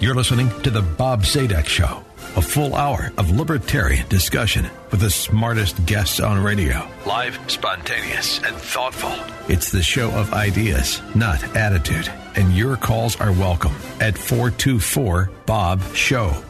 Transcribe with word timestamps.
You're 0.00 0.14
listening 0.14 0.50
to 0.62 0.70
The 0.70 0.82
Bob 0.82 1.22
Zadek 1.22 1.66
Show, 1.66 2.04
a 2.36 2.40
full 2.40 2.76
hour 2.76 3.10
of 3.18 3.32
libertarian 3.32 4.06
discussion 4.08 4.70
with 4.92 5.00
the 5.00 5.10
smartest 5.10 5.84
guests 5.86 6.20
on 6.20 6.40
radio. 6.40 6.88
Live, 7.04 7.36
spontaneous, 7.48 8.38
and 8.44 8.54
thoughtful. 8.54 9.12
It's 9.52 9.72
the 9.72 9.82
show 9.82 10.12
of 10.12 10.32
ideas, 10.32 11.02
not 11.16 11.42
attitude. 11.56 12.08
And 12.36 12.56
your 12.56 12.76
calls 12.76 13.20
are 13.20 13.32
welcome 13.32 13.74
at 13.98 14.16
424 14.16 15.32
Bob 15.46 15.82
Show. 15.96 16.44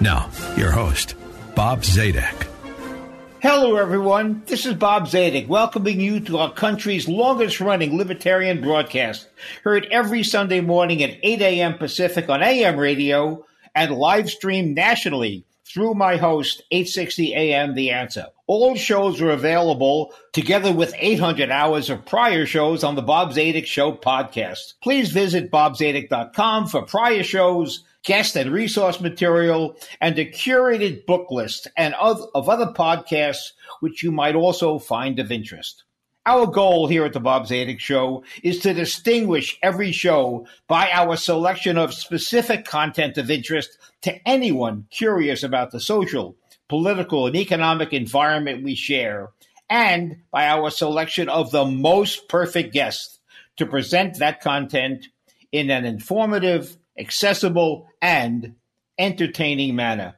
Now, 0.00 0.28
your 0.56 0.72
host, 0.72 1.14
Bob 1.54 1.82
Zadek. 1.82 2.47
Hello, 3.40 3.76
everyone. 3.76 4.42
This 4.46 4.66
is 4.66 4.74
Bob 4.74 5.06
Zadek, 5.06 5.46
welcoming 5.46 6.00
you 6.00 6.18
to 6.18 6.38
our 6.38 6.52
country's 6.52 7.06
longest 7.06 7.60
running 7.60 7.96
libertarian 7.96 8.60
broadcast, 8.60 9.28
heard 9.62 9.86
every 9.92 10.24
Sunday 10.24 10.60
morning 10.60 11.04
at 11.04 11.18
8 11.22 11.40
a.m. 11.42 11.78
Pacific 11.78 12.28
on 12.28 12.42
AM 12.42 12.76
radio 12.76 13.46
and 13.76 13.94
live 13.94 14.28
streamed 14.28 14.74
nationally 14.74 15.44
through 15.64 15.94
my 15.94 16.16
host, 16.16 16.62
860 16.72 17.32
AM 17.32 17.76
The 17.76 17.90
Answer. 17.90 18.26
All 18.48 18.74
shows 18.74 19.20
are 19.20 19.30
available 19.30 20.12
together 20.32 20.72
with 20.72 20.92
800 20.98 21.48
hours 21.48 21.90
of 21.90 22.04
prior 22.04 22.44
shows 22.44 22.82
on 22.82 22.96
the 22.96 23.02
Bob 23.02 23.30
Zadek 23.30 23.66
Show 23.66 23.92
podcast. 23.92 24.74
Please 24.82 25.12
visit 25.12 25.52
bobzadek.com 25.52 26.66
for 26.66 26.82
prior 26.82 27.22
shows 27.22 27.84
guest 28.04 28.36
and 28.36 28.50
resource 28.50 29.00
material, 29.00 29.76
and 30.00 30.18
a 30.18 30.24
curated 30.24 31.04
book 31.06 31.30
list 31.30 31.68
and 31.76 31.94
of, 31.94 32.22
of 32.34 32.48
other 32.48 32.66
podcasts 32.66 33.52
which 33.80 34.02
you 34.02 34.12
might 34.12 34.34
also 34.34 34.78
find 34.78 35.18
of 35.18 35.32
interest. 35.32 35.84
Our 36.26 36.46
goal 36.46 36.88
here 36.88 37.06
at 37.06 37.14
the 37.14 37.20
Bob 37.20 37.46
Zadek 37.46 37.80
Show 37.80 38.22
is 38.42 38.58
to 38.60 38.74
distinguish 38.74 39.58
every 39.62 39.92
show 39.92 40.46
by 40.66 40.90
our 40.92 41.16
selection 41.16 41.78
of 41.78 41.94
specific 41.94 42.66
content 42.66 43.16
of 43.16 43.30
interest 43.30 43.78
to 44.02 44.28
anyone 44.28 44.86
curious 44.90 45.42
about 45.42 45.70
the 45.70 45.80
social, 45.80 46.36
political, 46.68 47.26
and 47.26 47.34
economic 47.34 47.94
environment 47.94 48.62
we 48.62 48.74
share, 48.74 49.30
and 49.70 50.16
by 50.30 50.46
our 50.46 50.70
selection 50.70 51.30
of 51.30 51.50
the 51.50 51.64
most 51.64 52.28
perfect 52.28 52.74
guests 52.74 53.20
to 53.56 53.64
present 53.64 54.18
that 54.18 54.42
content 54.42 55.06
in 55.50 55.70
an 55.70 55.86
informative, 55.86 56.76
accessible, 56.98 57.88
and 58.02 58.54
entertaining 58.98 59.76
manner. 59.76 60.16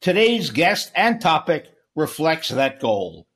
Today's 0.00 0.50
guest 0.50 0.92
and 0.94 1.20
topic 1.20 1.66
reflects 1.94 2.48
that 2.48 2.80
goal. 2.80 3.26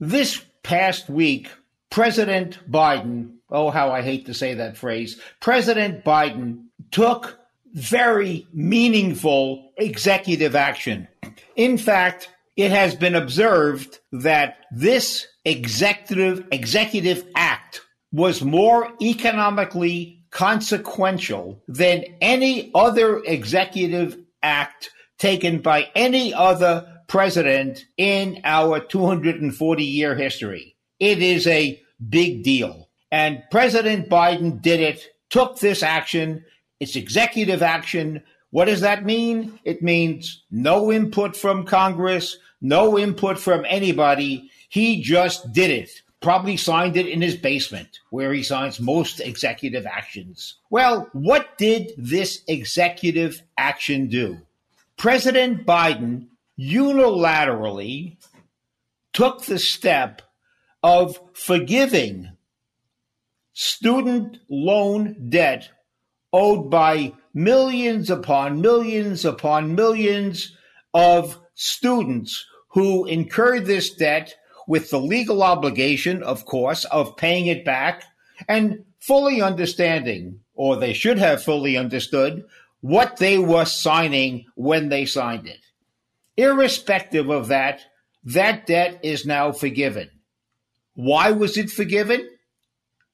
This 0.00 0.44
past 0.62 1.08
week, 1.08 1.50
President 1.90 2.58
Biden, 2.70 3.36
oh, 3.50 3.70
how 3.70 3.90
I 3.90 4.02
hate 4.02 4.26
to 4.26 4.34
say 4.34 4.54
that 4.54 4.76
phrase, 4.76 5.20
President 5.40 6.04
Biden 6.04 6.66
took 6.90 7.38
very 7.72 8.46
meaningful 8.52 9.72
executive 9.76 10.56
action. 10.56 11.08
In 11.56 11.78
fact, 11.78 12.28
it 12.56 12.70
has 12.70 12.94
been 12.94 13.14
observed 13.14 13.98
that 14.12 14.56
this 14.72 15.26
executive 15.44 16.46
executive 16.50 17.24
act 17.36 17.82
was 18.12 18.42
more 18.42 18.90
economically 19.00 20.17
consequential 20.30 21.62
than 21.68 22.04
any 22.20 22.70
other 22.74 23.22
executive 23.24 24.18
act 24.42 24.90
taken 25.18 25.60
by 25.60 25.88
any 25.94 26.32
other 26.32 27.02
president 27.08 27.86
in 27.96 28.40
our 28.44 28.80
240 28.80 29.84
year 29.84 30.14
history. 30.14 30.76
It 31.00 31.22
is 31.22 31.46
a 31.46 31.82
big 32.08 32.44
deal. 32.44 32.88
And 33.10 33.42
President 33.50 34.08
Biden 34.08 34.60
did 34.60 34.80
it, 34.80 35.06
took 35.30 35.58
this 35.58 35.82
action. 35.82 36.44
It's 36.78 36.96
executive 36.96 37.62
action. 37.62 38.22
What 38.50 38.66
does 38.66 38.82
that 38.82 39.04
mean? 39.04 39.58
It 39.64 39.82
means 39.82 40.44
no 40.50 40.92
input 40.92 41.36
from 41.36 41.64
Congress, 41.64 42.36
no 42.60 42.98
input 42.98 43.38
from 43.38 43.64
anybody. 43.66 44.50
He 44.68 45.02
just 45.02 45.52
did 45.52 45.70
it 45.70 46.02
probably 46.20 46.56
signed 46.56 46.96
it 46.96 47.06
in 47.06 47.22
his 47.22 47.36
basement, 47.36 48.00
where 48.10 48.32
he 48.32 48.42
signs 48.42 48.80
most 48.80 49.20
executive 49.20 49.86
actions. 49.86 50.56
Well, 50.70 51.08
what 51.12 51.56
did 51.58 51.92
this 51.96 52.42
executive 52.48 53.42
action 53.56 54.08
do? 54.08 54.38
President 54.96 55.64
Biden 55.64 56.26
unilaterally 56.58 58.16
took 59.12 59.44
the 59.44 59.58
step 59.58 60.22
of 60.82 61.20
forgiving 61.34 62.32
student 63.52 64.38
loan 64.48 65.28
debt 65.28 65.70
owed 66.32 66.70
by 66.70 67.12
millions 67.34 68.10
upon 68.10 68.60
millions 68.60 69.24
upon 69.24 69.74
millions 69.74 70.56
of 70.94 71.38
students 71.54 72.46
who 72.68 73.06
incurred 73.06 73.66
this 73.66 73.94
debt 73.94 74.36
with 74.68 74.90
the 74.90 75.00
legal 75.00 75.42
obligation, 75.42 76.22
of 76.22 76.44
course, 76.44 76.84
of 76.84 77.16
paying 77.16 77.46
it 77.46 77.64
back 77.64 78.04
and 78.46 78.84
fully 79.00 79.40
understanding, 79.40 80.40
or 80.54 80.76
they 80.76 80.92
should 80.92 81.18
have 81.18 81.42
fully 81.42 81.76
understood, 81.76 82.44
what 82.82 83.16
they 83.16 83.38
were 83.38 83.64
signing 83.64 84.44
when 84.56 84.90
they 84.90 85.06
signed 85.06 85.48
it. 85.48 85.58
Irrespective 86.36 87.30
of 87.30 87.48
that, 87.48 87.80
that 88.24 88.66
debt 88.66 89.00
is 89.02 89.24
now 89.24 89.52
forgiven. 89.52 90.10
Why 90.94 91.30
was 91.30 91.56
it 91.56 91.70
forgiven? 91.70 92.28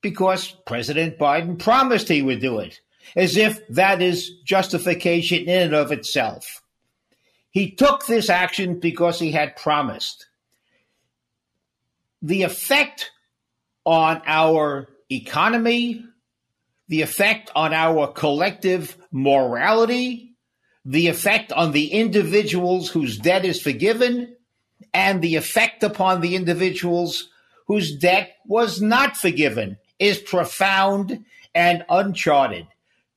Because 0.03 0.51
President 0.67 1.19
Biden 1.19 1.57
promised 1.57 2.09
he 2.09 2.21
would 2.21 2.41
do 2.41 2.59
it, 2.59 2.81
as 3.15 3.37
if 3.37 3.67
that 3.69 4.03
is 4.03 4.29
justification 4.45 5.45
in 5.45 5.63
and 5.63 5.75
of 5.75 5.93
itself. 5.93 6.63
He 7.53 7.71
took 7.71 8.07
this 8.07 8.29
action 8.29 8.81
because 8.81 9.21
he 9.21 9.31
had 9.31 9.55
promised 9.55 10.27
the 12.25 12.43
effect 12.43 13.11
on 13.85 14.23
our 14.25 14.89
economy, 15.13 16.03
the 16.89 17.03
effect 17.03 17.51
on 17.55 17.75
our 17.75 18.07
collective 18.07 18.97
morality, 19.13 20.35
the 20.87 21.09
effect 21.09 21.53
on 21.53 21.73
the 21.73 21.93
individuals 21.93 22.89
whose 22.89 23.19
debt 23.19 23.45
is 23.45 23.61
forgiven, 23.61 24.35
and 24.95 25.21
the 25.21 25.37
effect 25.37 25.83
upon 25.83 26.23
the 26.23 26.35
individuals 26.35 27.29
whose 27.67 27.95
debt 27.95 28.31
was 28.47 28.81
not 28.81 29.19
forgiven 29.19 29.77
is 29.99 30.17
profound 30.19 31.27
and 31.55 31.85
uncharted. 31.91 32.67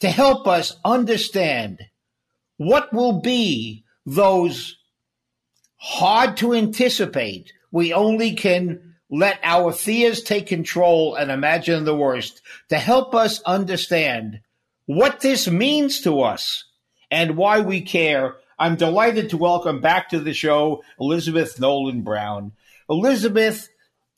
To 0.02 0.10
help 0.10 0.48
us 0.48 0.76
understand 0.84 1.80
what 2.58 2.94
will 2.94 3.22
be 3.22 3.86
those 4.06 4.76
hard 5.78 6.36
to 6.38 6.54
anticipate, 6.54 7.54
we 7.72 7.94
only 7.94 8.34
can 8.34 8.87
let 9.10 9.40
our 9.44 9.72
fears 9.72 10.22
take 10.22 10.48
control 10.48 11.16
and 11.16 11.32
imagine 11.32 11.86
the 11.86 11.96
worst 11.96 12.42
to 12.70 12.78
help 12.78 13.16
us 13.16 13.42
understand 13.44 14.42
what 14.86 15.22
this 15.22 15.48
means 15.48 16.02
to 16.02 16.22
us 16.22 16.66
and 17.10 17.38
why 17.38 17.62
we 17.62 17.82
care. 17.82 18.36
I'm 18.60 18.76
delighted 18.76 19.30
to 19.30 19.38
welcome 19.38 19.82
back 19.82 20.10
to 20.10 20.20
the 20.20 20.34
show 20.34 20.84
Elizabeth 21.00 21.60
Nolan 21.60 22.02
Brown. 22.02 22.52
Elizabeth 22.90 23.70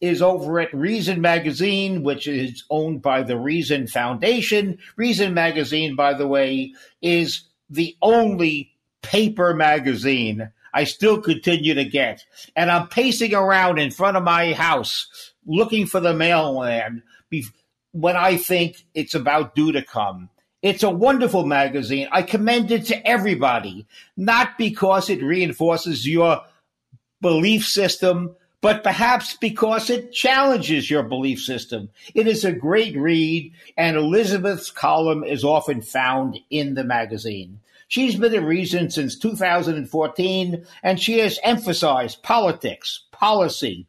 is 0.01 0.21
over 0.21 0.59
at 0.59 0.73
Reason 0.73 1.19
Magazine, 1.19 2.03
which 2.03 2.25
is 2.25 2.63
owned 2.69 3.01
by 3.01 3.21
the 3.23 3.37
Reason 3.37 3.85
Foundation. 3.87 4.77
Reason 4.95 5.33
Magazine, 5.33 5.95
by 5.95 6.13
the 6.13 6.27
way, 6.27 6.73
is 7.01 7.43
the 7.69 7.95
only 8.01 8.71
paper 9.01 9.53
magazine 9.53 10.51
I 10.73 10.83
still 10.83 11.21
continue 11.21 11.73
to 11.73 11.85
get. 11.85 12.25
And 12.55 12.71
I'm 12.71 12.87
pacing 12.87 13.33
around 13.33 13.79
in 13.79 13.91
front 13.91 14.17
of 14.17 14.23
my 14.23 14.53
house 14.53 15.33
looking 15.45 15.85
for 15.85 15.99
the 15.99 16.13
mailman 16.13 17.03
when 17.91 18.15
I 18.15 18.37
think 18.37 18.85
it's 18.93 19.15
about 19.15 19.55
due 19.55 19.71
to 19.71 19.83
come. 19.83 20.29
It's 20.61 20.83
a 20.83 20.89
wonderful 20.89 21.45
magazine. 21.45 22.07
I 22.11 22.21
commend 22.21 22.71
it 22.71 22.85
to 22.87 23.07
everybody, 23.07 23.85
not 24.17 24.57
because 24.57 25.09
it 25.09 25.23
reinforces 25.23 26.07
your 26.07 26.41
belief 27.21 27.65
system, 27.65 28.35
but 28.61 28.83
perhaps 28.83 29.37
because 29.37 29.89
it 29.89 30.11
challenges 30.11 30.89
your 30.89 31.03
belief 31.03 31.39
system. 31.39 31.89
It 32.13 32.27
is 32.27 32.43
a 32.43 32.51
great 32.51 32.97
read, 32.97 33.53
and 33.77 33.95
Elizabeth's 33.95 34.69
column 34.69 35.23
is 35.23 35.45
often 35.45 35.81
found 35.81 36.39
in 36.49 36.73
the 36.73 36.83
magazine. 36.83 37.61
She's 37.89 38.15
been 38.15 38.35
a 38.35 38.41
reason 38.41 38.91
since 38.91 39.17
2014, 39.17 40.63
and 40.83 40.99
she 40.99 41.17
has 41.17 41.39
emphasized 41.43 42.21
politics, 42.21 43.05
policy, 43.11 43.87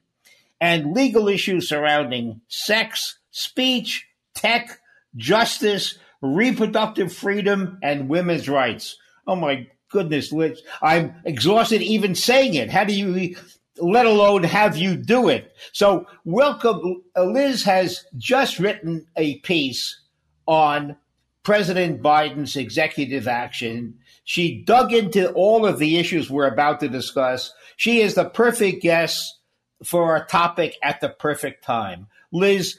and 0.58 0.94
legal 0.94 1.28
issues 1.28 1.68
surrounding 1.68 2.40
sex, 2.48 3.18
speech, 3.30 4.08
tech, 4.34 4.80
justice, 5.16 5.98
reproductive 6.22 7.12
freedom, 7.12 7.78
and 7.82 8.08
women's 8.08 8.48
rights. 8.48 8.96
Oh 9.26 9.36
my 9.36 9.66
goodness, 9.90 10.32
Liz, 10.32 10.62
I'm 10.80 11.14
exhausted 11.26 11.82
even 11.82 12.14
saying 12.14 12.54
it. 12.54 12.70
How 12.70 12.84
do 12.84 12.94
you, 12.94 13.36
let 13.76 14.06
alone 14.06 14.44
have 14.44 14.78
you 14.78 14.96
do 14.96 15.28
it? 15.28 15.54
So, 15.72 16.06
welcome. 16.24 17.02
Liz 17.14 17.64
has 17.64 18.06
just 18.16 18.58
written 18.58 19.06
a 19.14 19.40
piece 19.40 20.00
on 20.46 20.96
President 21.42 22.02
Biden's 22.02 22.56
executive 22.56 23.26
action. 23.26 23.98
She 24.24 24.62
dug 24.62 24.92
into 24.92 25.32
all 25.32 25.66
of 25.66 25.78
the 25.78 25.96
issues 25.96 26.30
we're 26.30 26.46
about 26.46 26.80
to 26.80 26.88
discuss. 26.88 27.52
She 27.76 28.00
is 28.00 28.14
the 28.14 28.28
perfect 28.28 28.82
guest 28.82 29.38
for 29.84 30.16
a 30.16 30.26
topic 30.26 30.76
at 30.82 31.00
the 31.00 31.08
perfect 31.08 31.64
time. 31.64 32.06
Liz, 32.32 32.78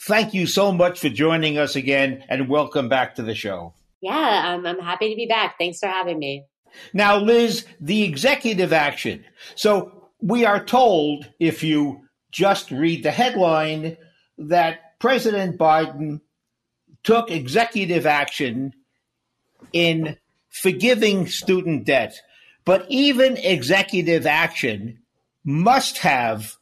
thank 0.00 0.32
you 0.32 0.46
so 0.46 0.72
much 0.72 0.98
for 1.00 1.10
joining 1.10 1.58
us 1.58 1.76
again 1.76 2.24
and 2.28 2.48
welcome 2.48 2.88
back 2.88 3.14
to 3.16 3.22
the 3.22 3.34
show. 3.34 3.74
Yeah, 4.00 4.12
I'm, 4.54 4.66
I'm 4.66 4.80
happy 4.80 5.10
to 5.10 5.16
be 5.16 5.26
back. 5.26 5.58
Thanks 5.58 5.78
for 5.78 5.88
having 5.88 6.18
me. 6.18 6.44
Now, 6.94 7.18
Liz, 7.18 7.66
the 7.80 8.04
executive 8.04 8.72
action. 8.72 9.24
So 9.56 10.08
we 10.22 10.44
are 10.46 10.64
told, 10.64 11.28
if 11.38 11.62
you 11.62 12.02
just 12.32 12.70
read 12.70 13.02
the 13.02 13.10
headline, 13.10 13.98
that 14.38 14.98
President 15.00 15.58
Biden 15.58 16.20
took 17.02 17.30
executive 17.30 18.06
action 18.06 18.74
in 19.72 20.16
forgiving 20.48 21.26
student 21.26 21.84
debt. 21.84 22.20
But 22.64 22.86
even 22.88 23.36
executive 23.36 24.26
action 24.26 24.98
must 25.44 25.98
have 25.98 26.56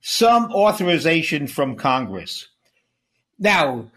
some 0.00 0.52
authorization 0.52 1.46
from 1.46 1.76
Congress. 1.76 2.48
Now, 3.38 3.90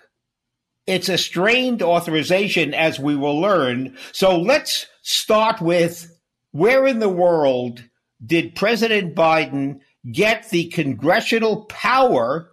it's 0.85 1.09
a 1.09 1.17
strained 1.17 1.83
authorization, 1.83 2.73
as 2.73 2.99
we 2.99 3.15
will 3.15 3.39
learn. 3.39 3.95
So 4.11 4.39
let's 4.39 4.87
start 5.01 5.61
with 5.61 6.17
where 6.51 6.87
in 6.87 6.99
the 6.99 7.09
world 7.09 7.83
did 8.25 8.55
President 8.55 9.15
Biden 9.15 9.81
get 10.11 10.49
the 10.49 10.65
congressional 10.69 11.65
power 11.65 12.49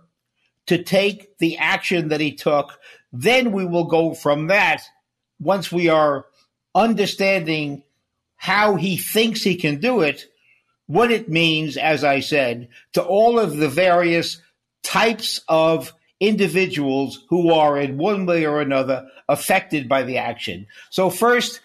to 0.67 0.83
take 0.83 1.39
the 1.39 1.57
action 1.57 2.09
that 2.09 2.21
he 2.21 2.33
took? 2.33 2.79
Then 3.13 3.53
we 3.53 3.65
will 3.65 3.85
go 3.85 4.15
from 4.15 4.49
that 4.49 4.83
once 5.39 5.71
we 5.71 5.89
are 5.89 6.27
understanding 6.75 7.83
how 8.37 8.77
he 8.77 8.97
thinks 8.97 9.43
he 9.43 9.57
can 9.57 9.81
do 9.81 10.03
it, 10.03 10.27
what 10.87 11.11
it 11.11 11.29
means, 11.29 11.77
as 11.77 12.05
I 12.05 12.21
said, 12.21 12.69
to 12.93 13.03
all 13.03 13.39
of 13.39 13.57
the 13.57 13.69
various 13.69 14.41
types 14.83 15.41
of 15.49 15.93
individuals 16.21 17.25
who 17.29 17.53
are 17.53 17.79
in 17.79 17.99
one 17.99 18.27
way 18.27 18.47
or 18.47 18.61
another 18.61 19.09
affected 19.29 19.89
by 19.89 20.03
the 20.03 20.19
action. 20.19 20.67
So, 20.91 21.11
first, 21.11 21.61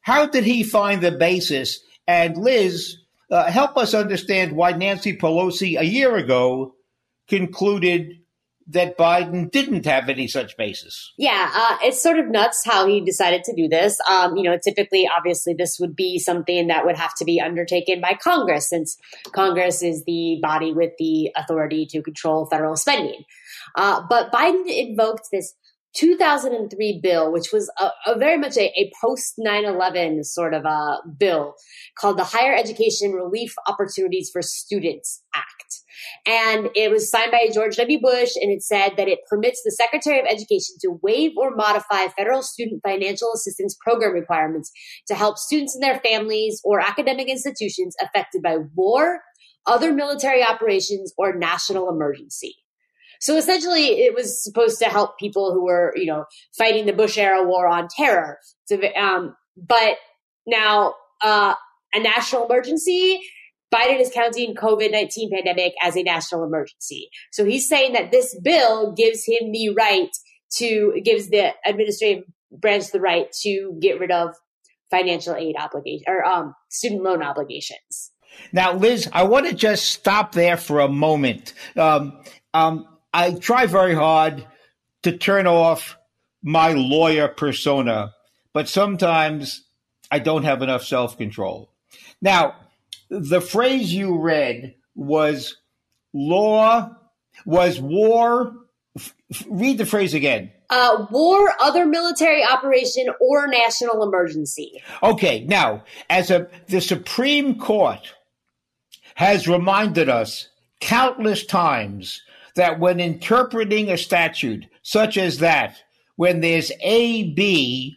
how 0.00 0.26
did 0.26 0.44
he 0.44 0.62
find 0.62 1.02
the 1.02 1.10
basis? 1.10 1.80
And 2.06 2.36
Liz, 2.36 2.98
uh, 3.30 3.50
help 3.50 3.76
us 3.76 3.94
understand 3.94 4.52
why 4.52 4.72
Nancy 4.72 5.16
Pelosi 5.16 5.78
a 5.78 5.84
year 5.84 6.16
ago 6.16 6.74
concluded 7.26 8.20
that 8.68 8.98
Biden 8.98 9.50
didn't 9.50 9.84
have 9.86 10.08
any 10.08 10.26
such 10.26 10.56
basis. 10.56 11.12
Yeah, 11.16 11.50
uh, 11.54 11.76
it's 11.82 12.02
sort 12.02 12.18
of 12.18 12.28
nuts 12.28 12.62
how 12.64 12.86
he 12.86 13.00
decided 13.00 13.44
to 13.44 13.54
do 13.54 13.68
this. 13.68 13.98
Um, 14.10 14.36
you 14.36 14.42
know, 14.42 14.58
typically, 14.62 15.08
obviously, 15.16 15.54
this 15.54 15.78
would 15.78 15.94
be 15.94 16.18
something 16.18 16.66
that 16.66 16.84
would 16.84 16.96
have 16.96 17.14
to 17.16 17.24
be 17.24 17.40
undertaken 17.40 18.00
by 18.00 18.18
Congress, 18.20 18.68
since 18.68 18.96
Congress 19.32 19.82
is 19.82 20.02
the 20.04 20.38
body 20.42 20.72
with 20.72 20.92
the 20.98 21.30
authority 21.36 21.86
to 21.90 22.02
control 22.02 22.46
federal 22.46 22.76
spending. 22.76 23.22
Uh, 23.76 24.02
but 24.08 24.32
Biden 24.32 24.64
invoked 24.66 25.28
this 25.30 25.54
2003 25.96 27.00
bill, 27.02 27.32
which 27.32 27.52
was 27.52 27.70
a, 27.80 27.90
a 28.10 28.18
very 28.18 28.36
much 28.36 28.56
a, 28.56 28.72
a 28.76 28.90
post 29.00 29.34
9-11 29.38 30.24
sort 30.24 30.54
of 30.54 30.64
a 30.64 30.98
bill 31.18 31.54
called 31.98 32.18
the 32.18 32.24
Higher 32.24 32.54
Education 32.54 33.12
Relief 33.12 33.54
Opportunities 33.66 34.30
for 34.32 34.42
Students 34.42 35.22
Act. 35.34 35.55
And 36.26 36.68
it 36.74 36.90
was 36.90 37.10
signed 37.10 37.32
by 37.32 37.48
George 37.52 37.76
W. 37.76 38.00
Bush, 38.00 38.30
and 38.36 38.50
it 38.50 38.62
said 38.62 38.94
that 38.96 39.08
it 39.08 39.20
permits 39.28 39.62
the 39.64 39.70
Secretary 39.70 40.18
of 40.18 40.26
Education 40.26 40.76
to 40.82 40.98
waive 41.02 41.32
or 41.36 41.54
modify 41.54 42.08
federal 42.16 42.42
student 42.42 42.82
financial 42.84 43.32
assistance 43.34 43.76
program 43.80 44.12
requirements 44.12 44.70
to 45.08 45.14
help 45.14 45.38
students 45.38 45.74
and 45.74 45.82
their 45.82 46.00
families 46.00 46.60
or 46.64 46.80
academic 46.80 47.28
institutions 47.28 47.94
affected 48.02 48.42
by 48.42 48.56
war, 48.74 49.20
other 49.66 49.92
military 49.92 50.44
operations, 50.44 51.12
or 51.16 51.34
national 51.34 51.88
emergency. 51.88 52.56
So 53.20 53.36
essentially, 53.36 54.02
it 54.02 54.14
was 54.14 54.42
supposed 54.42 54.78
to 54.80 54.86
help 54.86 55.18
people 55.18 55.52
who 55.52 55.64
were, 55.64 55.92
you 55.96 56.06
know, 56.06 56.26
fighting 56.58 56.86
the 56.86 56.92
Bush 56.92 57.16
era 57.16 57.46
war 57.46 57.66
on 57.66 57.88
terror. 57.88 58.38
So, 58.66 58.78
um, 58.94 59.34
but 59.56 59.96
now, 60.46 60.94
uh, 61.22 61.54
a 61.94 62.00
national 62.00 62.46
emergency, 62.46 63.20
Biden 63.76 64.00
is 64.00 64.10
counting 64.12 64.54
COVID 64.54 64.90
19 64.90 65.30
pandemic 65.30 65.74
as 65.82 65.96
a 65.96 66.02
national 66.02 66.44
emergency. 66.44 67.10
So 67.30 67.44
he's 67.44 67.68
saying 67.68 67.92
that 67.92 68.10
this 68.10 68.38
bill 68.42 68.92
gives 68.92 69.24
him 69.26 69.52
the 69.52 69.70
right 69.70 70.08
to, 70.56 71.00
gives 71.04 71.28
the 71.28 71.52
administrative 71.64 72.24
branch 72.50 72.90
the 72.90 73.00
right 73.00 73.30
to 73.42 73.78
get 73.80 74.00
rid 74.00 74.10
of 74.10 74.34
financial 74.90 75.34
aid 75.34 75.56
obligation 75.58 76.04
or 76.06 76.24
um, 76.24 76.54
student 76.70 77.02
loan 77.02 77.22
obligations. 77.22 78.12
Now, 78.52 78.74
Liz, 78.74 79.08
I 79.12 79.24
want 79.24 79.46
to 79.46 79.54
just 79.54 79.86
stop 79.86 80.32
there 80.32 80.56
for 80.56 80.80
a 80.80 80.88
moment. 80.88 81.54
Um, 81.74 82.20
um, 82.54 82.86
I 83.12 83.32
try 83.32 83.66
very 83.66 83.94
hard 83.94 84.46
to 85.02 85.16
turn 85.16 85.46
off 85.46 85.96
my 86.42 86.72
lawyer 86.72 87.28
persona, 87.28 88.12
but 88.52 88.68
sometimes 88.68 89.64
I 90.10 90.18
don't 90.18 90.44
have 90.44 90.62
enough 90.62 90.84
self 90.84 91.16
control. 91.16 91.72
Now, 92.20 92.54
the 93.08 93.40
phrase 93.40 93.92
you 93.92 94.18
read 94.18 94.74
was 94.94 95.56
law, 96.12 96.90
was 97.44 97.80
war. 97.80 98.54
F- 98.98 99.14
read 99.48 99.78
the 99.78 99.86
phrase 99.86 100.14
again. 100.14 100.50
Uh, 100.70 101.06
war, 101.10 101.52
other 101.60 101.86
military 101.86 102.42
operation, 102.42 103.06
or 103.20 103.46
national 103.46 104.02
emergency. 104.02 104.82
Okay, 105.02 105.44
now, 105.44 105.84
as 106.10 106.30
a 106.30 106.48
the 106.68 106.80
Supreme 106.80 107.58
Court 107.58 108.14
has 109.14 109.46
reminded 109.46 110.08
us 110.08 110.48
countless 110.80 111.44
times 111.46 112.22
that 112.56 112.80
when 112.80 113.00
interpreting 113.00 113.90
a 113.90 113.98
statute 113.98 114.66
such 114.82 115.16
as 115.16 115.38
that, 115.38 115.76
when 116.16 116.40
there's 116.40 116.72
A, 116.80 117.32
B, 117.34 117.96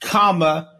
comma, 0.00 0.70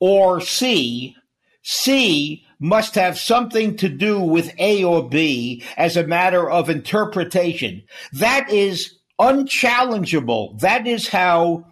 or 0.00 0.40
C, 0.40 1.16
C 1.62 2.45
must 2.58 2.94
have 2.94 3.18
something 3.18 3.76
to 3.76 3.88
do 3.88 4.20
with 4.20 4.54
A 4.58 4.82
or 4.84 5.08
B 5.08 5.62
as 5.76 5.96
a 5.96 6.06
matter 6.06 6.48
of 6.48 6.70
interpretation. 6.70 7.82
That 8.12 8.50
is 8.50 8.94
unchallengeable. 9.18 10.58
That 10.60 10.86
is 10.86 11.08
how 11.08 11.66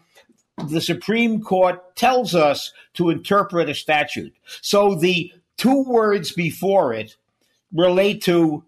the 0.69 0.81
Supreme 0.81 1.43
Court 1.43 1.97
tells 1.97 2.35
us 2.35 2.73
to 2.95 3.11
interpret 3.11 3.69
a 3.69 3.75
statute. 3.75 4.35
So 4.61 4.95
the 4.95 5.33
two 5.57 5.85
words 5.85 6.33
before 6.33 6.93
it 6.93 7.17
relate 7.73 8.23
to 8.23 8.65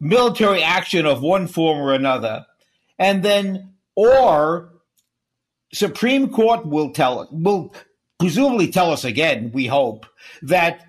military 0.00 0.62
action 0.62 1.06
of 1.06 1.22
one 1.22 1.46
form 1.46 1.78
or 1.78 1.92
another, 1.92 2.46
and 2.98 3.22
then 3.22 3.74
or 3.94 4.72
Supreme 5.72 6.30
Court 6.30 6.66
will 6.66 6.90
tell 6.90 7.28
will 7.30 7.74
presumably 8.18 8.68
tell 8.68 8.90
us 8.90 9.04
again, 9.04 9.50
we 9.52 9.66
hope, 9.66 10.06
that 10.42 10.86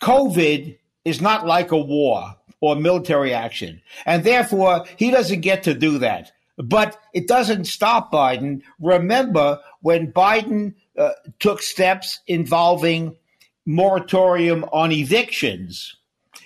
COVID 0.00 0.78
is 1.04 1.20
not 1.20 1.46
like 1.46 1.72
a 1.72 1.78
war 1.78 2.34
or 2.60 2.76
military 2.76 3.32
action. 3.32 3.80
And 4.04 4.24
therefore, 4.24 4.84
he 4.96 5.10
doesn't 5.10 5.40
get 5.40 5.62
to 5.64 5.74
do 5.74 5.98
that. 5.98 6.32
But 6.56 7.00
it 7.14 7.28
doesn't 7.28 7.66
stop 7.66 8.12
Biden. 8.12 8.62
Remember 8.80 9.60
when 9.80 10.12
Biden 10.12 10.74
uh, 10.96 11.10
took 11.38 11.62
steps 11.62 12.18
involving 12.26 13.16
moratorium 13.64 14.64
on 14.72 14.90
evictions, 14.90 15.94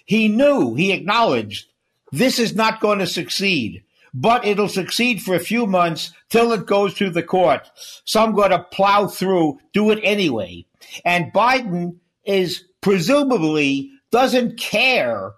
he 0.05 0.29
knew, 0.29 0.75
he 0.75 0.93
acknowledged 0.93 1.67
this 2.11 2.39
is 2.39 2.55
not 2.55 2.81
going 2.81 2.99
to 2.99 3.07
succeed, 3.07 3.83
but 4.13 4.45
it'll 4.45 4.69
succeed 4.69 5.23
for 5.23 5.35
a 5.35 5.41
few 5.41 5.67
months 5.67 6.13
till 6.29 6.53
it 6.53 6.67
goes 6.67 6.93
to 6.95 7.09
the 7.09 7.23
court. 7.23 7.71
So 8.05 8.23
I'm 8.23 8.35
going 8.35 8.51
to 8.51 8.63
plow 8.65 9.07
through, 9.07 9.61
do 9.73 9.91
it 9.91 10.01
anyway. 10.03 10.67
And 11.07 11.33
Biden 11.33 11.97
is 12.25 12.65
presumably 12.83 13.91
doesn't 14.11 14.59
care 14.59 15.33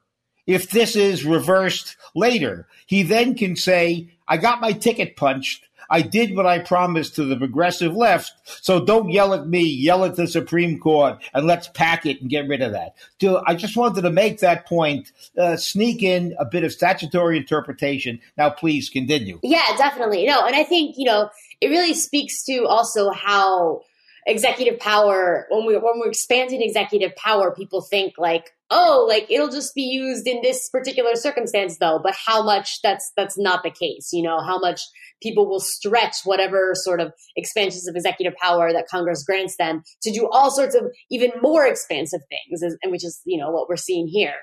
if 0.47 0.71
this 0.71 0.97
is 0.97 1.25
reversed 1.25 1.97
later. 2.15 2.67
He 2.87 3.05
then 3.05 3.37
can 3.37 3.55
say, 3.55 4.11
I 4.27 4.37
got 4.37 4.61
my 4.61 4.73
ticket 4.73 5.17
punched. 5.17 5.69
I 5.91 6.01
did 6.01 6.35
what 6.35 6.47
I 6.47 6.61
promised 6.61 7.17
to 7.17 7.25
the 7.25 7.37
progressive 7.37 7.95
left. 7.95 8.33
So 8.65 8.85
don't 8.85 9.11
yell 9.11 9.35
at 9.35 9.47
me, 9.47 9.63
yell 9.63 10.05
at 10.05 10.17
the 10.17 10.27
Supreme 10.27 10.79
Court, 10.79 11.23
and 11.35 11.47
let's 11.47 11.69
pack 11.69 12.07
it 12.07 12.21
and 12.21 12.31
get 12.31 12.49
rid 12.49 12.63
of 12.63 12.73
that. 12.73 12.95
So 13.21 13.43
I 13.47 13.55
just 13.55 13.77
wanted 13.77 14.01
to 14.01 14.11
make 14.11 14.41
that 14.41 14.67
point, 14.67 15.13
uh, 15.39 15.57
sneak 15.57 16.03
in 16.03 16.35
a 16.39 16.47
bit 16.47 16.65
of 16.65 16.73
statutory 16.73 17.37
interpretation. 17.37 18.21
Now, 18.39 18.51
please 18.51 18.89
continue. 18.89 19.41
Yeah, 19.43 19.77
definitely. 19.77 20.27
No, 20.27 20.47
and 20.47 20.57
I 20.57 20.65
think, 20.65 20.97
you 20.97 21.05
know, 21.05 21.29
it 21.61 21.69
really 21.69 21.95
speaks 21.95 22.43
to 22.45 22.65
also 22.65 23.11
how 23.11 23.83
executive 24.27 24.79
power 24.79 25.47
when 25.51 25.67
we 25.67 25.75
when 25.75 25.99
we're 25.99 26.09
expanding 26.09 26.63
executive 26.63 27.15
power 27.17 27.55
people 27.55 27.83
think 27.83 28.15
like 28.17 28.51
oh 28.71 29.05
like 29.07 29.31
it'll 29.31 29.51
just 29.51 29.75
be 29.75 29.83
used 29.83 30.27
in 30.27 30.41
this 30.43 30.69
particular 30.71 31.15
circumstance 31.15 31.79
though. 31.79 32.01
But 32.03 32.15
how 32.27 32.43
much 32.43 32.81
that's 32.83 33.13
that's 33.17 33.39
not 33.39 33.63
the 33.63 33.71
case 33.71 34.11
you 34.13 34.23
know? 34.23 34.41
How 34.41 34.59
much 34.59 34.81
people 35.23 35.49
will 35.49 35.61
stretch 35.61 36.17
whatever 36.25 36.73
sort 36.75 37.01
of 37.01 37.13
expansions 37.37 37.87
of 37.87 37.95
executive 37.97 38.35
power 38.41 38.73
that 38.73 38.89
congress 38.89 39.25
grants 39.25 39.57
them 39.57 39.83
to 40.03 40.11
do 40.11 40.29
all 40.31 40.51
sorts 40.51 40.75
of 40.75 40.85
even 41.11 41.31
more 41.43 41.67
expansive 41.67 42.21
things 42.29 42.63
and 42.63 42.93
which 42.93 43.05
is 43.05 43.21
you 43.25 43.39
know 43.39 43.51
what 43.51 43.69
we're 43.69 43.77
seeing 43.77 44.07
here. 44.07 44.37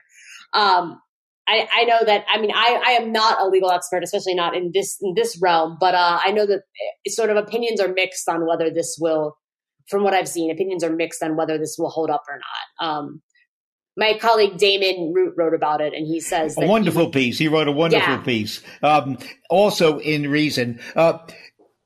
Um, 0.54 1.02
I, 1.48 1.68
I, 1.76 1.84
know 1.86 2.00
that 2.06 2.26
I 2.32 2.40
mean 2.40 2.52
I, 2.54 2.82
I 2.86 2.92
am 2.92 3.12
not 3.12 3.42
a 3.42 3.48
legal 3.48 3.72
expert, 3.72 4.04
especially 4.04 4.36
not 4.36 4.56
in 4.56 4.72
this 4.74 4.98
in 5.02 5.14
this 5.16 5.40
realm, 5.42 5.78
but 5.80 5.96
uh, 5.96 6.20
I 6.24 6.32
know 6.32 6.46
that 6.46 6.60
eh, 6.60 7.10
sort 7.10 7.30
of 7.30 7.38
opinions 7.38 7.82
are 7.82 7.92
mixed 7.92 8.30
on 8.30 8.46
whether 8.46 8.70
this 8.70 8.98
will 9.00 9.38
from 9.90 10.04
what 10.04 10.14
I've 10.14 10.28
seen, 10.28 10.52
opinions 10.52 10.84
are 10.84 10.96
mixed 10.96 11.24
on 11.24 11.36
whether 11.36 11.58
this 11.58 11.76
will 11.78 11.90
hold 11.90 12.10
up 12.10 12.24
or 12.30 12.40
not. 12.40 12.88
Um, 12.88 13.22
my 13.98 14.18
colleague 14.18 14.58
Damon 14.58 15.14
Root 15.14 15.34
wrote 15.38 15.54
about 15.54 15.82
it, 15.82 15.94
and 15.94 16.08
he 16.08 16.20
says 16.20 16.58
a 16.58 16.66
wonderful 16.66 17.06
he, 17.06 17.12
piece. 17.12 17.38
He 17.38 17.48
wrote 17.48 17.68
a 17.68 17.74
wonderful 17.74 18.16
yeah. 18.16 18.22
piece. 18.22 18.62
Um, 18.82 19.18
also 19.50 20.00
in 20.00 20.30
Reason, 20.30 20.80
uh, 20.96 21.20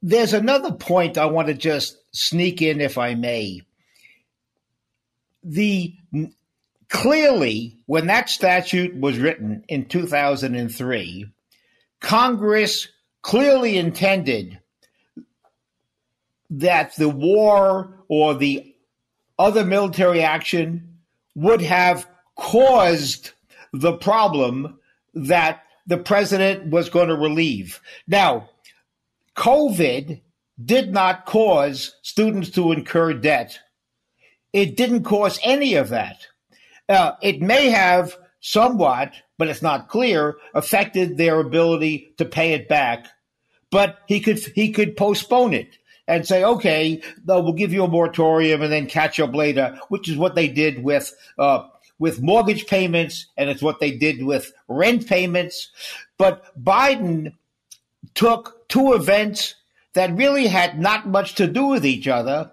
there's 0.02 0.34
another 0.34 0.72
point 0.72 1.18
I 1.18 1.26
want 1.26 1.48
to 1.48 1.54
just 1.54 1.98
sneak 2.14 2.62
in, 2.62 2.80
if 2.80 2.98
I 2.98 3.16
may. 3.16 3.62
The 5.44 5.96
clearly, 6.90 7.80
when 7.88 8.08
that 8.08 8.30
statute 8.30 8.96
was 8.96 9.18
written 9.18 9.64
in 9.68 9.86
2003, 9.86 11.26
Congress 12.02 12.88
clearly 13.22 13.78
intended 13.78 14.60
that 16.50 16.96
the 16.96 17.10
war 17.10 17.90
or 18.08 18.34
the 18.34 18.76
other 19.38 19.66
military 19.66 20.22
action 20.22 21.00
would 21.36 21.62
have 21.62 22.08
caused 22.36 23.32
the 23.74 23.94
problem 23.94 24.80
that 25.14 25.64
the 25.88 25.98
president 25.98 26.68
was 26.72 26.90
going 26.90 27.10
to 27.10 27.16
relieve. 27.16 27.82
Now, 28.08 28.50
COVID 29.36 30.22
did 30.64 30.92
not 30.92 31.26
cause 31.26 31.96
students 32.02 32.50
to 32.52 32.72
incur 32.72 33.14
debt. 33.14 33.60
It 34.54 34.78
didn't 34.78 35.04
cause 35.04 35.40
any 35.44 35.76
of 35.76 35.90
that. 35.90 36.28
Uh, 36.88 37.14
it 37.22 37.42
may 37.42 37.70
have 37.70 38.18
somewhat, 38.40 39.14
but 39.38 39.50
it's 39.50 39.62
not 39.62 39.90
clear, 39.90 40.38
affected 40.54 41.18
their 41.18 41.40
ability 41.40 42.14
to 42.18 42.26
pay 42.26 42.54
it 42.54 42.70
back. 42.70 43.08
But 43.72 44.00
he 44.08 44.22
could 44.22 44.40
he 44.56 44.72
could 44.72 44.96
postpone 44.96 45.54
it 45.54 45.78
and 46.08 46.28
say, 46.28 46.44
okay, 46.44 47.02
we'll 47.26 47.54
give 47.54 47.74
you 47.74 47.84
a 47.84 47.88
moratorium 47.88 48.62
and 48.62 48.72
then 48.72 48.88
catch 48.88 49.20
up 49.20 49.34
later, 49.34 49.80
which 49.90 50.10
is 50.10 50.18
what 50.18 50.36
they 50.36 50.48
did 50.48 50.84
with 50.84 51.16
uh, 51.38 51.68
with 51.98 52.22
mortgage 52.22 52.68
payments, 52.68 53.28
and 53.38 53.50
it's 53.50 53.62
what 53.62 53.80
they 53.80 53.92
did 53.92 54.24
with 54.24 54.52
rent 54.68 55.08
payments. 55.08 55.72
But 56.18 56.44
Biden 56.62 57.34
took 58.14 58.68
two 58.68 58.94
events 58.94 59.56
that 59.94 60.16
really 60.16 60.48
had 60.48 60.80
not 60.80 61.08
much 61.08 61.36
to 61.36 61.48
do 61.48 61.68
with 61.68 61.86
each 61.86 62.08
other 62.08 62.52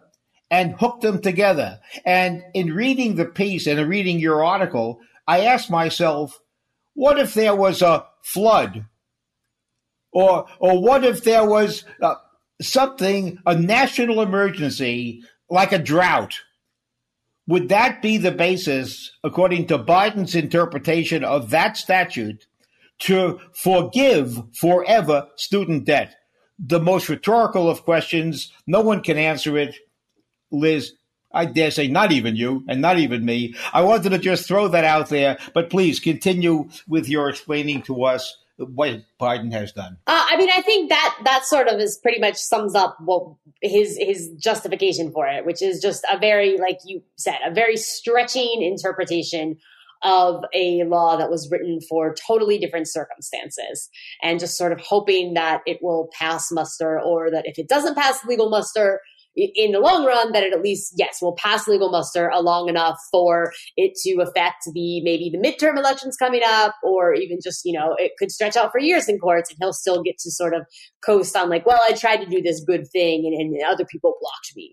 and 0.51 0.75
hooked 0.75 1.03
them 1.03 1.21
together. 1.21 1.81
And 2.05 2.45
in 2.55 2.75
reading 2.75 3.17
the 3.17 3.25
piece 3.25 3.67
and 3.67 3.81
in 3.81 3.89
reading 3.89 4.21
your 4.21 4.45
article, 4.45 5.01
I 5.27 5.41
asked 5.41 5.71
myself, 5.71 6.41
what 6.95 7.19
if 7.19 7.35
there 7.35 7.57
was 7.57 7.83
a 7.83 8.07
flood? 8.23 8.85
Or, 10.13 10.47
or 10.61 10.81
what 10.81 11.05
if 11.05 11.25
there 11.25 11.49
was 11.49 11.85
uh, 12.01 12.17
something, 12.63 13.39
a 13.47 13.55
national 13.55 14.23
emergency 14.23 15.23
like 15.51 15.73
a 15.73 15.79
drought, 15.79 16.41
would 17.47 17.69
that 17.69 18.01
be 18.01 18.19
the 18.19 18.31
basis, 18.31 19.11
according 19.25 19.67
to 19.67 19.79
Biden's 19.79 20.35
interpretation 20.35 21.25
of 21.25 21.51
that 21.51 21.77
statute, 21.77 22.47
to 23.01 23.41
forgive 23.53 24.43
forever 24.55 25.29
student 25.37 25.85
debt? 25.85 26.15
The 26.59 26.81
most 26.81 27.09
rhetorical 27.09 27.69
of 27.69 27.83
questions. 27.83 28.53
No 28.67 28.81
one 28.81 29.03
can 29.03 29.19
answer 29.19 29.59
it. 29.59 29.75
Liz, 30.53 30.93
I 31.33 31.47
dare 31.47 31.71
say 31.71 31.89
not 31.89 32.13
even 32.13 32.37
you 32.37 32.65
and 32.69 32.81
not 32.81 32.99
even 32.99 33.25
me. 33.25 33.55
I 33.73 33.83
wanted 33.83 34.11
to 34.11 34.19
just 34.19 34.47
throw 34.47 34.69
that 34.69 34.85
out 34.85 35.09
there, 35.09 35.39
but 35.55 35.71
please 35.71 35.99
continue 35.99 36.69
with 36.87 37.09
your 37.09 37.29
explaining 37.29 37.83
to 37.83 38.05
us 38.05 38.37
what 38.63 39.01
Biden 39.21 39.53
has 39.53 39.73
done. 39.73 39.99
Uh, 40.07 40.27
I 40.31 40.37
mean, 40.37 40.51
I 40.53 40.63
think 40.63 40.89
that 40.91 41.19
that 41.25 41.45
sort 41.45 41.69
of 41.69 41.81
is 41.81 41.99
pretty 42.03 42.21
much 42.21 42.37
sums 42.37 42.75
up 42.75 42.97
what 43.01 43.35
his 43.61 43.97
his 43.99 44.31
justification 44.39 45.13
for 45.13 45.27
it, 45.27 45.45
which 45.45 45.63
is 45.63 45.81
just 45.81 46.05
a 46.11 46.19
very, 46.19 46.59
like 46.59 46.79
you 46.85 47.03
said, 47.17 47.39
a 47.47 47.53
very 47.53 47.77
stretching 47.77 48.63
interpretation 48.63 49.57
of 50.03 50.43
a 50.53 50.83
law 50.85 51.17
that 51.17 51.31
was 51.31 51.49
written 51.51 51.79
for 51.89 52.15
totally 52.15 52.59
different 52.59 52.89
circumstances 52.89 53.89
and 54.21 54.41
just 54.41 54.57
sort 54.57 54.73
of 54.73 54.81
hoping 54.81 55.35
that 55.35 55.63
it 55.65 55.79
will 55.81 56.09
pass 56.19 56.51
muster 56.51 57.01
or 57.01 57.31
that 57.31 57.47
if 57.47 57.59
it 57.59 57.69
doesn't 57.69 57.95
pass 57.95 58.25
legal 58.25 58.51
muster 58.51 59.01
in 59.35 59.73
the 59.73 59.81
long 59.81 60.05
run 60.05 60.33
that 60.33 60.43
it 60.43 60.53
at 60.53 60.61
least 60.61 60.95
yes 60.97 61.19
will 61.23 61.35
pass 61.35 61.67
legal 61.67 61.91
muster 61.91 62.29
a 62.29 62.41
long 62.41 62.69
enough 62.69 62.99
for 63.11 63.53
it 63.77 63.95
to 63.95 64.21
affect 64.21 64.65
the 64.75 65.01
maybe 65.03 65.31
the 65.31 65.39
midterm 65.39 65.79
elections 65.79 66.17
coming 66.17 66.43
up 66.47 66.75
or 66.83 67.15
even 67.15 67.39
just 67.43 67.63
you 67.65 67.73
know 67.73 67.95
it 67.99 68.13
could 68.19 68.31
stretch 68.31 68.57
out 68.57 68.71
for 68.71 68.79
years 68.79 69.09
in 69.09 69.19
courts 69.19 69.51
and 69.51 69.59
he'll 69.61 69.73
still 69.73 70.03
get 70.03 70.19
to 70.19 70.31
sort 70.31 70.55
of 70.55 70.67
coast 71.05 71.35
on 71.37 71.49
like 71.49 71.65
well 71.65 71.81
i 71.83 71.93
tried 71.93 72.19
to 72.19 72.27
do 72.27 72.43
this 72.43 72.63
good 72.65 72.87
thing 72.89 73.25
and, 73.27 73.35
and 73.35 73.63
other 73.71 73.85
people 73.85 74.17
blocked 74.21 74.53
me. 74.57 74.73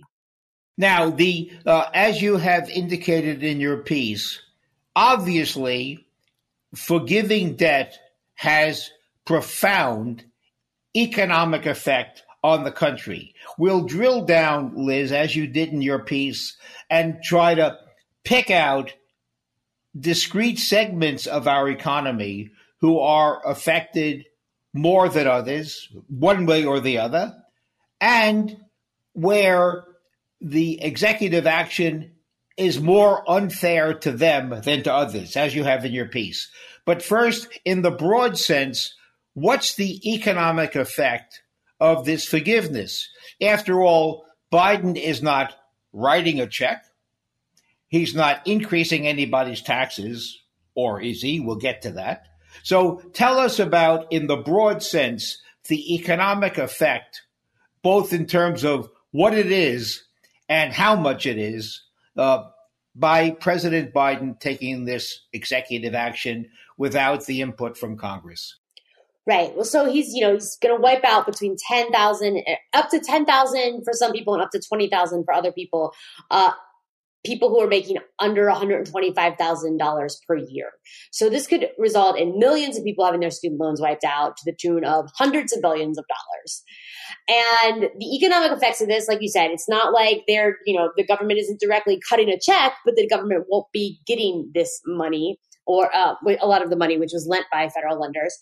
Now 0.77 1.09
the 1.09 1.51
uh, 1.65 1.89
as 1.93 2.21
you 2.21 2.37
have 2.37 2.69
indicated 2.69 3.43
in 3.43 3.59
your 3.59 3.77
piece 3.77 4.41
obviously 4.95 6.05
forgiving 6.75 7.55
debt 7.55 7.97
has 8.35 8.91
profound 9.25 10.25
economic 10.95 11.65
effect 11.65 12.23
on 12.43 12.63
the 12.63 12.72
country. 12.72 13.34
We'll 13.58 13.84
drill 13.84 14.25
down, 14.25 14.74
Liz, 14.75 15.12
as 15.12 15.36
you 15.36 15.48
did 15.48 15.69
in 15.69 15.81
your 15.81 16.00
piece, 16.00 16.58
and 16.89 17.22
try 17.24 17.55
to 17.55 17.77
pick 18.24 18.50
out 18.50 18.93
discrete 20.00 20.60
segments 20.60 21.27
of 21.27 21.48
our 21.48 21.69
economy 21.69 22.51
who 22.81 23.00
are 23.00 23.46
affected 23.46 24.25
more 24.74 25.10
than 25.10 25.27
others, 25.27 25.89
one 26.08 26.46
way 26.46 26.63
or 26.63 26.79
the 26.79 27.00
other, 27.00 27.36
and 28.00 28.58
where 29.13 29.84
the 30.39 30.81
executive 30.81 31.48
action 31.48 32.12
is 32.55 32.79
more 32.79 33.29
unfair 33.29 33.93
to 33.93 34.12
them 34.12 34.62
than 34.63 34.84
to 34.84 34.93
others, 34.93 35.36
as 35.36 35.55
you 35.55 35.63
have 35.63 35.86
in 35.86 35.91
your 35.91 36.08
piece. 36.08 36.50
But 36.86 37.01
first, 37.01 37.48
in 37.65 37.81
the 37.81 37.91
broad 37.91 38.38
sense, 38.38 38.96
what's 39.34 39.75
the 39.75 40.13
economic 40.13 40.75
effect 40.75 41.41
of 41.79 42.05
this 42.05 42.25
forgiveness. 42.25 43.09
After 43.41 43.81
all, 43.81 44.25
Biden 44.51 44.98
is 44.98 45.21
not 45.21 45.53
writing 45.93 46.39
a 46.39 46.48
check. 46.48 46.86
He's 47.88 48.13
not 48.13 48.45
increasing 48.45 49.07
anybody's 49.07 49.62
taxes, 49.62 50.39
or 50.75 51.01
is 51.01 51.21
he? 51.21 51.39
We'll 51.39 51.55
get 51.55 51.81
to 51.83 51.91
that. 51.93 52.27
So 52.63 53.01
tell 53.13 53.39
us 53.39 53.59
about, 53.59 54.12
in 54.12 54.27
the 54.27 54.38
broad 54.38 54.83
sense, 54.83 55.41
the 55.67 55.95
economic 55.95 56.57
effect, 56.57 57.21
both 57.81 58.13
in 58.13 58.25
terms 58.25 58.63
of 58.63 58.89
what 59.12 59.33
it 59.33 59.51
is 59.51 60.03
and 60.48 60.74
how 60.74 60.95
much 60.95 61.25
it 61.25 61.38
is, 61.38 61.83
uh, 62.17 62.43
by 62.95 63.31
President 63.31 63.93
Biden 63.93 64.39
taking 64.39 64.86
this 64.86 65.21
executive 65.31 65.95
action 65.95 66.50
without 66.77 67.25
the 67.25 67.41
input 67.41 67.77
from 67.77 67.98
Congress. 67.98 68.57
Right. 69.29 69.55
Well, 69.55 69.63
so 69.63 69.86
he's, 69.86 70.12
you 70.12 70.21
know, 70.21 70.33
he's 70.33 70.57
going 70.57 70.75
to 70.75 70.81
wipe 70.81 71.03
out 71.03 71.27
between 71.27 71.55
10,000, 71.67 72.38
eh, 72.48 72.55
up 72.74 72.89
to 72.89 73.00
10,000 73.00 73.83
for 73.83 73.93
some 73.93 74.12
people 74.12 74.33
and 74.33 74.41
up 74.41 74.50
to 74.50 74.59
20,000 74.59 75.24
for 75.24 75.33
other 75.36 75.51
people. 75.51 75.93
Uh, 76.31 76.53
people 77.24 77.50
who 77.50 77.62
are 77.62 77.67
making 77.67 77.98
under 78.17 78.48
$125,000 78.48 80.15
per 80.27 80.36
year. 80.36 80.71
So 81.12 81.29
this 81.29 81.45
could 81.45 81.67
result 81.77 82.17
in 82.17 82.39
millions 82.39 82.75
of 82.75 82.83
people 82.83 83.05
having 83.05 83.19
their 83.19 83.29
student 83.29 83.62
loans 83.62 83.79
wiped 83.79 84.03
out 84.03 84.36
to 84.38 84.43
the 84.45 84.57
tune 84.59 84.83
of 84.83 85.12
hundreds 85.15 85.55
of 85.55 85.62
billions 85.62 86.00
of 86.00 86.05
dollars. 86.07 86.63
And 87.27 87.89
the 88.00 88.15
economic 88.15 88.57
effects 88.57 88.81
of 88.81 88.88
this, 88.88 89.07
like 89.07 89.21
you 89.21 89.29
said, 89.29 89.51
it's 89.51 89.69
not 89.69 89.93
like 89.93 90.24
they're, 90.27 90.57
you 90.65 90.75
know, 90.75 90.91
the 90.98 91.05
government 91.05 91.39
isn't 91.39 91.59
directly 91.59 92.00
cutting 92.09 92.29
a 92.29 92.39
check, 92.39 92.74
but 92.83 92.95
the 92.95 93.07
government 93.07 93.45
won't 93.48 93.67
be 93.74 94.00
getting 94.07 94.50
this 94.55 94.81
money 94.88 95.38
or 95.69 95.95
uh, 95.95 96.15
a 96.41 96.47
lot 96.47 96.63
of 96.63 96.71
the 96.71 96.75
money 96.75 96.97
which 96.97 97.11
was 97.13 97.27
lent 97.29 97.45
by 97.51 97.69
federal 97.69 97.99
lenders. 97.99 98.35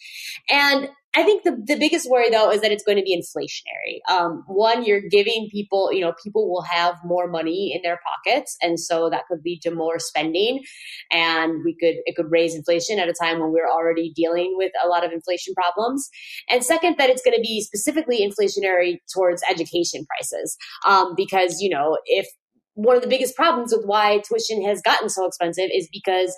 And 0.49 0.87
I 1.13 1.23
think 1.23 1.43
the, 1.43 1.61
the 1.65 1.75
biggest 1.77 2.09
worry 2.09 2.29
though 2.29 2.49
is 2.49 2.61
that 2.61 2.71
it's 2.71 2.83
going 2.85 2.97
to 2.97 3.03
be 3.03 3.13
inflationary. 3.13 3.99
Um, 4.09 4.45
one, 4.47 4.85
you're 4.85 5.01
giving 5.01 5.49
people, 5.51 5.91
you 5.91 5.99
know, 5.99 6.13
people 6.23 6.49
will 6.49 6.61
have 6.61 6.95
more 7.03 7.27
money 7.27 7.73
in 7.75 7.81
their 7.81 7.99
pockets. 7.99 8.55
And 8.61 8.79
so 8.79 9.09
that 9.09 9.23
could 9.27 9.39
lead 9.43 9.61
to 9.63 9.71
more 9.71 9.99
spending 9.99 10.63
and 11.11 11.65
we 11.65 11.73
could, 11.73 11.95
it 12.05 12.15
could 12.15 12.31
raise 12.31 12.55
inflation 12.55 12.97
at 12.97 13.09
a 13.09 13.13
time 13.13 13.41
when 13.41 13.51
we're 13.51 13.69
already 13.69 14.13
dealing 14.15 14.53
with 14.55 14.71
a 14.81 14.87
lot 14.87 15.03
of 15.03 15.11
inflation 15.11 15.53
problems. 15.53 16.07
And 16.49 16.63
second, 16.63 16.95
that 16.97 17.09
it's 17.09 17.23
going 17.23 17.35
to 17.35 17.41
be 17.41 17.59
specifically 17.59 18.19
inflationary 18.25 18.99
towards 19.13 19.43
education 19.49 20.05
prices. 20.05 20.55
Um, 20.85 21.13
because, 21.17 21.59
you 21.59 21.69
know, 21.69 21.97
if 22.05 22.27
one 22.75 22.95
of 22.95 23.01
the 23.01 23.09
biggest 23.09 23.35
problems 23.35 23.73
with 23.75 23.85
why 23.85 24.19
tuition 24.19 24.63
has 24.63 24.81
gotten 24.83 25.09
so 25.09 25.25
expensive 25.25 25.69
is 25.73 25.89
because 25.91 26.37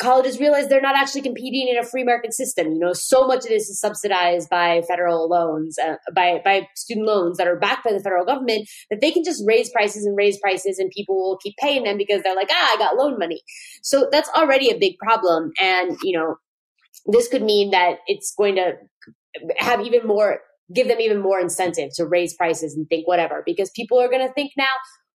colleges 0.00 0.40
realize 0.40 0.68
they're 0.68 0.80
not 0.80 0.96
actually 0.96 1.22
competing 1.22 1.68
in 1.68 1.78
a 1.78 1.84
free 1.84 2.02
market 2.02 2.34
system. 2.34 2.72
You 2.72 2.78
know, 2.78 2.92
so 2.92 3.26
much 3.26 3.44
of 3.44 3.50
this 3.50 3.68
is 3.68 3.78
subsidized 3.78 4.48
by 4.50 4.82
federal 4.88 5.28
loans, 5.28 5.78
uh, 5.78 5.96
by 6.12 6.40
by 6.44 6.66
student 6.74 7.06
loans 7.06 7.36
that 7.36 7.46
are 7.46 7.58
backed 7.58 7.84
by 7.84 7.92
the 7.92 8.00
federal 8.00 8.24
government. 8.24 8.68
That 8.90 9.00
they 9.00 9.12
can 9.12 9.22
just 9.22 9.44
raise 9.46 9.70
prices 9.70 10.04
and 10.04 10.16
raise 10.16 10.38
prices, 10.40 10.78
and 10.78 10.90
people 10.90 11.16
will 11.16 11.38
keep 11.38 11.54
paying 11.58 11.84
them 11.84 11.96
because 11.96 12.22
they're 12.22 12.34
like, 12.34 12.50
ah, 12.50 12.74
I 12.74 12.78
got 12.78 12.96
loan 12.96 13.18
money. 13.18 13.42
So 13.82 14.08
that's 14.10 14.30
already 14.30 14.70
a 14.70 14.78
big 14.78 14.98
problem, 14.98 15.52
and 15.60 15.96
you 16.02 16.18
know, 16.18 16.36
this 17.06 17.28
could 17.28 17.42
mean 17.42 17.70
that 17.70 17.98
it's 18.06 18.34
going 18.36 18.56
to 18.56 18.72
have 19.58 19.80
even 19.82 20.06
more 20.06 20.40
give 20.74 20.88
them 20.88 21.00
even 21.00 21.20
more 21.20 21.40
incentive 21.40 21.90
to 21.94 22.06
raise 22.06 22.34
prices 22.34 22.76
and 22.76 22.88
think 22.88 23.06
whatever 23.06 23.42
because 23.44 23.70
people 23.70 23.98
are 24.00 24.08
going 24.08 24.26
to 24.26 24.32
think 24.34 24.52
now 24.56 24.66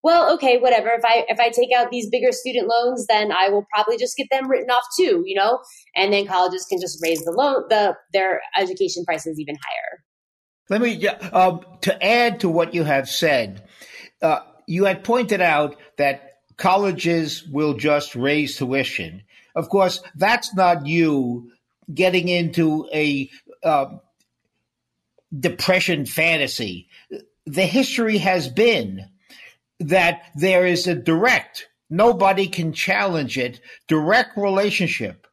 well, 0.06 0.32
okay, 0.36 0.60
whatever. 0.60 0.90
If 0.90 1.04
I 1.04 1.26
if 1.30 1.40
I 1.40 1.50
take 1.50 1.72
out 1.76 1.90
these 1.90 2.08
bigger 2.12 2.32
student 2.32 2.68
loans, 2.68 3.08
then 3.08 3.32
I 3.32 3.50
will 3.50 3.66
probably 3.74 3.98
just 3.98 4.16
get 4.16 4.28
them 4.30 4.48
written 4.48 4.70
off 4.70 4.84
too, 4.96 5.24
you 5.26 5.34
know. 5.36 5.58
And 5.96 6.14
then 6.14 6.28
colleges 6.28 6.68
can 6.70 6.80
just 6.80 7.00
raise 7.02 7.26
the 7.26 7.32
loan 7.32 7.64
the 7.70 7.96
their 8.14 8.44
education 8.56 9.04
prices 9.04 9.40
even 9.40 9.56
higher. 9.56 10.04
Let 10.70 10.82
me 10.82 11.08
uh, 11.08 11.58
to 11.82 12.06
add 12.06 12.42
to 12.42 12.50
what 12.50 12.76
you 12.76 12.84
have 12.84 13.10
said. 13.10 13.68
Uh, 14.22 14.42
you 14.68 14.86
had 14.86 15.04
pointed 15.04 15.42
out 15.42 15.76
that 15.98 16.34
colleges 16.56 17.44
will 17.44 17.74
just 17.74 18.16
raise 18.16 18.58
tuition. 18.58 19.24
Of 19.56 19.70
course, 19.70 20.04
that's 20.14 20.54
not 20.54 20.86
you 20.86 21.50
getting 21.92 22.28
into 22.28 22.88
a 22.94 23.28
uh, 23.64 23.88
depression 25.36 26.06
fantasy. 26.06 26.90
The 27.48 27.66
history 27.66 28.20
has 28.20 28.48
been 28.50 29.10
that 29.80 30.24
there 30.36 30.66
is 30.66 30.88
a 30.88 30.96
direct, 30.96 31.68
nobody 31.90 32.48
can 32.48 32.74
challenge 32.74 33.38
it, 33.38 33.60
direct 33.88 34.38
relationship 34.38 35.28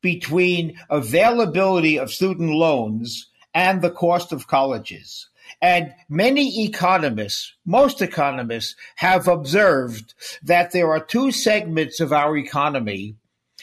between 0.00 0.78
availability 0.90 1.98
of 1.98 2.12
student 2.12 2.50
loans 2.50 3.28
and 3.54 3.80
the 3.80 3.90
cost 3.90 4.32
of 4.32 4.46
colleges. 4.46 5.28
And 5.62 5.94
many 6.08 6.64
economists, 6.64 7.54
most 7.64 8.02
economists, 8.02 8.76
have 8.96 9.28
observed 9.28 10.14
that 10.42 10.72
there 10.72 10.90
are 10.90 11.00
two 11.00 11.30
segments 11.30 12.00
of 12.00 12.12
our 12.12 12.36
economy 12.36 13.16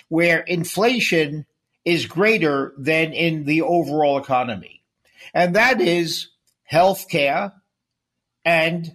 where 0.09 0.39
inflation 0.39 1.45
is 1.85 2.05
greater 2.05 2.73
than 2.77 3.13
in 3.13 3.45
the 3.45 3.61
overall 3.61 4.17
economy. 4.17 4.81
And 5.33 5.55
that 5.55 5.81
is 5.81 6.29
healthcare 6.71 7.53
and 8.45 8.91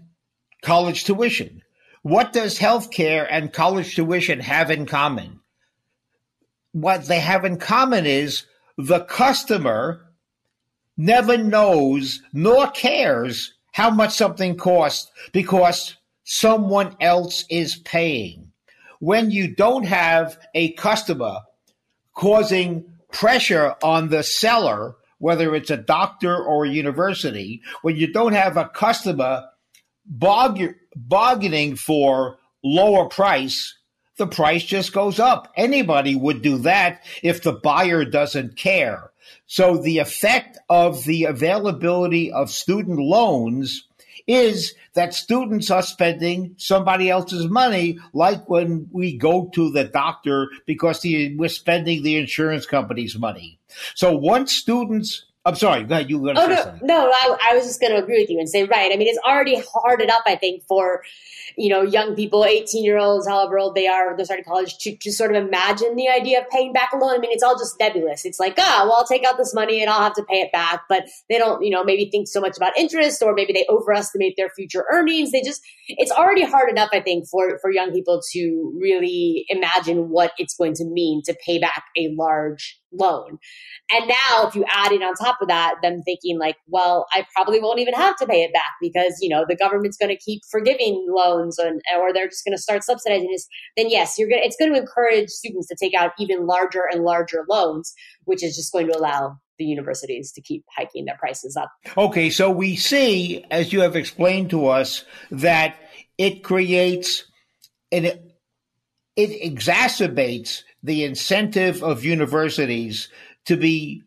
college 0.62 1.04
tuition. 1.04 1.62
What 2.02 2.32
does 2.32 2.58
healthcare 2.58 3.26
and 3.28 3.52
college 3.52 3.94
tuition 3.94 4.40
have 4.40 4.70
in 4.70 4.86
common? 4.86 5.40
What 6.72 7.06
they 7.06 7.20
have 7.20 7.44
in 7.44 7.58
common 7.58 8.06
is 8.06 8.44
the 8.76 9.00
customer 9.00 10.06
never 10.96 11.36
knows 11.36 12.22
nor 12.32 12.68
cares 12.68 13.54
how 13.72 13.90
much 13.90 14.14
something 14.14 14.56
costs 14.56 15.10
because 15.32 15.96
someone 16.24 16.96
else 17.00 17.44
is 17.50 17.76
paying. 17.76 18.52
When 19.00 19.30
you 19.30 19.54
don't 19.54 19.86
have 19.86 20.38
a 20.54 20.72
customer 20.72 21.38
causing 22.14 22.84
pressure 23.12 23.76
on 23.82 24.08
the 24.08 24.22
seller, 24.22 24.96
whether 25.18 25.54
it's 25.54 25.70
a 25.70 25.76
doctor 25.76 26.36
or 26.36 26.64
a 26.64 26.70
university, 26.70 27.62
when 27.82 27.96
you 27.96 28.12
don't 28.12 28.32
have 28.32 28.56
a 28.56 28.68
customer 28.68 29.44
bargaining 30.08 31.76
for 31.76 32.38
lower 32.64 33.06
price, 33.06 33.74
the 34.16 34.26
price 34.26 34.64
just 34.64 34.92
goes 34.92 35.20
up. 35.20 35.52
Anybody 35.56 36.14
would 36.16 36.42
do 36.42 36.58
that 36.58 37.04
if 37.22 37.42
the 37.42 37.52
buyer 37.52 38.04
doesn't 38.04 38.56
care. 38.56 39.10
So 39.46 39.76
the 39.76 39.98
effect 39.98 40.58
of 40.68 41.04
the 41.04 41.24
availability 41.24 42.32
of 42.32 42.50
student 42.50 42.98
loans 42.98 43.84
is 44.26 44.74
that 44.92 45.14
students 45.14 45.70
are 45.70 45.82
spending 45.82 46.54
somebody 46.58 47.08
else's 47.08 47.46
money, 47.46 47.98
like 48.12 48.48
when 48.48 48.88
we 48.92 49.16
go 49.16 49.48
to 49.54 49.70
the 49.70 49.84
doctor 49.84 50.48
because 50.66 51.00
the, 51.00 51.34
we're 51.36 51.48
spending 51.48 52.02
the 52.02 52.16
insurance 52.16 52.66
company's 52.66 53.16
money. 53.16 53.58
So 53.94 54.14
once 54.14 54.52
students 54.52 55.24
I'm 55.48 55.54
sorry. 55.54 55.84
Ahead. 55.84 56.10
You 56.10 56.18
were 56.18 56.34
going 56.34 56.50
to 56.50 56.70
oh, 56.70 56.78
no. 56.82 57.08
No, 57.08 57.10
I, 57.10 57.50
I 57.50 57.54
was 57.54 57.64
just 57.64 57.80
going 57.80 57.92
to 57.92 57.98
agree 57.98 58.20
with 58.20 58.30
you 58.30 58.38
and 58.38 58.48
say, 58.48 58.64
right. 58.64 58.92
I 58.92 58.96
mean, 58.96 59.08
it's 59.08 59.18
already 59.26 59.60
hard 59.72 60.02
enough, 60.02 60.22
I 60.26 60.36
think, 60.36 60.62
for 60.68 61.02
you 61.58 61.68
know, 61.68 61.82
young 61.82 62.14
people, 62.14 62.44
18 62.44 62.84
year 62.84 62.98
olds, 62.98 63.26
however 63.26 63.58
old 63.58 63.74
they 63.74 63.88
are, 63.88 64.16
they're 64.16 64.24
starting 64.24 64.44
college, 64.44 64.78
to, 64.78 64.96
to 64.96 65.10
sort 65.10 65.34
of 65.34 65.44
imagine 65.44 65.96
the 65.96 66.08
idea 66.08 66.40
of 66.40 66.48
paying 66.50 66.72
back 66.72 66.90
a 66.92 66.96
loan. 66.96 67.16
I 67.16 67.18
mean, 67.18 67.32
it's 67.32 67.42
all 67.42 67.58
just 67.58 67.78
nebulous. 67.80 68.24
It's 68.24 68.38
like, 68.38 68.54
ah, 68.58 68.82
well, 68.84 68.94
I'll 68.98 69.06
take 69.06 69.24
out 69.24 69.36
this 69.36 69.52
money 69.52 69.80
and 69.80 69.90
I'll 69.90 70.02
have 70.02 70.14
to 70.14 70.22
pay 70.22 70.40
it 70.40 70.52
back. 70.52 70.82
But 70.88 71.08
they 71.28 71.36
don't, 71.36 71.62
you 71.64 71.70
know, 71.70 71.82
maybe 71.82 72.08
think 72.10 72.28
so 72.28 72.40
much 72.40 72.56
about 72.56 72.78
interest 72.78 73.22
or 73.22 73.34
maybe 73.34 73.52
they 73.52 73.66
overestimate 73.68 74.34
their 74.36 74.50
future 74.50 74.84
earnings. 74.90 75.32
They 75.32 75.42
just, 75.42 75.60
it's 75.88 76.12
already 76.12 76.44
hard 76.44 76.70
enough, 76.70 76.90
I 76.92 77.00
think, 77.00 77.26
for, 77.28 77.58
for 77.60 77.72
young 77.72 77.92
people 77.92 78.20
to 78.34 78.78
really 78.80 79.44
imagine 79.48 80.10
what 80.10 80.32
it's 80.38 80.54
going 80.54 80.74
to 80.74 80.84
mean 80.84 81.22
to 81.24 81.36
pay 81.44 81.58
back 81.58 81.84
a 81.96 82.14
large 82.16 82.80
loan. 82.92 83.38
And 83.90 84.08
now 84.08 84.46
if 84.46 84.54
you 84.54 84.64
add 84.68 84.92
in 84.92 85.02
on 85.02 85.14
top 85.14 85.38
of 85.40 85.48
that, 85.48 85.76
them 85.82 86.02
thinking 86.02 86.38
like, 86.38 86.56
well, 86.66 87.06
I 87.12 87.26
probably 87.34 87.60
won't 87.60 87.80
even 87.80 87.94
have 87.94 88.16
to 88.16 88.26
pay 88.26 88.42
it 88.42 88.52
back 88.52 88.72
because, 88.80 89.18
you 89.20 89.28
know, 89.28 89.44
the 89.48 89.56
government's 89.56 89.96
going 89.96 90.14
to 90.14 90.16
keep 90.16 90.42
forgiving 90.50 91.06
loans 91.10 91.58
and, 91.58 91.80
or 91.98 92.12
they're 92.12 92.28
just 92.28 92.44
going 92.44 92.56
to 92.56 92.62
start 92.62 92.84
subsidizing 92.84 93.30
this, 93.30 93.46
then 93.76 93.90
yes, 93.90 94.18
you're 94.18 94.28
going 94.28 94.40
to, 94.40 94.46
it's 94.46 94.56
going 94.56 94.72
to 94.72 94.78
encourage 94.78 95.28
students 95.28 95.68
to 95.68 95.76
take 95.78 95.94
out 95.94 96.12
even 96.18 96.46
larger 96.46 96.82
and 96.90 97.04
larger 97.04 97.44
loans, 97.48 97.92
which 98.24 98.42
is 98.42 98.56
just 98.56 98.72
going 98.72 98.86
to 98.86 98.96
allow 98.98 99.36
the 99.58 99.64
universities 99.64 100.32
to 100.32 100.40
keep 100.40 100.64
hiking 100.76 101.04
their 101.04 101.16
prices 101.18 101.56
up. 101.56 101.70
Okay. 101.96 102.30
So 102.30 102.50
we 102.50 102.76
see, 102.76 103.44
as 103.50 103.72
you 103.72 103.80
have 103.80 103.96
explained 103.96 104.50
to 104.50 104.68
us, 104.68 105.04
that 105.30 105.76
it 106.16 106.44
creates 106.44 107.24
and 107.90 108.06
it, 108.06 108.22
it 109.16 109.54
exacerbates 109.54 110.62
the 110.82 111.04
incentive 111.04 111.82
of 111.82 112.04
universities 112.04 113.08
to 113.44 113.56
be 113.56 114.02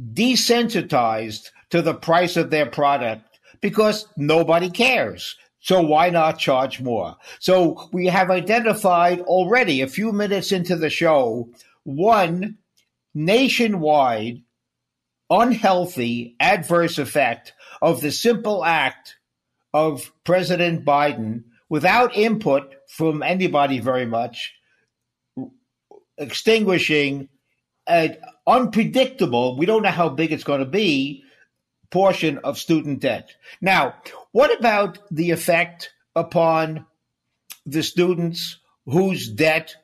desensitized 0.00 1.50
to 1.70 1.82
the 1.82 1.94
price 1.94 2.36
of 2.36 2.50
their 2.50 2.66
product 2.66 3.38
because 3.60 4.06
nobody 4.16 4.70
cares. 4.70 5.36
So 5.60 5.82
why 5.82 6.10
not 6.10 6.38
charge 6.38 6.80
more? 6.80 7.16
So 7.40 7.88
we 7.92 8.06
have 8.06 8.30
identified 8.30 9.20
already 9.20 9.80
a 9.80 9.88
few 9.88 10.12
minutes 10.12 10.52
into 10.52 10.76
the 10.76 10.90
show 10.90 11.50
one 11.84 12.58
nationwide 13.14 14.42
unhealthy 15.30 16.36
adverse 16.40 16.98
effect 16.98 17.52
of 17.82 18.00
the 18.00 18.12
simple 18.12 18.64
act 18.64 19.16
of 19.74 20.12
President 20.24 20.84
Biden 20.84 21.44
without 21.68 22.16
input 22.16 22.74
from 22.88 23.22
anybody 23.22 23.78
very 23.78 24.06
much 24.06 24.54
extinguishing 26.18 27.28
an 27.86 28.16
unpredictable, 28.46 29.56
we 29.56 29.66
don't 29.66 29.82
know 29.82 29.90
how 29.90 30.08
big 30.08 30.32
it's 30.32 30.44
going 30.44 30.60
to 30.60 30.66
be, 30.66 31.24
portion 31.90 32.38
of 32.38 32.58
student 32.58 33.00
debt. 33.00 33.34
Now, 33.60 33.94
what 34.32 34.56
about 34.58 34.98
the 35.10 35.30
effect 35.30 35.90
upon 36.14 36.84
the 37.64 37.82
students 37.82 38.58
whose 38.84 39.28
debt 39.28 39.76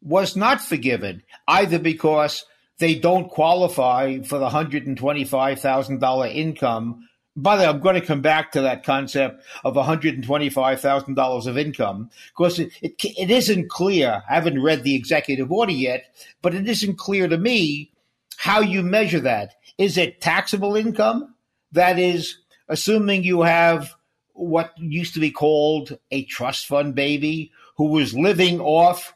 was 0.00 0.36
not 0.36 0.60
forgiven, 0.60 1.22
either 1.48 1.78
because 1.78 2.44
they 2.78 2.94
don't 2.94 3.28
qualify 3.28 4.20
for 4.20 4.38
the 4.38 4.48
$125,000 4.48 6.34
income 6.34 7.07
by 7.38 7.56
the 7.56 7.62
way, 7.62 7.68
I'm 7.68 7.80
going 7.80 7.94
to 7.94 8.06
come 8.06 8.20
back 8.20 8.52
to 8.52 8.62
that 8.62 8.84
concept 8.84 9.44
of 9.64 9.74
$125,000 9.74 11.46
of 11.46 11.58
income 11.58 12.10
because 12.36 12.58
it, 12.58 12.72
it, 12.82 12.94
it 13.04 13.30
isn't 13.30 13.70
clear. 13.70 14.22
I 14.28 14.34
haven't 14.34 14.60
read 14.60 14.82
the 14.82 14.96
executive 14.96 15.52
order 15.52 15.72
yet, 15.72 16.14
but 16.42 16.54
it 16.54 16.68
isn't 16.68 16.98
clear 16.98 17.28
to 17.28 17.38
me 17.38 17.92
how 18.38 18.60
you 18.60 18.82
measure 18.82 19.20
that. 19.20 19.54
Is 19.78 19.96
it 19.96 20.20
taxable 20.20 20.74
income? 20.74 21.34
That 21.70 21.98
is, 21.98 22.38
assuming 22.68 23.22
you 23.22 23.42
have 23.42 23.94
what 24.32 24.72
used 24.76 25.14
to 25.14 25.20
be 25.20 25.30
called 25.30 25.96
a 26.10 26.24
trust 26.24 26.66
fund 26.66 26.96
baby 26.96 27.52
who 27.76 27.86
was 27.86 28.14
living 28.14 28.60
off 28.60 29.14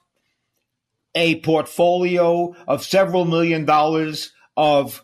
a 1.15 1.41
portfolio 1.41 2.55
of 2.69 2.85
several 2.85 3.25
million 3.25 3.65
dollars 3.65 4.33
of 4.57 5.03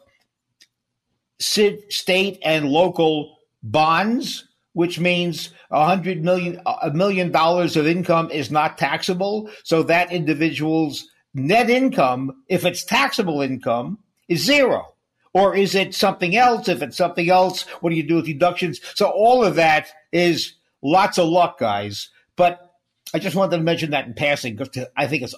state 1.39 2.39
and 2.43 2.69
local 2.69 3.39
bonds, 3.63 4.47
which 4.73 4.99
means 4.99 5.51
a 5.71 5.87
hundred 5.87 6.23
million, 6.23 6.61
a 6.67 6.91
million 6.91 7.31
dollars 7.31 7.77
of 7.77 7.87
income 7.87 8.31
is 8.31 8.51
not 8.51 8.79
taxable. 8.79 9.51
So 9.65 9.83
that 9.85 10.13
individual's 10.13 11.09
net 11.35 11.71
income, 11.71 12.43
if 12.49 12.65
it's 12.65 12.85
taxable 12.85 13.41
income, 13.41 13.99
is 14.29 14.45
zero. 14.45 14.95
Or 15.35 15.55
is 15.55 15.75
it 15.75 15.95
something 15.95 16.37
else? 16.37 16.69
If 16.69 16.83
it's 16.83 16.97
something 16.97 17.29
else, 17.29 17.63
what 17.81 17.91
do 17.91 17.97
you 17.97 18.03
do 18.03 18.17
with 18.17 18.25
deductions? 18.25 18.81
So 18.95 19.09
all 19.09 19.45
of 19.45 19.57
that 19.57 19.89
is 20.13 20.55
lots 20.83 21.19
of 21.19 21.29
luck, 21.29 21.59
guys. 21.59 22.09
But 22.35 22.73
I 23.15 23.19
just 23.19 23.37
wanted 23.37 23.57
to 23.57 23.63
mention 23.63 23.91
that 23.91 24.07
in 24.07 24.15
passing 24.15 24.57
because 24.57 24.87
I 24.97 25.07
think 25.07 25.23
it's 25.23 25.35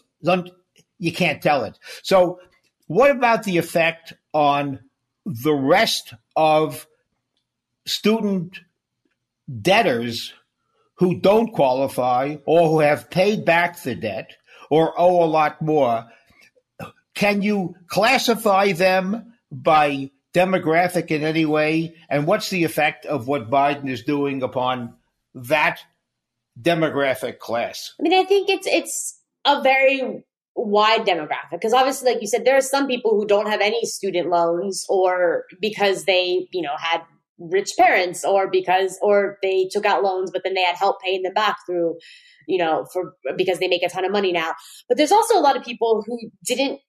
you 0.99 1.13
can't 1.13 1.43
tell 1.43 1.65
it. 1.65 1.79
So, 2.03 2.41
what 2.87 3.11
about 3.11 3.45
the 3.45 3.59
effect 3.59 4.13
on 4.33 4.81
the 5.31 5.55
rest 5.55 6.15
of 6.35 6.87
student 7.87 8.59
debtors 9.61 10.35
who 10.95 11.21
don't 11.21 11.53
qualify 11.53 12.37
or 12.45 12.69
who 12.69 12.81
have 12.81 13.11
paid 13.11 13.45
back 13.45 13.81
the 13.83 13.95
debt 13.95 14.33
or 14.71 14.93
owe 14.99 15.25
a 15.25 15.27
lot 15.27 15.63
more? 15.63 16.07
Can 17.15 17.43
you 17.43 17.75
classify 17.87 18.73
them 18.73 19.35
by 19.51 20.11
demographic 20.35 21.11
in 21.11 21.23
any 21.23 21.47
way? 21.47 21.95
And 22.09 22.27
what's 22.27 22.51
the 22.51 22.65
effect 22.65 23.07
of 23.07 23.29
what 23.29 23.51
Biden 23.51 23.89
is 23.89 24.03
doing 24.03 24.43
upon 24.43 24.95
that 25.35 25.81
demographic 26.61 27.39
class? 27.39 27.95
I 27.99 28.03
mean, 28.03 28.15
I 28.15 28.25
think 28.25 28.49
it's 28.49 28.67
it's 28.67 29.21
a 29.45 29.63
very 29.63 30.25
wide 30.57 31.07
demographic. 31.07 31.53
Because 31.53 31.73
obviously 31.73 32.13
like 32.13 32.21
you 32.21 32.29
said 32.29 32.45
there 32.45 32.57
are 32.57 32.63
some 32.63 32.87
people 32.87 33.13
who 33.13 33.27
don't 33.27 33.49
have 33.49 33.61
any 33.61 33.85
student 33.85 34.29
loans 34.29 34.85
or 34.89 35.45
because 35.61 36.05
they 36.05 36.47
you 36.53 36.63
know 36.63 36.75
had 36.79 37.03
rich 37.39 37.73
parents 37.79 38.25
or 38.25 38.51
because 38.51 38.99
or 39.01 39.39
they 39.43 39.67
took 39.71 39.87
out 39.87 40.03
loans 40.03 40.31
but 40.31 40.43
then 40.45 40.53
they 40.53 40.63
had 40.63 40.77
help 40.77 41.01
paying 41.01 41.23
them 41.23 41.33
back 41.33 41.57
through 41.65 41.97
you 42.47 42.59
know 42.59 42.87
for 42.93 43.15
because 43.37 43.59
they 43.59 43.69
make 43.69 43.83
a 43.83 43.89
ton 43.89 44.05
of 44.05 44.13
money 44.13 44.33
now. 44.33 44.53
But 44.89 44.99
there's 44.99 45.13
also 45.13 45.39
a 45.39 45.41
lot 45.41 45.57
of 45.57 45.65
people 45.65 46.05
who 46.07 46.19
didn't 46.45 46.81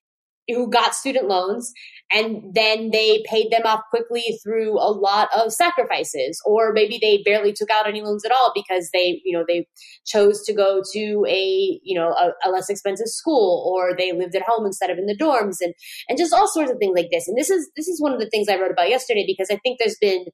who 0.48 0.70
got 0.70 0.96
student 0.96 1.28
loans 1.28 1.72
and 2.12 2.54
then 2.54 2.90
they 2.92 3.24
paid 3.30 3.52
them 3.52 3.62
off 3.66 3.82
quickly 3.90 4.24
through 4.44 4.78
a 4.80 4.92
lot 4.92 5.30
of 5.36 5.54
sacrifices 5.54 6.42
or 6.46 6.74
maybe 6.74 7.00
they 7.02 7.22
barely 7.24 7.54
took 7.54 7.70
out 7.70 7.88
any 7.88 8.02
loans 8.02 8.26
at 8.26 8.32
all 8.32 8.52
because 8.54 8.90
they 8.94 9.22
you 9.24 9.38
know 9.38 9.46
they 9.48 9.68
chose 10.06 10.44
to 10.44 10.54
go 10.54 10.82
to 10.94 11.26
a 11.28 11.80
you 11.84 11.98
know 11.98 12.10
a, 12.10 12.32
a, 12.46 12.50
less 12.50 12.70
expensive 12.70 13.08
school 13.08 13.72
or 13.72 13.96
they 13.96 14.12
lived 14.12 14.36
at 14.36 14.44
home 14.48 14.66
instead 14.66 14.90
of 14.90 14.98
in 14.98 15.06
the 15.06 15.18
dorms 15.18 15.58
and 15.62 15.74
and 16.10 16.18
just 16.18 16.34
all 16.34 16.48
sorts 16.48 16.72
of 16.72 16.78
things 16.78 16.96
like 16.96 17.10
this. 17.12 17.28
And 17.28 17.38
this 17.38 17.50
is 17.50 17.70
this 17.76 17.88
is 17.88 18.02
one 18.02 18.14
of 18.14 18.20
the 18.20 18.30
things 18.30 18.48
i 18.50 18.56
wrote 18.60 18.72
about 18.72 18.90
yesterday 18.90 19.24
because 19.26 19.50
i 19.52 19.60
think 19.64 19.80
there's 19.80 19.98
been 20.00 20.26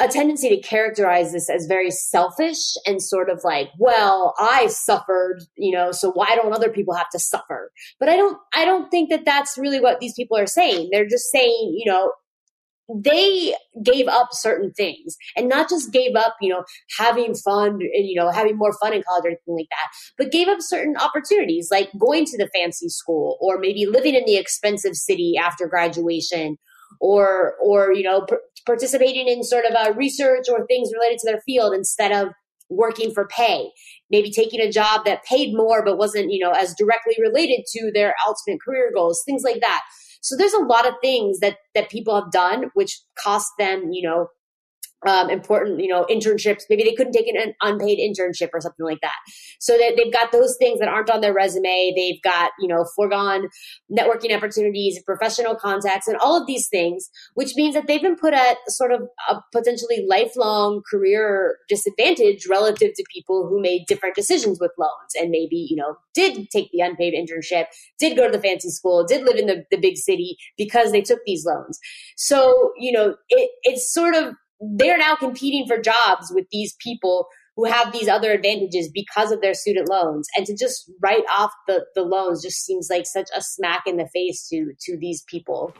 a 0.00 0.08
tendency 0.08 0.48
to 0.48 0.60
characterize 0.60 1.32
this 1.32 1.50
as 1.50 1.66
very 1.66 1.90
selfish 1.90 2.74
and 2.86 3.02
sort 3.02 3.28
of 3.28 3.40
like, 3.42 3.70
well, 3.78 4.34
I 4.38 4.68
suffered, 4.68 5.42
you 5.56 5.72
know, 5.72 5.90
so 5.90 6.12
why 6.12 6.36
don't 6.36 6.52
other 6.52 6.70
people 6.70 6.94
have 6.94 7.10
to 7.10 7.18
suffer? 7.18 7.72
But 7.98 8.08
I 8.08 8.16
don't, 8.16 8.38
I 8.54 8.64
don't 8.64 8.90
think 8.90 9.10
that 9.10 9.24
that's 9.24 9.58
really 9.58 9.80
what 9.80 9.98
these 9.98 10.14
people 10.14 10.38
are 10.38 10.46
saying. 10.46 10.90
They're 10.92 11.08
just 11.08 11.30
saying, 11.32 11.74
you 11.76 11.90
know, 11.90 12.12
they 12.94 13.54
gave 13.82 14.08
up 14.08 14.28
certain 14.32 14.72
things 14.72 15.16
and 15.36 15.48
not 15.48 15.68
just 15.68 15.92
gave 15.92 16.16
up, 16.16 16.36
you 16.40 16.48
know, 16.48 16.64
having 16.98 17.34
fun 17.34 17.72
and, 17.72 18.08
you 18.08 18.14
know, 18.14 18.30
having 18.30 18.56
more 18.56 18.74
fun 18.80 18.94
in 18.94 19.02
college 19.02 19.24
or 19.24 19.28
anything 19.28 19.56
like 19.56 19.68
that, 19.70 19.88
but 20.16 20.32
gave 20.32 20.48
up 20.48 20.58
certain 20.60 20.96
opportunities 20.96 21.68
like 21.70 21.90
going 21.98 22.24
to 22.24 22.38
the 22.38 22.48
fancy 22.54 22.88
school 22.88 23.36
or 23.40 23.58
maybe 23.58 23.84
living 23.84 24.14
in 24.14 24.24
the 24.24 24.36
expensive 24.36 24.94
city 24.94 25.34
after 25.38 25.66
graduation 25.66 26.56
or 27.00 27.54
or 27.62 27.92
you 27.92 28.02
know 28.02 28.26
participating 28.68 29.28
in 29.28 29.42
sort 29.42 29.64
of 29.64 29.74
a 29.74 29.94
research 29.94 30.44
or 30.50 30.66
things 30.66 30.90
related 30.92 31.18
to 31.18 31.30
their 31.30 31.40
field 31.40 31.72
instead 31.74 32.12
of 32.12 32.32
working 32.68 33.12
for 33.14 33.26
pay. 33.26 33.70
Maybe 34.10 34.30
taking 34.30 34.60
a 34.60 34.70
job 34.70 35.06
that 35.06 35.24
paid 35.24 35.54
more 35.54 35.82
but 35.84 35.98
wasn't 35.98 36.30
you 36.30 36.44
know 36.44 36.52
as 36.52 36.74
directly 36.76 37.16
related 37.20 37.64
to 37.72 37.90
their 37.92 38.14
ultimate 38.26 38.60
career 38.62 38.92
goals 38.94 39.22
things 39.24 39.42
like 39.42 39.60
that. 39.60 39.82
So 40.20 40.36
there's 40.36 40.52
a 40.52 40.64
lot 40.64 40.86
of 40.86 40.94
things 41.02 41.40
that 41.40 41.56
that 41.74 41.90
people 41.90 42.14
have 42.14 42.30
done 42.30 42.70
which 42.74 43.00
cost 43.18 43.48
them 43.58 43.90
you 43.90 44.06
know 44.06 44.28
um, 45.06 45.30
important, 45.30 45.80
you 45.80 45.88
know, 45.88 46.04
internships. 46.10 46.64
Maybe 46.68 46.82
they 46.82 46.94
couldn't 46.94 47.12
take 47.12 47.28
an 47.28 47.54
unpaid 47.62 47.98
internship 47.98 48.48
or 48.52 48.60
something 48.60 48.84
like 48.84 49.00
that. 49.02 49.14
So 49.60 49.76
that 49.78 49.94
they've 49.96 50.12
got 50.12 50.32
those 50.32 50.56
things 50.58 50.80
that 50.80 50.88
aren't 50.88 51.10
on 51.10 51.20
their 51.20 51.32
resume. 51.32 51.92
They've 51.94 52.20
got, 52.22 52.50
you 52.58 52.66
know, 52.66 52.84
foregone 52.96 53.48
networking 53.90 54.36
opportunities, 54.36 55.00
professional 55.04 55.54
contacts, 55.54 56.08
and 56.08 56.16
all 56.18 56.40
of 56.40 56.46
these 56.46 56.68
things, 56.68 57.10
which 57.34 57.54
means 57.54 57.74
that 57.74 57.86
they've 57.86 58.02
been 58.02 58.16
put 58.16 58.34
at 58.34 58.56
sort 58.68 58.92
of 58.92 59.02
a 59.28 59.36
potentially 59.52 60.04
lifelong 60.08 60.82
career 60.90 61.56
disadvantage 61.68 62.46
relative 62.48 62.92
to 62.94 63.04
people 63.12 63.46
who 63.48 63.60
made 63.60 63.84
different 63.86 64.16
decisions 64.16 64.58
with 64.60 64.72
loans 64.78 65.14
and 65.18 65.30
maybe, 65.30 65.66
you 65.70 65.76
know, 65.76 65.96
did 66.14 66.50
take 66.50 66.70
the 66.72 66.80
unpaid 66.80 67.14
internship, 67.14 67.66
did 68.00 68.16
go 68.16 68.26
to 68.26 68.36
the 68.36 68.42
fancy 68.42 68.70
school, 68.70 69.04
did 69.06 69.24
live 69.24 69.36
in 69.36 69.46
the, 69.46 69.64
the 69.70 69.76
big 69.76 69.96
city 69.96 70.36
because 70.56 70.90
they 70.90 71.00
took 71.00 71.20
these 71.24 71.46
loans. 71.46 71.78
So, 72.16 72.72
you 72.76 72.90
know, 72.90 73.14
it, 73.28 73.50
it's 73.62 73.92
sort 73.92 74.14
of 74.14 74.34
they're 74.60 74.98
now 74.98 75.14
competing 75.14 75.66
for 75.66 75.78
jobs 75.80 76.32
with 76.34 76.46
these 76.50 76.74
people 76.80 77.28
who 77.56 77.64
have 77.64 77.92
these 77.92 78.08
other 78.08 78.30
advantages 78.30 78.88
because 78.88 79.32
of 79.32 79.40
their 79.40 79.54
student 79.54 79.88
loans. 79.88 80.28
And 80.36 80.46
to 80.46 80.56
just 80.56 80.90
write 81.02 81.24
off 81.28 81.50
the, 81.66 81.86
the 81.96 82.02
loans 82.02 82.42
just 82.42 82.64
seems 82.64 82.88
like 82.88 83.04
such 83.04 83.28
a 83.36 83.42
smack 83.42 83.82
in 83.86 83.96
the 83.96 84.08
face 84.14 84.48
to 84.48 84.72
to 84.82 84.96
these 84.96 85.22
people. 85.22 85.74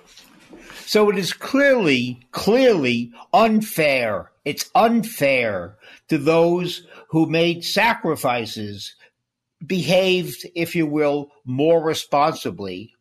So 0.86 1.08
it 1.08 1.18
is 1.18 1.32
clearly 1.32 2.20
clearly 2.32 3.12
unfair. 3.32 4.32
It's 4.44 4.70
unfair 4.74 5.76
to 6.08 6.18
those 6.18 6.86
who 7.10 7.26
made 7.26 7.64
sacrifices 7.64 8.96
behaved 9.64 10.48
if 10.54 10.74
you 10.74 10.86
will 10.86 11.30
more 11.44 11.82
responsibly. 11.82 12.94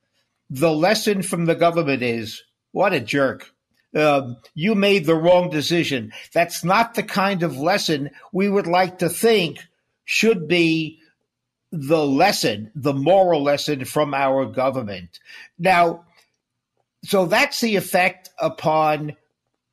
The 0.49 0.71
lesson 0.71 1.23
from 1.23 1.45
the 1.45 1.55
government 1.55 2.03
is 2.03 2.43
what 2.71 2.93
a 2.93 2.99
jerk 2.99 3.51
uh, 3.95 4.33
you 4.53 4.75
made 4.75 5.05
the 5.05 5.15
wrong 5.15 5.49
decision. 5.49 6.11
That's 6.33 6.63
not 6.63 6.93
the 6.93 7.03
kind 7.03 7.43
of 7.43 7.57
lesson 7.57 8.11
we 8.31 8.49
would 8.49 8.67
like 8.67 8.99
to 8.99 9.09
think 9.09 9.59
should 10.05 10.47
be 10.47 10.99
the 11.71 12.05
lesson, 12.05 12.71
the 12.75 12.93
moral 12.93 13.43
lesson 13.43 13.85
from 13.85 14.13
our 14.13 14.45
government. 14.45 15.19
Now, 15.57 16.05
so 17.03 17.25
that's 17.25 17.61
the 17.61 17.75
effect 17.75 18.29
upon 18.39 19.15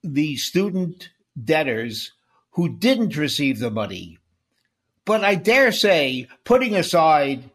the 0.03 0.37
student 0.37 1.11
debtors 1.43 2.13
who 2.51 2.69
didn't 2.69 3.17
receive 3.17 3.59
the 3.59 3.71
money. 3.71 4.19
But 5.05 5.25
I 5.25 5.35
dare 5.35 5.73
say, 5.73 6.29
putting 6.45 6.75
aside 6.77 7.51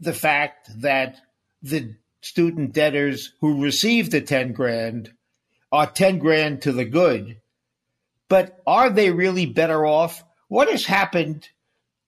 the 0.00 0.12
fact 0.12 0.70
that 0.80 1.20
the 1.62 1.94
student 2.20 2.72
debtors 2.72 3.32
who 3.40 3.62
received 3.62 4.12
the 4.12 4.20
10 4.20 4.52
grand 4.52 5.12
are 5.74 5.88
10 5.88 6.18
grand 6.20 6.62
to 6.62 6.70
the 6.70 6.84
good, 6.84 7.40
but 8.28 8.62
are 8.64 8.90
they 8.90 9.10
really 9.10 9.44
better 9.44 9.84
off? 9.84 10.22
What 10.46 10.70
has 10.70 10.86
happened 10.86 11.48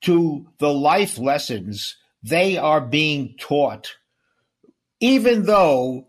to 0.02 0.46
the 0.58 0.72
life 0.72 1.18
lessons 1.18 1.96
they 2.22 2.56
are 2.56 2.80
being 2.80 3.34
taught, 3.40 3.96
even 5.00 5.46
though 5.46 6.06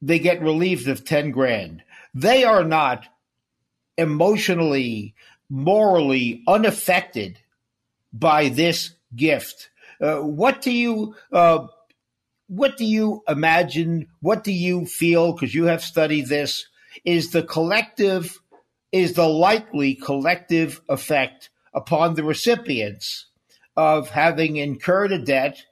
they 0.00 0.20
get 0.20 0.40
relieved 0.40 0.86
of 0.86 1.04
10 1.04 1.32
grand? 1.32 1.82
They 2.14 2.44
are 2.44 2.62
not 2.62 3.06
emotionally, 3.98 5.16
morally 5.48 6.44
unaffected 6.46 7.40
by 8.12 8.50
this 8.50 8.94
gift. 9.16 9.70
Uh, 10.00 10.18
what 10.18 10.62
do 10.62 10.70
you 10.70 11.16
uh, 11.32 11.66
what 12.46 12.76
do 12.76 12.84
you 12.84 13.24
imagine? 13.26 14.06
What 14.20 14.44
do 14.44 14.52
you 14.52 14.86
feel? 14.86 15.32
Because 15.32 15.56
you 15.56 15.64
have 15.64 15.82
studied 15.82 16.28
this 16.28 16.66
is 17.04 17.30
the 17.30 17.42
collective, 17.42 18.40
is 18.92 19.14
the 19.14 19.28
likely 19.28 19.94
collective 19.94 20.80
effect 20.88 21.50
upon 21.72 22.14
the 22.14 22.24
recipients 22.24 23.26
of 23.76 24.10
having 24.10 24.56
incurred 24.56 25.12
a 25.12 25.18
debt 25.18 25.64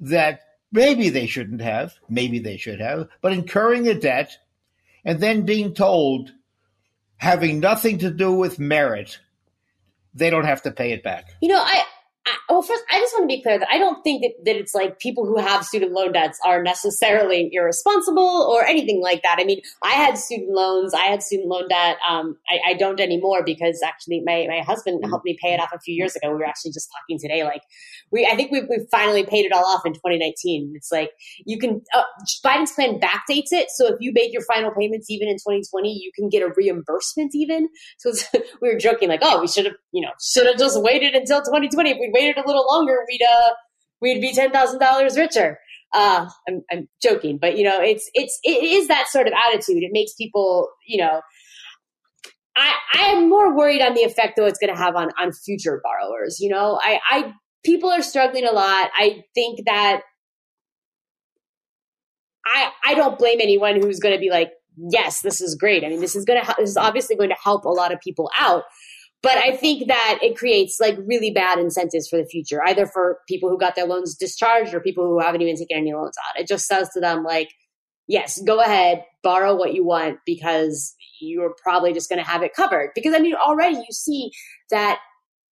that 0.00 0.40
maybe 0.72 1.08
they 1.08 1.26
shouldn't 1.26 1.62
have, 1.62 1.94
maybe 2.08 2.38
they 2.38 2.56
should 2.56 2.80
have, 2.80 3.08
but 3.20 3.32
incurring 3.32 3.88
a 3.88 3.94
debt 3.94 4.36
and 5.04 5.20
then 5.20 5.46
being 5.46 5.72
told, 5.72 6.32
having 7.16 7.60
nothing 7.60 7.98
to 7.98 8.10
do 8.10 8.32
with 8.32 8.58
merit, 8.58 9.20
they 10.14 10.30
don't 10.30 10.44
have 10.44 10.62
to 10.62 10.70
pay 10.70 10.92
it 10.92 11.02
back. 11.02 11.30
You 11.40 11.48
know, 11.48 11.60
I 11.60 11.84
well, 12.48 12.62
first, 12.62 12.82
I 12.90 13.00
just 13.00 13.12
want 13.14 13.28
to 13.28 13.36
be 13.36 13.42
clear 13.42 13.58
that 13.58 13.68
I 13.70 13.78
don't 13.78 14.02
think 14.02 14.22
that, 14.22 14.44
that 14.44 14.56
it's 14.56 14.74
like 14.74 15.00
people 15.00 15.26
who 15.26 15.38
have 15.38 15.64
student 15.64 15.92
loan 15.92 16.12
debts 16.12 16.38
are 16.44 16.62
necessarily 16.62 17.50
irresponsible 17.52 18.22
or 18.22 18.64
anything 18.64 19.00
like 19.02 19.22
that. 19.22 19.38
I 19.40 19.44
mean, 19.44 19.60
I 19.82 19.92
had 19.92 20.16
student 20.16 20.50
loans, 20.50 20.94
I 20.94 21.06
had 21.06 21.22
student 21.22 21.48
loan 21.48 21.68
debt. 21.68 21.96
Um, 22.08 22.36
I, 22.48 22.70
I, 22.70 22.74
don't 22.74 23.00
anymore 23.00 23.42
because 23.44 23.80
actually 23.84 24.22
my, 24.24 24.46
my 24.48 24.60
husband 24.60 25.02
helped 25.06 25.24
me 25.24 25.36
pay 25.42 25.54
it 25.54 25.60
off 25.60 25.70
a 25.74 25.80
few 25.80 25.94
years 25.94 26.14
ago. 26.14 26.30
We 26.30 26.36
were 26.36 26.44
actually 26.44 26.72
just 26.72 26.88
talking 26.92 27.18
today. 27.20 27.42
Like, 27.42 27.62
we, 28.12 28.26
I 28.30 28.36
think 28.36 28.52
we 28.52 28.60
we 28.60 28.86
finally 28.90 29.24
paid 29.24 29.46
it 29.46 29.52
all 29.52 29.64
off 29.64 29.84
in 29.84 29.92
2019. 29.94 30.74
It's 30.76 30.92
like 30.92 31.10
you 31.44 31.58
can, 31.58 31.82
uh, 31.94 32.02
Biden's 32.44 32.72
plan 32.72 33.00
backdates 33.00 33.50
it. 33.50 33.70
So 33.70 33.86
if 33.88 33.96
you 34.00 34.12
made 34.12 34.32
your 34.32 34.42
final 34.42 34.70
payments 34.70 35.10
even 35.10 35.28
in 35.28 35.36
2020, 35.36 35.92
you 35.92 36.12
can 36.14 36.28
get 36.28 36.42
a 36.42 36.52
reimbursement 36.56 37.34
even. 37.34 37.68
So 37.98 38.12
we 38.62 38.72
were 38.72 38.78
joking, 38.78 39.08
like, 39.08 39.20
oh, 39.22 39.40
we 39.40 39.48
should 39.48 39.64
have, 39.64 39.74
you 39.92 40.02
know, 40.02 40.12
should 40.22 40.46
have 40.46 40.58
just 40.58 40.80
waited 40.80 41.14
until 41.14 41.40
2020. 41.40 41.90
If 41.90 41.98
we 41.98 42.10
waited 42.12 42.35
a 42.38 42.46
little 42.46 42.66
longer, 42.66 43.04
we'd 43.08 43.22
uh 43.22 43.50
we'd 44.00 44.20
be 44.20 44.32
ten 44.32 44.50
thousand 44.50 44.80
dollars 44.80 45.16
richer. 45.16 45.58
Uh, 45.94 46.28
I'm, 46.48 46.62
I'm 46.70 46.88
joking, 47.02 47.38
but 47.40 47.56
you 47.56 47.64
know, 47.64 47.80
it's 47.80 48.10
it's 48.14 48.38
it 48.42 48.62
is 48.62 48.88
that 48.88 49.06
sort 49.08 49.26
of 49.26 49.32
attitude. 49.48 49.82
It 49.82 49.90
makes 49.92 50.12
people, 50.14 50.68
you 50.86 50.98
know, 50.98 51.20
I 52.56 52.74
I 52.94 53.02
am 53.12 53.28
more 53.28 53.56
worried 53.56 53.82
on 53.82 53.94
the 53.94 54.02
effect 54.02 54.34
though 54.36 54.46
it's 54.46 54.58
going 54.58 54.74
to 54.74 54.80
have 54.80 54.96
on 54.96 55.10
on 55.18 55.32
future 55.32 55.80
borrowers. 55.82 56.38
You 56.40 56.50
know, 56.50 56.78
I 56.82 57.00
I 57.10 57.32
people 57.64 57.90
are 57.90 58.02
struggling 58.02 58.46
a 58.46 58.52
lot. 58.52 58.90
I 58.94 59.24
think 59.34 59.60
that 59.66 60.00
I 62.44 62.70
I 62.84 62.94
don't 62.94 63.18
blame 63.18 63.40
anyone 63.40 63.80
who's 63.80 64.00
going 64.00 64.14
to 64.14 64.20
be 64.20 64.30
like, 64.30 64.50
yes, 64.76 65.20
this 65.20 65.40
is 65.40 65.54
great. 65.54 65.84
I 65.84 65.88
mean, 65.88 66.00
this 66.00 66.16
is 66.16 66.24
going 66.24 66.42
to 66.42 66.54
this 66.58 66.70
is 66.70 66.76
obviously 66.76 67.16
going 67.16 67.30
to 67.30 67.36
help 67.42 67.64
a 67.64 67.70
lot 67.70 67.92
of 67.92 68.00
people 68.00 68.30
out. 68.38 68.64
But 69.26 69.38
I 69.38 69.56
think 69.56 69.88
that 69.88 70.20
it 70.22 70.36
creates 70.36 70.78
like 70.78 70.96
really 71.04 71.32
bad 71.32 71.58
incentives 71.58 72.06
for 72.06 72.16
the 72.16 72.26
future, 72.26 72.62
either 72.64 72.86
for 72.86 73.18
people 73.26 73.48
who 73.48 73.58
got 73.58 73.74
their 73.74 73.84
loans 73.84 74.14
discharged 74.14 74.72
or 74.72 74.78
people 74.78 75.04
who 75.04 75.18
haven't 75.18 75.42
even 75.42 75.56
taken 75.56 75.78
any 75.78 75.92
loans 75.92 76.14
out. 76.16 76.40
It 76.40 76.46
just 76.46 76.66
says 76.66 76.90
to 76.90 77.00
them, 77.00 77.24
like, 77.24 77.48
yes, 78.06 78.40
go 78.42 78.60
ahead, 78.60 79.02
borrow 79.24 79.56
what 79.56 79.74
you 79.74 79.84
want 79.84 80.18
because 80.24 80.94
you're 81.20 81.56
probably 81.60 81.92
just 81.92 82.08
going 82.08 82.22
to 82.22 82.30
have 82.30 82.44
it 82.44 82.54
covered. 82.54 82.92
Because 82.94 83.14
I 83.14 83.18
mean, 83.18 83.34
already 83.34 83.74
you 83.74 83.90
see 83.90 84.30
that 84.70 85.00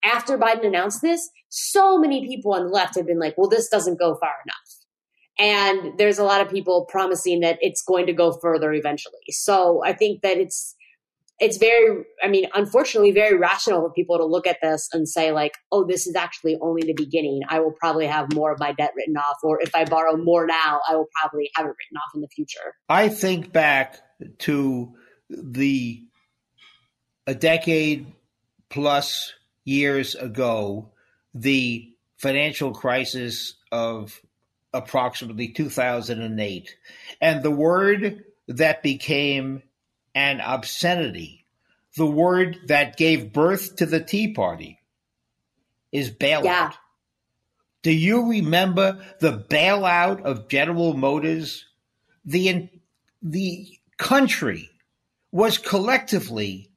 after 0.04 0.38
Biden 0.38 0.64
announced 0.64 1.02
this, 1.02 1.28
so 1.48 1.98
many 1.98 2.28
people 2.28 2.54
on 2.54 2.66
the 2.66 2.70
left 2.70 2.94
have 2.94 3.08
been 3.08 3.18
like, 3.18 3.34
well, 3.36 3.48
this 3.48 3.68
doesn't 3.68 3.98
go 3.98 4.16
far 4.20 4.34
enough. 4.46 4.84
And 5.36 5.98
there's 5.98 6.20
a 6.20 6.24
lot 6.24 6.40
of 6.40 6.48
people 6.48 6.86
promising 6.88 7.40
that 7.40 7.58
it's 7.60 7.82
going 7.82 8.06
to 8.06 8.12
go 8.12 8.38
further 8.40 8.72
eventually. 8.72 9.18
So 9.30 9.82
I 9.84 9.94
think 9.94 10.22
that 10.22 10.36
it's 10.36 10.76
it's 11.40 11.56
very 11.56 12.04
i 12.22 12.28
mean 12.28 12.46
unfortunately 12.54 13.10
very 13.10 13.36
rational 13.36 13.80
for 13.80 13.90
people 13.90 14.16
to 14.18 14.24
look 14.24 14.46
at 14.46 14.58
this 14.62 14.88
and 14.92 15.08
say 15.08 15.32
like 15.32 15.52
oh 15.72 15.84
this 15.84 16.06
is 16.06 16.14
actually 16.14 16.56
only 16.60 16.82
the 16.82 16.94
beginning. 16.94 17.42
I 17.48 17.60
will 17.60 17.72
probably 17.72 18.06
have 18.06 18.32
more 18.32 18.52
of 18.52 18.60
my 18.60 18.72
debt 18.72 18.92
written 18.96 19.16
off 19.16 19.36
or 19.42 19.60
if 19.60 19.74
i 19.74 19.84
borrow 19.84 20.16
more 20.16 20.46
now 20.46 20.80
i 20.88 20.94
will 20.94 21.08
probably 21.20 21.50
have 21.56 21.66
it 21.66 21.68
written 21.68 21.96
off 21.96 22.14
in 22.14 22.20
the 22.20 22.28
future. 22.28 22.74
I 22.88 23.08
think 23.08 23.52
back 23.52 24.00
to 24.40 24.94
the 25.28 26.02
a 27.26 27.34
decade 27.34 28.12
plus 28.68 29.32
years 29.64 30.14
ago 30.14 30.92
the 31.34 31.90
financial 32.18 32.72
crisis 32.72 33.54
of 33.72 34.20
approximately 34.72 35.48
2008 35.48 36.76
and 37.20 37.42
the 37.42 37.50
word 37.50 38.24
that 38.48 38.82
became 38.82 39.62
and 40.14 40.40
obscenity. 40.40 41.44
The 41.96 42.06
word 42.06 42.58
that 42.66 42.96
gave 42.96 43.32
birth 43.32 43.76
to 43.76 43.86
the 43.86 44.00
Tea 44.00 44.32
Party 44.32 44.78
is 45.92 46.10
bailout. 46.10 46.44
Yeah. 46.44 46.72
Do 47.82 47.92
you 47.92 48.30
remember 48.30 49.04
the 49.20 49.38
bailout 49.38 50.22
of 50.22 50.48
General 50.48 50.94
Motors? 50.94 51.66
The, 52.24 52.70
the 53.22 53.78
country 53.96 54.70
was 55.30 55.58
collectively 55.58 56.70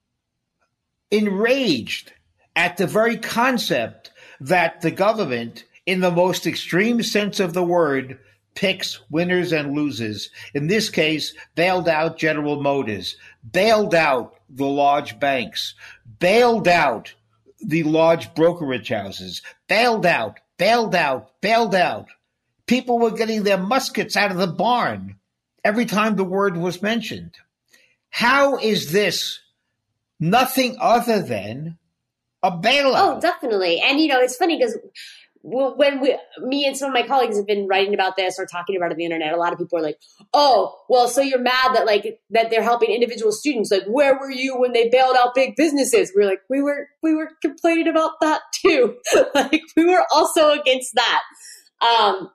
enraged 1.09 2.11
at 2.55 2.77
the 2.77 2.87
very 2.87 3.17
concept 3.17 4.11
that 4.39 4.81
the 4.81 4.91
government, 4.91 5.63
in 5.85 6.01
the 6.01 6.11
most 6.11 6.45
extreme 6.45 7.01
sense 7.01 7.39
of 7.39 7.53
the 7.53 7.63
word, 7.63 8.19
picks 8.57 8.99
winners 9.11 9.51
and 9.51 9.75
losers. 9.75 10.31
In 10.55 10.65
this 10.65 10.89
case, 10.89 11.35
bailed 11.53 11.87
out 11.87 12.17
General 12.17 12.59
Motors, 12.59 13.15
bailed 13.51 13.93
out 13.93 14.33
the 14.49 14.65
large 14.65 15.19
banks, 15.19 15.75
bailed 16.17 16.67
out 16.67 17.13
the 17.61 17.83
large 17.83 18.33
brokerage 18.33 18.89
houses, 18.89 19.43
bailed 19.67 20.07
out, 20.07 20.39
bailed 20.57 20.95
out, 20.95 21.39
bailed 21.39 21.75
out. 21.75 22.07
People 22.65 22.97
were 22.97 23.11
getting 23.11 23.43
their 23.43 23.59
muskets 23.59 24.17
out 24.17 24.31
of 24.31 24.37
the 24.37 24.47
barn 24.47 25.17
every 25.63 25.85
time 25.85 26.15
the 26.15 26.23
word 26.23 26.57
was 26.57 26.81
mentioned. 26.81 27.35
How 28.09 28.57
is 28.57 28.91
this 28.91 29.39
nothing 30.19 30.77
other 30.79 31.21
than 31.21 31.77
a 32.41 32.49
bailout? 32.49 33.17
Oh, 33.17 33.21
definitely. 33.21 33.83
And 33.85 33.99
you 33.99 34.07
know, 34.07 34.19
it's 34.19 34.35
funny 34.35 34.57
because 34.57 34.75
when 35.43 35.99
we, 35.99 36.17
me 36.39 36.65
and 36.65 36.77
some 36.77 36.89
of 36.89 36.93
my 36.93 37.05
colleagues 37.05 37.37
have 37.37 37.47
been 37.47 37.67
writing 37.67 37.93
about 37.93 38.17
this 38.17 38.35
or 38.37 38.45
talking 38.45 38.75
about 38.75 38.87
it 38.87 38.93
on 38.93 38.97
the 38.97 39.05
internet, 39.05 39.33
a 39.33 39.37
lot 39.37 39.53
of 39.53 39.59
people 39.59 39.79
are 39.79 39.81
like, 39.81 39.97
"Oh, 40.33 40.75
well, 40.89 41.07
so 41.07 41.21
you're 41.21 41.39
mad 41.39 41.73
that 41.73 41.85
like 41.85 42.19
that 42.31 42.49
they're 42.49 42.63
helping 42.63 42.91
individual 42.91 43.31
students? 43.31 43.71
Like, 43.71 43.85
where 43.87 44.17
were 44.19 44.31
you 44.31 44.57
when 44.57 44.73
they 44.73 44.89
bailed 44.89 45.15
out 45.15 45.35
big 45.35 45.55
businesses?" 45.55 46.11
We 46.15 46.23
are 46.23 46.27
like, 46.27 46.41
"We 46.49 46.61
were, 46.61 46.87
we 47.01 47.15
were 47.15 47.29
complaining 47.41 47.87
about 47.87 48.11
that 48.21 48.41
too. 48.61 48.97
like, 49.35 49.61
we 49.75 49.85
were 49.85 50.05
also 50.13 50.51
against 50.51 50.95
that." 50.95 51.21
Um, 51.81 52.29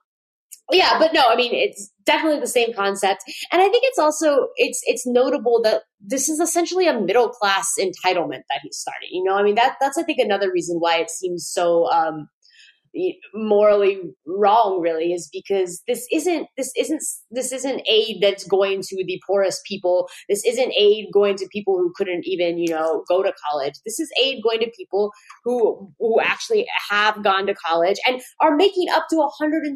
yeah, 0.71 0.99
but 0.99 1.13
no, 1.13 1.23
I 1.29 1.37
mean, 1.37 1.53
it's 1.55 1.91
definitely 2.07 2.41
the 2.41 2.47
same 2.47 2.73
concept, 2.73 3.25
and 3.51 3.61
I 3.61 3.69
think 3.69 3.85
it's 3.87 3.99
also 3.99 4.49
it's 4.57 4.81
it's 4.85 5.07
notable 5.07 5.61
that 5.63 5.83
this 6.01 6.29
is 6.29 6.41
essentially 6.41 6.87
a 6.87 6.99
middle 6.99 7.29
class 7.29 7.73
entitlement 7.79 8.43
that 8.49 8.61
he's 8.63 8.79
starting. 8.79 9.09
You 9.11 9.25
know, 9.25 9.35
I 9.35 9.43
mean 9.43 9.57
that 9.57 9.77
that's 9.81 9.99
I 9.99 10.03
think 10.03 10.19
another 10.19 10.51
reason 10.51 10.79
why 10.79 10.99
it 10.99 11.11
seems 11.11 11.49
so. 11.51 11.91
Um, 11.91 12.29
morally 13.35 14.01
wrong 14.27 14.81
really 14.81 15.13
is 15.13 15.29
because 15.33 15.83
this 15.87 16.07
isn't 16.13 16.47
this 16.57 16.73
isn't 16.77 17.03
this 17.31 17.53
isn't 17.53 17.83
aid 17.89 18.19
that's 18.21 18.45
going 18.47 18.83
to 18.83 19.05
the 19.07 19.21
poorest 19.27 19.63
people. 19.65 20.09
This 20.29 20.45
isn't 20.45 20.73
aid 20.73 21.07
going 21.13 21.37
to 21.37 21.49
people 21.51 21.79
who 21.79 21.93
couldn't 21.97 22.25
even 22.27 22.59
you 22.59 22.69
know 22.69 23.05
go 23.09 23.23
to 23.23 23.33
college. 23.51 23.75
This 23.85 23.99
is 23.99 24.11
aid 24.23 24.43
going 24.43 24.61
to 24.61 24.71
people 24.77 25.13
who 25.45 25.91
who 25.99 26.21
actually 26.21 26.67
have 26.91 27.23
gone 27.25 27.47
to 27.47 27.55
college 27.55 27.97
and 28.07 28.21
are 28.41 28.57
making 28.57 28.89
up 28.91 29.07
to 29.11 29.17
$125,000 29.17 29.75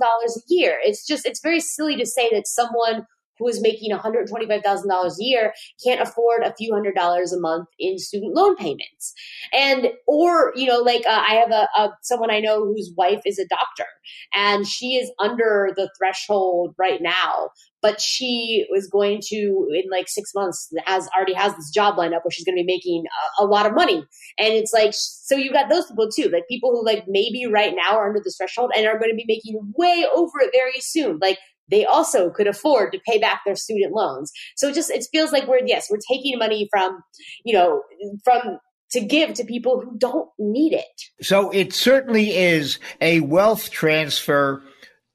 a 0.00 0.40
year. 0.48 0.78
It's 0.82 1.06
just 1.06 1.26
it's 1.26 1.40
very 1.40 1.60
silly 1.60 1.96
to 1.96 2.06
say 2.06 2.30
that 2.32 2.46
someone 2.46 3.06
who 3.38 3.48
is 3.48 3.60
making 3.60 3.90
$125,000 3.90 4.64
a 4.64 5.10
year 5.18 5.52
can't 5.84 6.00
afford 6.00 6.42
a 6.42 6.54
few 6.54 6.72
hundred 6.72 6.94
dollars 6.94 7.32
a 7.32 7.40
month 7.40 7.68
in 7.78 7.98
student 7.98 8.34
loan 8.34 8.56
payments. 8.56 9.14
And, 9.52 9.88
or, 10.06 10.52
you 10.54 10.66
know, 10.66 10.78
like 10.78 11.04
uh, 11.06 11.22
I 11.26 11.34
have 11.34 11.50
a, 11.50 11.68
a, 11.76 11.90
someone 12.02 12.30
I 12.30 12.40
know 12.40 12.64
whose 12.64 12.92
wife 12.96 13.22
is 13.24 13.38
a 13.38 13.46
doctor 13.46 13.86
and 14.32 14.66
she 14.66 14.94
is 14.94 15.10
under 15.18 15.70
the 15.76 15.90
threshold 15.98 16.74
right 16.78 17.00
now, 17.00 17.50
but 17.82 18.00
she 18.00 18.66
was 18.70 18.88
going 18.88 19.20
to, 19.28 19.68
in 19.70 19.90
like 19.90 20.08
six 20.08 20.30
months, 20.34 20.72
has 20.86 21.08
already 21.16 21.34
has 21.34 21.54
this 21.54 21.70
job 21.70 21.98
lined 21.98 22.14
up 22.14 22.24
where 22.24 22.30
she's 22.30 22.44
going 22.44 22.56
to 22.56 22.64
be 22.64 22.72
making 22.72 23.04
a, 23.40 23.44
a 23.44 23.46
lot 23.46 23.66
of 23.66 23.74
money. 23.74 24.04
And 24.38 24.54
it's 24.54 24.72
like, 24.72 24.92
so 24.94 25.36
you've 25.36 25.52
got 25.52 25.68
those 25.68 25.86
people 25.86 26.08
too, 26.10 26.30
like 26.30 26.48
people 26.48 26.70
who 26.70 26.84
like 26.84 27.04
maybe 27.06 27.46
right 27.46 27.74
now 27.76 27.96
are 27.96 28.08
under 28.08 28.20
this 28.24 28.36
threshold 28.36 28.72
and 28.76 28.86
are 28.86 28.98
going 28.98 29.10
to 29.10 29.16
be 29.16 29.26
making 29.26 29.72
way 29.76 30.06
over 30.14 30.40
it 30.40 30.50
very 30.52 30.80
soon. 30.80 31.18
Like 31.20 31.38
they 31.70 31.84
also 31.84 32.30
could 32.30 32.46
afford 32.46 32.92
to 32.92 33.00
pay 33.06 33.18
back 33.18 33.42
their 33.44 33.56
student 33.56 33.92
loans. 33.92 34.30
So 34.56 34.68
it 34.68 34.74
just 34.74 34.90
it 34.90 35.06
feels 35.10 35.32
like 35.32 35.46
we're 35.46 35.64
yes, 35.64 35.88
we're 35.90 35.98
taking 36.10 36.38
money 36.38 36.68
from, 36.70 37.02
you 37.44 37.54
know, 37.54 37.82
from 38.22 38.58
to 38.90 39.00
give 39.00 39.34
to 39.34 39.44
people 39.44 39.80
who 39.80 39.96
don't 39.98 40.28
need 40.38 40.72
it. 40.72 41.02
So 41.20 41.50
it 41.50 41.72
certainly 41.72 42.36
is 42.36 42.78
a 43.00 43.20
wealth 43.20 43.70
transfer 43.70 44.62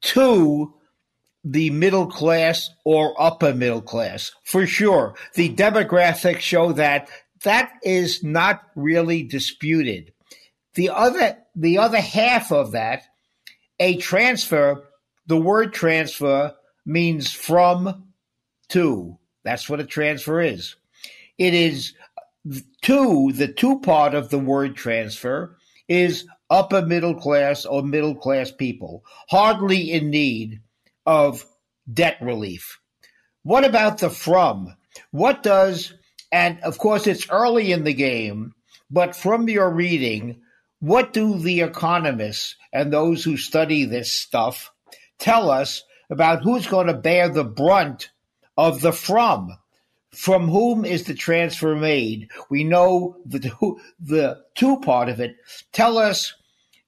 to 0.01 0.73
the 1.43 1.69
middle 1.69 2.07
class 2.07 2.69
or 2.83 3.19
upper 3.19 3.53
middle 3.53 3.81
class 3.81 4.31
for 4.43 4.67
sure. 4.67 5.15
The 5.35 5.53
demographics 5.53 6.39
show 6.39 6.73
that 6.73 7.09
that 7.43 7.71
is 7.83 8.23
not 8.23 8.61
really 8.75 9.23
disputed. 9.23 10.11
The 10.73 10.89
other 10.89 11.37
the 11.55 11.77
other 11.77 12.01
half 12.01 12.51
of 12.51 12.71
that, 12.71 13.03
a 13.79 13.97
transfer 13.97 14.88
the 15.29 15.37
word 15.37 15.73
transfer 15.73 16.55
means 16.87 17.31
from 17.31 18.05
to. 18.69 19.17
That's 19.43 19.69
what 19.69 19.79
a 19.79 19.85
transfer 19.85 20.41
is. 20.41 20.75
It 21.37 21.53
is 21.53 21.93
to, 22.81 23.31
the 23.31 23.47
to 23.47 23.79
part 23.79 24.15
of 24.15 24.31
the 24.31 24.39
word 24.39 24.75
transfer 24.75 25.55
is 25.87 26.25
upper 26.49 26.81
middle 26.81 27.13
class 27.13 27.63
or 27.63 27.83
middle 27.83 28.15
class 28.15 28.51
people, 28.51 29.03
hardly 29.29 29.91
in 29.91 30.09
need 30.09 30.61
of 31.05 31.45
debt 31.93 32.17
relief. 32.21 32.79
What 33.43 33.65
about 33.65 33.99
the 33.99 34.09
from? 34.09 34.75
What 35.11 35.43
does, 35.43 35.93
and 36.31 36.59
of 36.61 36.79
course 36.79 37.05
it's 37.05 37.29
early 37.29 37.71
in 37.71 37.83
the 37.83 37.93
game, 37.93 38.53
but 38.89 39.15
from 39.15 39.47
your 39.47 39.69
reading, 39.69 40.41
what 40.79 41.13
do 41.13 41.37
the 41.37 41.61
economists 41.61 42.55
and 42.73 42.91
those 42.91 43.23
who 43.23 43.37
study 43.37 43.85
this 43.85 44.11
stuff 44.11 44.71
tell 45.19 45.49
us 45.49 45.83
about 46.09 46.43
who's 46.43 46.67
going 46.67 46.87
to 46.87 46.93
bear 46.93 47.29
the 47.29 47.43
brunt 47.43 48.09
of 48.57 48.81
the 48.81 48.91
from? 48.91 49.57
From 50.11 50.47
whom 50.47 50.85
is 50.85 51.03
the 51.03 51.13
transfer 51.13 51.75
made? 51.75 52.29
We 52.49 52.63
know 52.63 53.17
the, 53.25 53.51
the 53.99 54.43
two 54.55 54.79
part 54.79 55.09
of 55.09 55.19
it. 55.19 55.35
Tell 55.71 55.97
us 55.97 56.33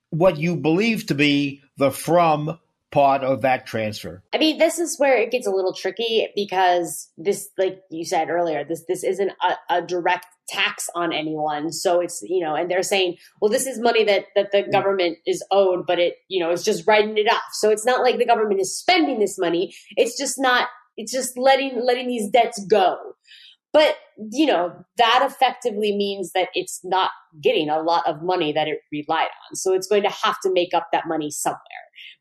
what 0.09 0.37
you 0.37 0.55
believe 0.55 1.05
to 1.07 1.15
be 1.15 1.61
the 1.77 1.91
from 1.91 2.59
part 2.91 3.23
of 3.23 3.41
that 3.41 3.65
transfer. 3.65 4.21
I 4.33 4.37
mean, 4.37 4.57
this 4.57 4.77
is 4.77 4.99
where 4.99 5.17
it 5.17 5.31
gets 5.31 5.47
a 5.47 5.51
little 5.51 5.73
tricky 5.73 6.27
because 6.35 7.09
this, 7.17 7.49
like 7.57 7.81
you 7.89 8.05
said 8.05 8.29
earlier, 8.29 8.63
this 8.63 8.83
this 8.87 9.03
isn't 9.03 9.31
a, 9.41 9.77
a, 9.77 9.81
direct 9.81 10.27
tax 10.51 10.89
on 10.95 11.13
anyone. 11.13 11.71
So 11.71 11.99
it's 12.01 12.21
you 12.23 12.43
know, 12.43 12.55
and 12.55 12.69
they're 12.69 12.83
saying, 12.83 13.17
well, 13.39 13.51
this 13.51 13.65
is 13.65 13.79
money 13.79 14.03
that 14.03 14.25
that 14.35 14.51
the 14.51 14.63
mm. 14.63 14.71
government 14.71 15.17
is 15.25 15.43
owed, 15.51 15.85
but 15.87 15.99
it 15.99 16.15
you 16.29 16.43
know 16.43 16.51
it's 16.51 16.63
just 16.63 16.87
writing 16.87 17.17
it 17.17 17.31
off. 17.31 17.41
So 17.53 17.69
it's 17.69 17.85
not 17.85 18.01
like 18.01 18.17
the 18.17 18.25
government 18.25 18.61
is 18.61 18.77
spending 18.77 19.19
this 19.19 19.37
money. 19.39 19.73
It's 19.91 20.17
just 20.17 20.35
not. 20.37 20.67
It's 20.97 21.11
just 21.11 21.37
letting 21.37 21.81
letting 21.85 22.07
these 22.07 22.29
debts 22.29 22.63
go. 22.69 22.97
But, 23.73 23.95
you 24.31 24.45
know, 24.47 24.73
that 24.97 25.25
effectively 25.25 25.95
means 25.95 26.31
that 26.33 26.49
it's 26.53 26.81
not 26.83 27.11
getting 27.41 27.69
a 27.69 27.81
lot 27.81 28.05
of 28.05 28.21
money 28.21 28.51
that 28.51 28.67
it 28.67 28.79
relied 28.91 29.29
on. 29.49 29.55
So 29.55 29.73
it's 29.73 29.87
going 29.87 30.03
to 30.03 30.09
have 30.09 30.35
to 30.43 30.51
make 30.51 30.73
up 30.73 30.87
that 30.91 31.07
money 31.07 31.31
somewhere, 31.31 31.59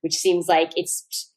which 0.00 0.14
seems 0.14 0.46
like 0.46 0.70
it's 0.76 1.29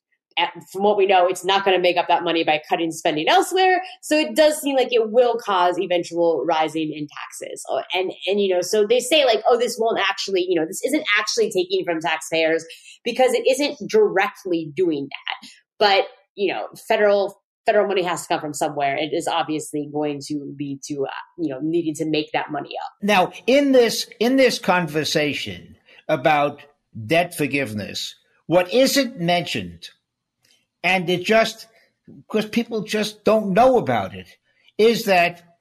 from 0.71 0.83
what 0.83 0.97
we 0.97 1.05
know, 1.05 1.27
it's 1.27 1.45
not 1.45 1.65
going 1.65 1.77
to 1.77 1.81
make 1.81 1.97
up 1.97 2.07
that 2.07 2.23
money 2.23 2.43
by 2.43 2.61
cutting 2.67 2.91
spending 2.91 3.27
elsewhere. 3.27 3.81
So 4.01 4.17
it 4.17 4.35
does 4.35 4.59
seem 4.59 4.75
like 4.75 4.91
it 4.91 5.11
will 5.11 5.37
cause 5.37 5.79
eventual 5.79 6.43
rising 6.45 6.93
in 6.95 7.07
taxes. 7.07 7.63
Oh, 7.69 7.81
and, 7.93 8.11
and, 8.27 8.39
you 8.39 8.53
know, 8.53 8.61
so 8.61 8.85
they 8.85 8.99
say 8.99 9.25
like, 9.25 9.41
oh, 9.49 9.57
this 9.57 9.77
won't 9.79 9.99
actually, 9.99 10.45
you 10.47 10.59
know, 10.59 10.65
this 10.65 10.81
isn't 10.85 11.05
actually 11.17 11.51
taking 11.51 11.83
from 11.85 11.99
taxpayers 11.99 12.65
because 13.03 13.33
it 13.33 13.43
isn't 13.49 13.89
directly 13.89 14.71
doing 14.75 15.09
that. 15.09 15.49
But, 15.79 16.05
you 16.35 16.53
know, 16.53 16.67
federal 16.87 17.43
federal 17.65 17.87
money 17.87 18.03
has 18.03 18.23
to 18.23 18.27
come 18.27 18.41
from 18.41 18.53
somewhere. 18.53 18.97
It 18.97 19.13
is 19.13 19.27
obviously 19.27 19.89
going 19.91 20.19
to 20.27 20.53
lead 20.59 20.81
to 20.85 21.05
uh, 21.05 21.11
you 21.37 21.49
know 21.49 21.59
needing 21.61 21.93
to 21.95 22.05
make 22.05 22.31
that 22.33 22.51
money 22.51 22.71
up. 22.83 22.91
Now, 23.01 23.31
in 23.47 23.71
this 23.71 24.09
in 24.19 24.35
this 24.35 24.59
conversation 24.59 25.77
about 26.07 26.61
debt 27.05 27.35
forgiveness, 27.35 28.15
what 28.45 28.73
isn't 28.73 29.19
mentioned, 29.19 29.89
and 30.83 31.09
it 31.09 31.23
just 31.23 31.67
because 32.05 32.45
people 32.49 32.81
just 32.81 33.23
don't 33.23 33.53
know 33.53 33.77
about 33.77 34.13
it, 34.13 34.27
is 34.77 35.05
that 35.05 35.57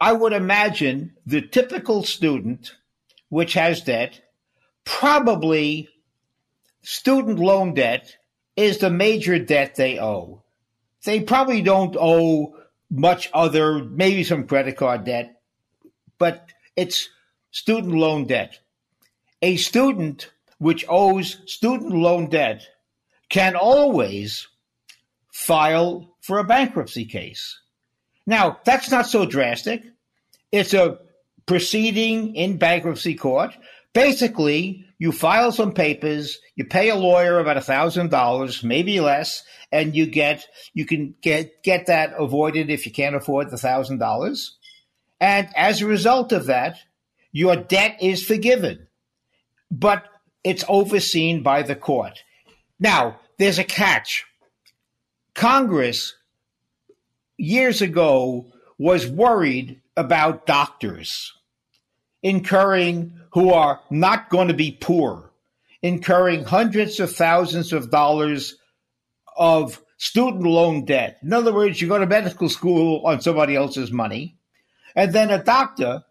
I 0.00 0.12
would 0.12 0.32
imagine 0.32 1.16
the 1.26 1.42
typical 1.42 2.04
student 2.04 2.76
which 3.28 3.54
has 3.54 3.82
debt 3.82 4.20
probably 4.84 5.88
student 6.82 7.38
loan 7.38 7.74
debt 7.74 8.16
is 8.56 8.78
the 8.78 8.90
major 8.90 9.38
debt 9.38 9.74
they 9.76 9.98
owe. 10.00 10.42
They 11.04 11.20
probably 11.20 11.62
don't 11.62 11.96
owe 11.98 12.56
much 12.90 13.30
other, 13.32 13.84
maybe 13.84 14.24
some 14.24 14.46
credit 14.46 14.76
card 14.76 15.04
debt, 15.04 15.40
but 16.18 16.46
it's 16.76 17.08
student 17.50 17.94
loan 17.94 18.26
debt. 18.26 18.58
A 19.42 19.56
student 19.56 20.30
which 20.58 20.84
owes 20.88 21.38
student 21.46 21.92
loan 21.92 22.28
debt 22.28 22.66
can 23.30 23.56
always 23.56 24.48
file 25.32 26.14
for 26.20 26.38
a 26.38 26.44
bankruptcy 26.44 27.06
case. 27.06 27.58
Now, 28.26 28.58
that's 28.64 28.90
not 28.90 29.06
so 29.06 29.24
drastic. 29.24 29.82
It's 30.52 30.74
a 30.74 30.98
proceeding 31.46 32.34
in 32.36 32.58
bankruptcy 32.58 33.14
court. 33.14 33.56
Basically, 33.92 34.84
you 34.98 35.12
file 35.12 35.50
some 35.50 35.72
papers, 35.72 36.38
you 36.56 36.64
pay 36.64 36.90
a 36.90 36.94
lawyer 36.94 37.38
about 37.38 37.56
a 37.56 37.62
thousand 37.62 38.10
dollars, 38.10 38.62
maybe 38.62 39.00
less, 39.00 39.42
and 39.72 39.96
you 39.96 40.06
get 40.06 40.46
you 40.74 40.84
can 40.84 41.14
get 41.22 41.62
get 41.62 41.86
that 41.86 42.12
avoided 42.18 42.70
if 42.70 42.84
you 42.84 42.92
can't 42.92 43.16
afford 43.16 43.50
the 43.50 43.56
thousand 43.56 43.98
dollars. 43.98 44.58
And 45.20 45.48
as 45.56 45.80
a 45.80 45.86
result 45.86 46.32
of 46.32 46.46
that, 46.46 46.78
your 47.32 47.56
debt 47.56 47.96
is 48.00 48.24
forgiven. 48.24 48.86
But 49.70 50.04
it's 50.44 50.64
overseen 50.68 51.42
by 51.42 51.62
the 51.62 51.76
court. 51.76 52.22
Now, 52.80 53.20
there's 53.38 53.58
a 53.58 53.64
catch. 53.64 54.24
Congress 55.34 56.14
years 57.36 57.82
ago 57.82 58.46
was 58.78 59.06
worried 59.06 59.80
about 59.96 60.46
doctors 60.46 61.34
incurring 62.22 63.12
who 63.32 63.52
are 63.52 63.80
not 63.90 64.28
going 64.30 64.48
to 64.48 64.54
be 64.54 64.72
poor, 64.72 65.30
incurring 65.82 66.44
hundreds 66.44 67.00
of 67.00 67.14
thousands 67.14 67.72
of 67.72 67.90
dollars 67.90 68.56
of 69.36 69.80
student 69.96 70.42
loan 70.42 70.84
debt. 70.84 71.18
In 71.22 71.32
other 71.32 71.52
words, 71.52 71.80
you 71.80 71.88
go 71.88 71.98
to 71.98 72.06
medical 72.06 72.48
school 72.48 73.06
on 73.06 73.20
somebody 73.20 73.56
else's 73.56 73.92
money, 73.92 74.36
and 74.94 75.12
then 75.12 75.30
a 75.30 75.42
doctor 75.42 76.02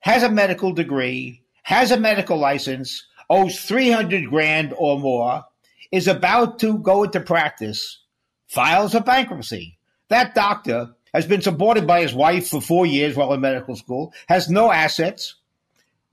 has 0.00 0.22
a 0.22 0.30
medical 0.30 0.72
degree, 0.72 1.42
has 1.62 1.90
a 1.90 1.98
medical 1.98 2.38
license, 2.38 3.04
owes 3.28 3.60
300 3.60 4.28
grand 4.28 4.74
or 4.76 4.98
more, 5.00 5.44
is 5.92 6.08
about 6.08 6.58
to 6.60 6.78
go 6.78 7.04
into 7.04 7.20
practice, 7.20 8.00
files 8.48 8.94
a 8.94 9.00
bankruptcy. 9.00 9.78
That 10.08 10.34
doctor 10.34 10.94
has 11.12 11.26
been 11.26 11.40
supported 11.40 11.86
by 11.86 12.02
his 12.02 12.14
wife 12.14 12.48
for 12.48 12.60
four 12.60 12.86
years 12.86 13.16
while 13.16 13.32
in 13.32 13.40
medical 13.40 13.76
school, 13.76 14.12
has 14.28 14.48
no 14.48 14.70
assets, 14.70 15.36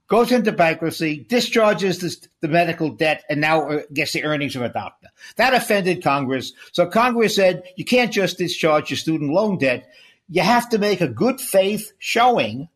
goes 0.08 0.32
into 0.32 0.52
bankruptcy, 0.52 1.26
discharges 1.28 1.98
this, 1.98 2.28
the 2.40 2.48
medical 2.48 2.90
debt, 2.90 3.24
and 3.28 3.40
now 3.40 3.68
uh, 3.68 3.82
gets 3.92 4.12
the 4.12 4.24
earnings 4.24 4.56
of 4.56 4.62
a 4.62 4.68
doctor. 4.68 5.08
That 5.36 5.54
offended 5.54 6.02
Congress. 6.02 6.52
So 6.72 6.86
Congress 6.86 7.36
said 7.36 7.64
you 7.76 7.84
can't 7.84 8.12
just 8.12 8.38
discharge 8.38 8.90
your 8.90 8.96
student 8.96 9.32
loan 9.32 9.58
debt. 9.58 9.88
You 10.28 10.42
have 10.42 10.68
to 10.70 10.78
make 10.78 11.00
a 11.00 11.08
good 11.08 11.40
faith 11.40 11.92
showing 11.98 12.68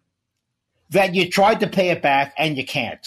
that 0.90 1.14
you 1.14 1.30
tried 1.30 1.60
to 1.60 1.66
pay 1.66 1.90
it 1.90 2.02
back 2.02 2.34
and 2.38 2.56
you 2.56 2.64
can't. 2.64 3.06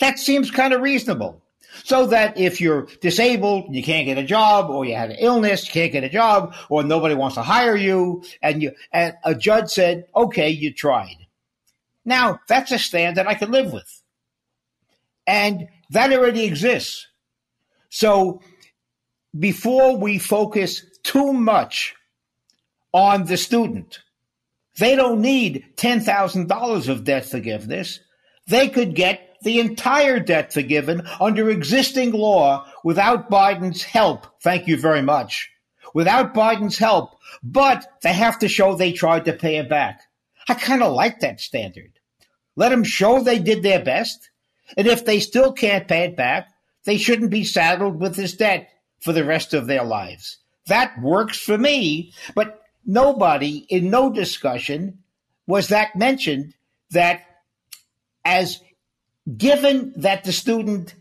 That 0.00 0.18
seems 0.18 0.50
kind 0.50 0.72
of 0.72 0.80
reasonable 0.80 1.42
so 1.84 2.06
that 2.06 2.38
if 2.38 2.60
you're 2.60 2.88
disabled, 3.00 3.74
you 3.74 3.82
can't 3.82 4.06
get 4.06 4.18
a 4.18 4.22
job, 4.22 4.70
or 4.70 4.84
you 4.84 4.94
had 4.94 5.10
an 5.10 5.16
illness, 5.18 5.66
you 5.66 5.72
can't 5.72 5.92
get 5.92 6.04
a 6.04 6.08
job, 6.08 6.54
or 6.68 6.82
nobody 6.82 7.14
wants 7.14 7.34
to 7.36 7.42
hire 7.42 7.76
you, 7.76 8.22
and 8.42 8.62
you 8.62 8.72
and 8.92 9.14
a 9.24 9.34
judge 9.34 9.70
said, 9.70 10.06
"Okay, 10.14 10.50
you 10.50 10.72
tried." 10.72 11.26
Now 12.04 12.40
that's 12.48 12.72
a 12.72 12.78
stand 12.78 13.16
that 13.16 13.26
I 13.26 13.34
could 13.34 13.50
live 13.50 13.72
with, 13.72 14.02
and 15.26 15.68
that 15.90 16.12
already 16.12 16.44
exists. 16.44 17.06
So 17.90 18.40
before 19.38 19.96
we 19.96 20.18
focus 20.18 20.84
too 21.02 21.32
much 21.32 21.94
on 22.92 23.24
the 23.26 23.36
student, 23.36 24.00
they 24.78 24.96
don't 24.96 25.20
need 25.20 25.64
ten 25.76 26.00
thousand 26.00 26.48
dollars 26.48 26.88
of 26.88 27.04
debt 27.04 27.24
forgiveness. 27.26 28.00
They 28.46 28.68
could 28.68 28.94
get 28.94 29.27
the 29.42 29.60
entire 29.60 30.20
debt 30.20 30.52
forgiven 30.52 31.06
under 31.20 31.50
existing 31.50 32.12
law 32.12 32.66
without 32.84 33.30
Biden's 33.30 33.82
help. 33.82 34.26
Thank 34.42 34.66
you 34.66 34.76
very 34.76 35.02
much. 35.02 35.50
Without 35.94 36.34
Biden's 36.34 36.78
help, 36.78 37.18
but 37.42 37.86
they 38.02 38.12
have 38.12 38.38
to 38.40 38.48
show 38.48 38.74
they 38.74 38.92
tried 38.92 39.24
to 39.24 39.32
pay 39.32 39.56
it 39.56 39.68
back. 39.68 40.02
I 40.48 40.54
kind 40.54 40.82
of 40.82 40.92
like 40.92 41.20
that 41.20 41.40
standard. 41.40 41.98
Let 42.56 42.70
them 42.70 42.84
show 42.84 43.22
they 43.22 43.38
did 43.38 43.62
their 43.62 43.82
best. 43.82 44.30
And 44.76 44.86
if 44.86 45.04
they 45.04 45.20
still 45.20 45.52
can't 45.52 45.88
pay 45.88 46.04
it 46.04 46.16
back, 46.16 46.48
they 46.84 46.98
shouldn't 46.98 47.30
be 47.30 47.44
saddled 47.44 48.00
with 48.00 48.16
this 48.16 48.34
debt 48.34 48.68
for 49.00 49.12
the 49.12 49.24
rest 49.24 49.54
of 49.54 49.66
their 49.66 49.84
lives. 49.84 50.38
That 50.66 51.00
works 51.00 51.38
for 51.38 51.56
me, 51.56 52.12
but 52.34 52.62
nobody 52.84 53.66
in 53.68 53.90
no 53.90 54.10
discussion 54.12 54.98
was 55.46 55.68
that 55.68 55.96
mentioned 55.96 56.54
that 56.90 57.22
as 58.24 58.60
given 59.36 59.92
that 59.96 60.24
the 60.24 60.32
student 60.32 60.94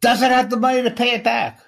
doesn't 0.00 0.30
have 0.30 0.50
the 0.50 0.56
money 0.56 0.82
to 0.82 0.90
pay 0.90 1.12
it 1.12 1.24
back. 1.24 1.60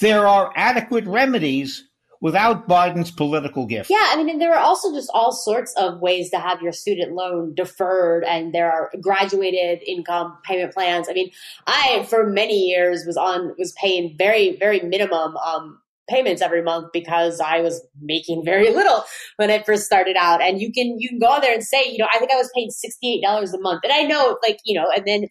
There 0.00 0.26
are 0.26 0.52
adequate 0.56 1.04
remedies 1.06 1.84
without 2.20 2.68
Biden's 2.68 3.10
political 3.10 3.66
gift. 3.66 3.90
Yeah, 3.90 4.08
I 4.10 4.16
mean, 4.16 4.28
and 4.28 4.40
there 4.40 4.54
are 4.54 4.62
also 4.62 4.92
just 4.94 5.10
all 5.12 5.32
sorts 5.32 5.74
of 5.76 6.00
ways 6.00 6.30
to 6.30 6.38
have 6.38 6.60
your 6.62 6.72
student 6.72 7.12
loan 7.12 7.54
deferred, 7.54 8.24
and 8.24 8.54
there 8.54 8.70
are 8.70 8.90
graduated 9.00 9.82
income 9.86 10.36
payment 10.44 10.74
plans. 10.74 11.08
I 11.08 11.14
mean, 11.14 11.30
I 11.66 12.06
for 12.08 12.26
many 12.26 12.68
years 12.68 13.04
was 13.06 13.16
on 13.16 13.54
was 13.58 13.72
paying 13.72 14.16
very 14.16 14.56
very 14.56 14.80
minimum 14.80 15.36
um, 15.36 15.80
payments 16.10 16.42
every 16.42 16.62
month 16.62 16.88
because 16.92 17.40
I 17.40 17.60
was 17.60 17.86
making 18.02 18.42
very 18.44 18.70
little 18.74 19.04
when 19.36 19.50
I 19.50 19.62
first 19.62 19.84
started 19.84 20.16
out. 20.18 20.42
And 20.42 20.60
you 20.60 20.72
can 20.72 20.96
you 20.98 21.08
can 21.08 21.18
go 21.18 21.38
there 21.40 21.54
and 21.54 21.62
say, 21.62 21.90
you 21.90 21.98
know, 21.98 22.08
I 22.12 22.18
think 22.18 22.30
I 22.32 22.36
was 22.36 22.50
paying 22.54 22.70
sixty 22.70 23.14
eight 23.14 23.22
dollars 23.22 23.54
a 23.54 23.60
month, 23.60 23.80
and 23.84 23.92
I 23.92 24.02
know, 24.02 24.38
like 24.42 24.58
you 24.64 24.78
know, 24.78 24.86
and 24.94 25.04
then 25.06 25.24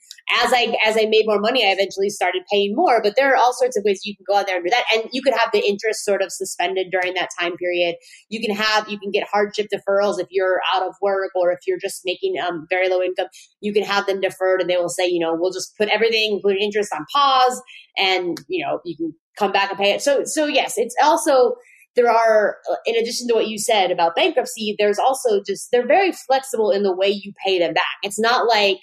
as 0.43 0.53
I 0.53 0.75
as 0.85 0.97
I 0.97 1.05
made 1.05 1.25
more 1.25 1.39
money, 1.39 1.65
I 1.65 1.71
eventually 1.71 2.09
started 2.09 2.43
paying 2.51 2.75
more. 2.75 3.01
But 3.01 3.15
there 3.15 3.31
are 3.31 3.37
all 3.37 3.53
sorts 3.53 3.77
of 3.77 3.83
ways 3.83 4.01
you 4.03 4.15
can 4.15 4.25
go 4.27 4.37
out 4.37 4.47
there 4.47 4.55
and 4.55 4.65
do 4.65 4.69
that, 4.69 4.85
and 4.93 5.03
you 5.11 5.21
could 5.21 5.33
have 5.33 5.51
the 5.51 5.59
interest 5.67 6.05
sort 6.05 6.21
of 6.21 6.31
suspended 6.31 6.87
during 6.91 7.13
that 7.15 7.29
time 7.39 7.57
period. 7.57 7.95
You 8.29 8.41
can 8.41 8.55
have 8.55 8.89
you 8.89 8.99
can 8.99 9.11
get 9.11 9.27
hardship 9.27 9.67
deferrals 9.73 10.19
if 10.19 10.27
you're 10.29 10.61
out 10.73 10.87
of 10.87 10.95
work 11.01 11.31
or 11.35 11.51
if 11.51 11.59
you're 11.67 11.79
just 11.79 12.01
making 12.05 12.35
um, 12.39 12.65
very 12.69 12.89
low 12.89 13.01
income. 13.01 13.27
You 13.61 13.73
can 13.73 13.83
have 13.83 14.05
them 14.07 14.21
deferred, 14.21 14.61
and 14.61 14.69
they 14.69 14.77
will 14.77 14.89
say, 14.89 15.07
you 15.07 15.19
know, 15.19 15.35
we'll 15.35 15.51
just 15.51 15.77
put 15.77 15.89
everything, 15.89 16.33
including 16.33 16.63
interest, 16.63 16.93
on 16.93 17.05
pause, 17.13 17.61
and 17.97 18.37
you 18.47 18.65
know, 18.65 18.79
you 18.85 18.95
can 18.95 19.13
come 19.39 19.51
back 19.51 19.69
and 19.71 19.79
pay 19.79 19.91
it. 19.91 20.01
So, 20.01 20.23
so 20.25 20.45
yes, 20.45 20.73
it's 20.77 20.95
also 21.01 21.55
there 21.95 22.11
are, 22.11 22.57
in 22.85 22.95
addition 22.95 23.27
to 23.27 23.33
what 23.33 23.47
you 23.47 23.57
said 23.57 23.91
about 23.91 24.15
bankruptcy, 24.15 24.75
there's 24.77 24.99
also 24.99 25.41
just 25.45 25.69
they're 25.71 25.87
very 25.87 26.11
flexible 26.11 26.71
in 26.71 26.83
the 26.83 26.95
way 26.95 27.09
you 27.09 27.33
pay 27.45 27.59
them 27.59 27.73
back. 27.73 27.85
It's 28.03 28.19
not 28.19 28.47
like 28.47 28.77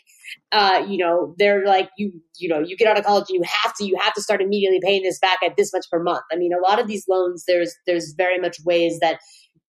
uh, 0.53 0.85
you 0.89 0.99
know 0.99 1.35
they're 1.39 1.65
like 1.65 1.89
you 1.97 2.13
you 2.37 2.49
know 2.49 2.59
you 2.59 2.77
get 2.77 2.89
out 2.89 2.99
of 2.99 3.05
college 3.05 3.27
and 3.29 3.37
you 3.37 3.43
have 3.63 3.73
to 3.77 3.85
you 3.85 3.97
have 4.01 4.13
to 4.15 4.21
start 4.21 4.43
immediately 4.43 4.81
paying 4.83 5.03
this 5.03 5.19
back 5.21 5.39
at 5.45 5.57
this 5.57 5.73
much 5.73 5.87
per 5.91 6.03
month. 6.03 6.23
I 6.33 6.37
mean, 6.37 6.53
a 6.53 6.61
lot 6.61 6.81
of 6.81 6.89
these 6.89 7.05
loans 7.09 7.45
there's 7.47 7.75
there's 7.87 8.15
very 8.17 8.39
much 8.39 8.57
ways 8.65 8.99
that 9.01 9.21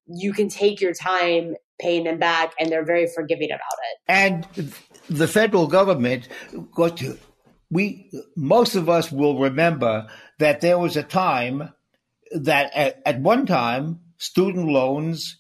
you 0.08 0.34
can 0.34 0.50
take 0.50 0.82
your 0.82 0.94
time 0.94 1.56
paying 1.80 2.06
them 2.06 2.18
back, 2.18 2.54
and 2.60 2.72
they're 2.72 2.86
very 2.86 3.08
forgiving 3.14 3.50
about 3.50 3.60
it. 3.60 3.98
And 4.08 4.74
the 5.10 5.28
federal 5.28 5.68
government, 5.68 6.28
we 7.70 8.10
most 8.36 8.76
of 8.76 8.90
us 8.90 9.12
will 9.12 9.40
remember 9.40 10.08
that 10.40 10.62
there 10.62 10.80
was 10.80 10.96
a 10.96 11.04
time 11.04 11.74
that 12.32 12.72
at, 12.76 13.02
at 13.06 13.20
one 13.20 13.46
time 13.46 14.00
student 14.18 14.68
loans 14.68 15.38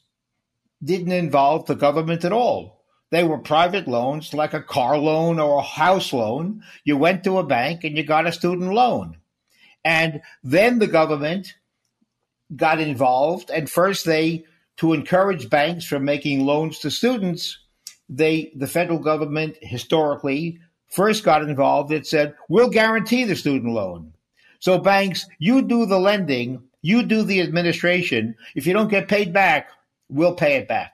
didn't 0.83 1.11
involve 1.11 1.65
the 1.65 1.75
government 1.75 2.25
at 2.25 2.33
all. 2.33 2.85
They 3.09 3.23
were 3.23 3.37
private 3.37 3.87
loans 3.87 4.33
like 4.33 4.53
a 4.53 4.61
car 4.61 4.97
loan 4.97 5.39
or 5.39 5.59
a 5.59 5.63
house 5.63 6.11
loan. 6.11 6.63
You 6.83 6.97
went 6.97 7.23
to 7.23 7.37
a 7.37 7.45
bank 7.45 7.83
and 7.83 7.95
you 7.95 8.03
got 8.03 8.27
a 8.27 8.33
student 8.33 8.73
loan. 8.73 9.17
And 9.85 10.21
then 10.43 10.79
the 10.79 10.87
government 10.87 11.55
got 12.55 12.79
involved 12.79 13.49
and 13.49 13.69
first 13.69 14.05
they 14.05 14.45
to 14.77 14.93
encourage 14.93 15.49
banks 15.49 15.85
from 15.85 16.05
making 16.05 16.45
loans 16.45 16.79
to 16.79 16.91
students, 16.91 17.57
they 18.09 18.51
the 18.55 18.67
federal 18.67 18.99
government 18.99 19.57
historically 19.61 20.59
first 20.87 21.23
got 21.23 21.43
involved. 21.43 21.91
It 21.91 22.07
said, 22.07 22.35
"We'll 22.49 22.69
guarantee 22.69 23.23
the 23.23 23.35
student 23.35 23.73
loan." 23.73 24.13
So 24.59 24.77
banks, 24.77 25.27
you 25.39 25.61
do 25.61 25.85
the 25.85 25.99
lending, 25.99 26.63
you 26.81 27.03
do 27.03 27.23
the 27.23 27.41
administration. 27.41 28.35
If 28.55 28.65
you 28.65 28.73
don't 28.73 28.89
get 28.89 29.07
paid 29.07 29.33
back, 29.33 29.69
we'll 30.09 30.35
pay 30.35 30.55
it 30.55 30.67
back. 30.67 30.93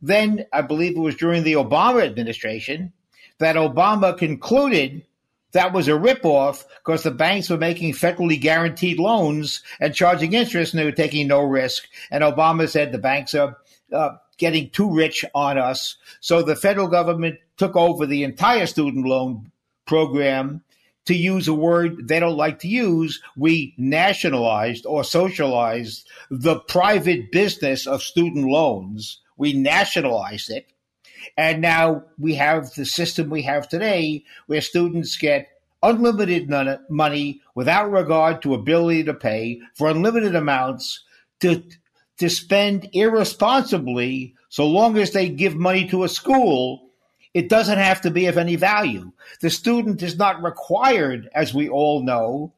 Then 0.00 0.46
I 0.52 0.62
believe 0.62 0.96
it 0.96 1.00
was 1.00 1.16
during 1.16 1.42
the 1.42 1.54
Obama 1.54 2.04
administration 2.04 2.92
that 3.38 3.56
Obama 3.56 4.16
concluded 4.16 5.04
that 5.52 5.72
was 5.72 5.88
a 5.88 5.92
ripoff 5.92 6.64
because 6.84 7.02
the 7.02 7.10
banks 7.10 7.48
were 7.48 7.56
making 7.56 7.94
federally 7.94 8.40
guaranteed 8.40 8.98
loans 8.98 9.62
and 9.80 9.94
charging 9.94 10.34
interest 10.34 10.72
and 10.72 10.80
they 10.80 10.84
were 10.84 10.92
taking 10.92 11.26
no 11.26 11.40
risk. 11.42 11.88
And 12.10 12.22
Obama 12.22 12.68
said 12.68 12.92
the 12.92 12.98
banks 12.98 13.34
are 13.34 13.56
uh, 13.92 14.10
getting 14.36 14.70
too 14.70 14.92
rich 14.92 15.24
on 15.34 15.56
us. 15.56 15.96
So 16.20 16.42
the 16.42 16.54
federal 16.54 16.88
government 16.88 17.38
took 17.58 17.76
over 17.76 18.06
the 18.06 18.24
entire 18.24 18.66
student 18.66 19.06
loan 19.06 19.50
program 19.86 20.62
to 21.08 21.14
use 21.14 21.48
a 21.48 21.54
word 21.54 22.06
they 22.06 22.20
don't 22.20 22.36
like 22.36 22.58
to 22.60 22.68
use, 22.68 23.22
we 23.34 23.74
nationalized 23.78 24.84
or 24.84 25.02
socialized 25.02 26.06
the 26.30 26.60
private 26.60 27.32
business 27.32 27.86
of 27.86 28.02
student 28.02 28.46
loans. 28.46 29.20
We 29.38 29.54
nationalized 29.54 30.50
it. 30.50 30.70
And 31.36 31.62
now 31.62 32.04
we 32.18 32.34
have 32.34 32.74
the 32.74 32.84
system 32.84 33.30
we 33.30 33.42
have 33.42 33.68
today 33.68 34.24
where 34.46 34.60
students 34.60 35.16
get 35.16 35.48
unlimited 35.82 36.50
money 36.90 37.40
without 37.54 37.90
regard 37.90 38.42
to 38.42 38.52
ability 38.52 39.04
to 39.04 39.14
pay 39.14 39.60
for 39.74 39.88
unlimited 39.88 40.34
amounts 40.34 41.04
to, 41.40 41.62
to 42.18 42.28
spend 42.28 42.90
irresponsibly 42.92 44.34
so 44.50 44.66
long 44.66 44.98
as 44.98 45.12
they 45.12 45.30
give 45.30 45.54
money 45.54 45.88
to 45.88 46.04
a 46.04 46.08
school 46.08 46.87
it 47.38 47.48
doesn't 47.48 47.78
have 47.78 48.00
to 48.00 48.10
be 48.10 48.26
of 48.26 48.36
any 48.36 48.56
value. 48.56 49.12
The 49.42 49.48
student 49.48 50.02
is 50.02 50.18
not 50.18 50.42
required, 50.42 51.30
as 51.32 51.54
we 51.54 51.68
all 51.68 52.02
know, 52.02 52.52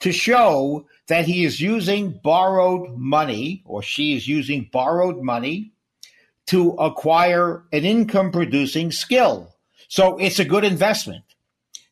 to 0.00 0.12
show 0.12 0.86
that 1.06 1.24
he 1.24 1.46
is 1.46 1.62
using 1.62 2.10
borrowed 2.10 2.98
money 2.98 3.62
or 3.64 3.82
she 3.82 4.14
is 4.14 4.28
using 4.28 4.68
borrowed 4.70 5.22
money 5.22 5.72
to 6.48 6.72
acquire 6.72 7.62
an 7.72 7.86
income 7.86 8.30
producing 8.30 8.92
skill. 8.92 9.56
So 9.88 10.18
it's 10.18 10.38
a 10.38 10.44
good 10.44 10.64
investment. 10.64 11.24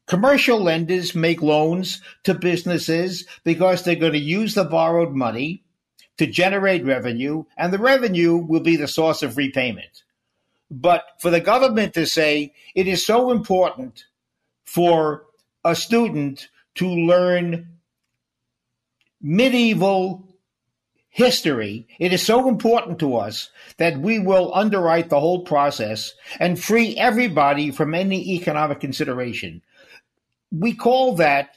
Commercial 0.06 0.62
lenders 0.62 1.14
make 1.14 1.40
loans 1.40 2.02
to 2.24 2.34
businesses 2.34 3.24
because 3.44 3.82
they're 3.82 3.94
going 3.94 4.12
to 4.12 4.18
use 4.18 4.52
the 4.52 4.64
borrowed 4.64 5.14
money 5.14 5.64
to 6.18 6.26
generate 6.26 6.84
revenue, 6.84 7.44
and 7.56 7.72
the 7.72 7.78
revenue 7.78 8.36
will 8.36 8.60
be 8.60 8.76
the 8.76 8.88
source 8.88 9.22
of 9.22 9.38
repayment. 9.38 10.02
But 10.70 11.04
for 11.20 11.30
the 11.30 11.40
government 11.40 11.94
to 11.94 12.06
say 12.06 12.54
it 12.74 12.88
is 12.88 13.06
so 13.06 13.30
important 13.30 14.04
for 14.64 15.26
a 15.64 15.76
student 15.76 16.48
to 16.76 16.88
learn 16.88 17.78
medieval 19.20 20.36
history, 21.08 21.86
it 21.98 22.12
is 22.12 22.22
so 22.22 22.48
important 22.48 22.98
to 22.98 23.16
us 23.16 23.50
that 23.78 23.98
we 23.98 24.18
will 24.18 24.54
underwrite 24.54 25.08
the 25.08 25.20
whole 25.20 25.44
process 25.44 26.12
and 26.38 26.62
free 26.62 26.96
everybody 26.96 27.70
from 27.70 27.94
any 27.94 28.34
economic 28.34 28.80
consideration. 28.80 29.62
We 30.50 30.74
call 30.74 31.16
that, 31.16 31.56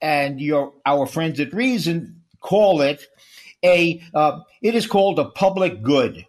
and 0.00 0.40
your 0.40 0.72
our 0.84 1.06
friends 1.06 1.40
at 1.40 1.54
Reason 1.54 2.22
call 2.40 2.80
it 2.80 3.06
a. 3.64 4.02
Uh, 4.12 4.40
it 4.60 4.74
is 4.74 4.86
called 4.86 5.18
a 5.18 5.30
public 5.30 5.82
good 5.82 6.26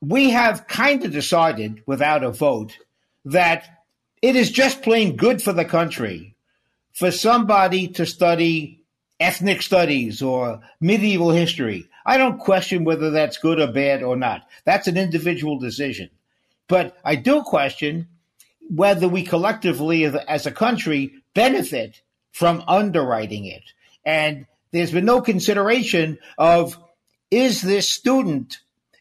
we 0.00 0.30
have 0.30 0.66
kind 0.66 1.04
of 1.04 1.12
decided 1.12 1.82
without 1.86 2.22
a 2.22 2.30
vote 2.30 2.78
that 3.24 3.84
it 4.22 4.36
is 4.36 4.50
just 4.50 4.82
plain 4.82 5.16
good 5.16 5.42
for 5.42 5.52
the 5.52 5.64
country 5.64 6.34
for 6.92 7.10
somebody 7.10 7.88
to 7.88 8.06
study 8.06 8.82
ethnic 9.20 9.62
studies 9.62 10.22
or 10.22 10.60
medieval 10.80 11.30
history. 11.30 11.88
I 12.06 12.18
don't 12.18 12.38
question 12.38 12.84
whether 12.84 13.10
that's 13.10 13.38
good 13.38 13.60
or 13.60 13.66
bad 13.66 14.02
or 14.02 14.16
not. 14.16 14.46
That's 14.64 14.86
an 14.86 14.96
individual 14.96 15.58
decision. 15.58 16.10
But 16.68 16.96
I 17.04 17.16
do 17.16 17.42
question 17.42 18.08
whether 18.70 19.08
we 19.08 19.22
collectively 19.22 20.04
as 20.04 20.46
a 20.46 20.52
country 20.52 21.14
benefit 21.34 22.02
from 22.32 22.62
underwriting 22.68 23.46
it. 23.46 23.62
And 24.04 24.46
there's 24.70 24.92
been 24.92 25.04
no 25.04 25.20
consideration 25.20 26.18
of 26.36 26.78
is 27.30 27.62
this 27.62 27.92
student 27.92 28.58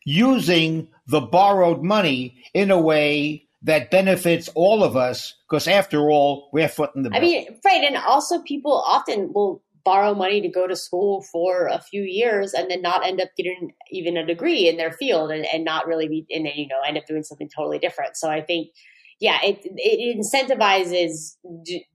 using 0.07 0.87
the 1.05 1.19
borrowed 1.19 1.83
money 1.83 2.41
in 2.53 2.71
a 2.71 2.79
way 2.79 3.45
that 3.61 3.91
benefits 3.91 4.47
all 4.55 4.81
of 4.81 4.95
us 4.95 5.33
because 5.49 5.67
after 5.67 6.09
all 6.09 6.49
we're 6.53 6.69
footing 6.69 7.03
the 7.03 7.09
bill. 7.09 7.19
I 7.19 7.21
mean, 7.21 7.59
right, 7.65 7.83
and 7.83 7.97
also 7.97 8.41
people 8.43 8.71
often 8.87 9.33
will 9.33 9.61
borrow 9.83 10.15
money 10.15 10.39
to 10.39 10.47
go 10.47 10.65
to 10.65 10.77
school 10.77 11.25
for 11.29 11.67
a 11.67 11.81
few 11.81 12.03
years 12.03 12.53
and 12.53 12.71
then 12.71 12.81
not 12.81 13.05
end 13.05 13.19
up 13.19 13.27
getting 13.35 13.73
even 13.91 14.15
a 14.15 14.25
degree 14.25 14.69
in 14.69 14.77
their 14.77 14.93
field 14.93 15.29
and, 15.29 15.45
and 15.45 15.65
not 15.65 15.87
really 15.87 16.07
be 16.07 16.25
and 16.29 16.45
then 16.45 16.53
you 16.55 16.67
know 16.69 16.79
end 16.87 16.97
up 16.97 17.05
doing 17.05 17.23
something 17.23 17.49
totally 17.53 17.79
different. 17.79 18.15
So 18.15 18.29
I 18.29 18.39
think 18.39 18.69
yeah, 19.19 19.39
it 19.43 19.59
it 19.61 20.17
incentivizes 20.17 21.35
d- 21.65 21.85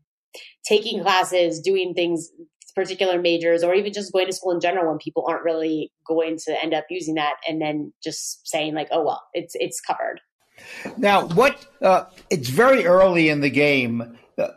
taking 0.66 1.00
classes, 1.00 1.62
doing 1.62 1.94
things 1.94 2.28
particular 2.74 3.20
majors 3.20 3.62
or 3.62 3.74
even 3.74 3.92
just 3.92 4.12
going 4.12 4.26
to 4.26 4.32
school 4.32 4.52
in 4.52 4.60
general 4.60 4.88
when 4.88 4.98
people 4.98 5.24
aren't 5.28 5.44
really 5.44 5.92
going 6.06 6.38
to 6.38 6.62
end 6.62 6.74
up 6.74 6.84
using 6.90 7.14
that 7.14 7.34
and 7.48 7.60
then 7.60 7.92
just 8.02 8.46
saying 8.46 8.74
like 8.74 8.88
oh 8.90 9.04
well 9.04 9.22
it's 9.34 9.54
it's 9.56 9.80
covered. 9.80 10.20
Now 10.96 11.26
what 11.26 11.64
uh, 11.80 12.04
it's 12.30 12.48
very 12.48 12.86
early 12.86 13.28
in 13.28 13.40
the 13.40 13.50
game 13.50 14.18
uh, 14.38 14.48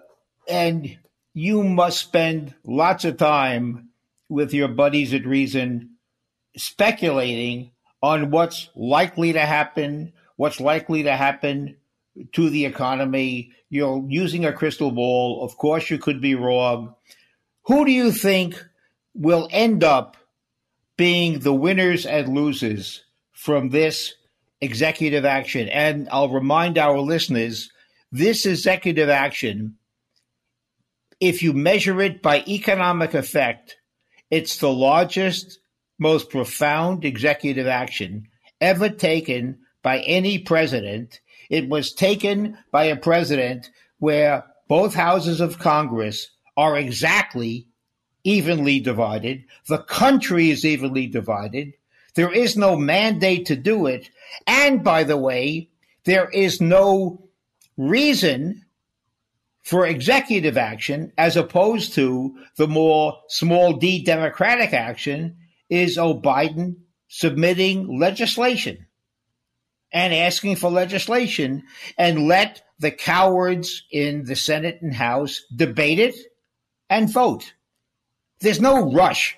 and 0.47 0.97
you 1.34 1.63
must 1.63 1.99
spend 1.99 2.53
lots 2.63 3.05
of 3.05 3.18
time 3.18 3.89
with 4.30 4.53
your 4.53 4.68
buddies 4.68 5.13
at 5.13 5.26
reason 5.26 5.91
speculating 6.57 7.72
on 8.01 8.32
what's 8.32 8.70
likely 8.76 9.34
to 9.34 9.41
happen 9.41 10.13
what's 10.38 10.59
likely 10.59 11.03
to 11.03 11.16
happen 11.16 11.78
to 12.34 12.49
the 12.49 12.66
economy. 12.66 13.51
You're 13.70 14.03
using 14.07 14.45
a 14.45 14.53
crystal 14.53 14.91
ball. 14.91 15.43
Of 15.43 15.57
course 15.57 15.89
you 15.89 15.97
could 15.97 16.22
be 16.22 16.36
wrong 16.36 16.95
who 17.66 17.86
do 17.86 17.91
you 17.91 18.11
think 18.11 18.63
will 19.13 19.47
end 19.51 19.84
up 19.84 20.18
being 20.97 21.39
the 21.39 21.53
winners 21.53 22.05
and 22.05 22.34
losers 22.34 23.03
from 23.34 23.70
this 23.70 24.13
executive 24.61 25.26
action? 25.26 25.68
And 25.70 26.07
I'll 26.11 26.30
remind 26.30 26.78
our 26.78 26.99
listeners 26.99 27.70
this 28.11 28.45
executive 28.45 29.09
action, 29.09 29.76
if 31.20 31.41
you 31.43 31.53
measure 31.53 32.01
it 32.01 32.22
by 32.22 32.43
economic 32.47 33.13
effect, 33.13 33.78
It's 34.30 34.57
the 34.57 34.72
largest, 34.72 35.59
most 35.99 36.30
profound 36.30 37.05
executive 37.05 37.68
action 37.68 38.28
ever 38.59 38.89
taken 38.89 39.59
by 39.84 39.99
any 39.99 40.39
president. 40.39 41.20
It 41.49 41.70
was 41.70 41.93
taken 41.93 42.57
by 42.72 42.86
a 42.86 42.95
president 42.95 43.70
where 43.99 44.45
both 44.68 44.95
houses 44.95 45.39
of 45.41 45.59
Congress 45.59 46.30
are 46.58 46.78
exactly 46.78 47.68
evenly 48.24 48.80
divided. 48.80 49.45
The 49.68 49.80
country 49.80 50.49
is 50.49 50.66
evenly 50.66 51.08
divided. 51.08 51.74
There 52.16 52.32
is 52.32 52.58
no 52.58 52.76
mandate 52.76 53.45
to 53.47 53.56
do 53.56 53.86
it. 53.88 54.10
And 54.47 54.84
by 54.84 55.03
the 55.03 55.18
way, 55.18 55.70
there 56.06 56.30
is 56.30 56.62
no 56.62 57.30
reason 57.78 58.66
for 59.64 59.86
executive 59.86 60.58
action 60.58 61.12
as 61.18 61.36
opposed 61.36 61.93
to 61.95 62.36
the 62.56 62.68
more 62.68 63.20
small 63.28 63.74
d 63.74 64.03
democratic 64.03 64.74
action 64.74 65.38
is 65.70 65.97
oh 65.97 66.20
Biden 66.20 66.76
submitting 67.08 67.99
legislation 67.99 68.86
and 69.91 70.14
asking 70.14 70.56
for 70.56 70.70
legislation 70.70 71.64
and 71.97 72.28
let 72.28 72.62
the 72.80 72.91
cowards 72.91 73.84
in 73.91 74.26
the 74.26 74.36
Senate 74.36 74.80
and 74.82 74.93
House 74.93 75.41
debate 75.56 75.99
it 75.99 76.16
and 76.90 77.12
vote. 77.12 77.54
There's 78.40 78.62
no 78.62 78.92
rush. 78.92 79.38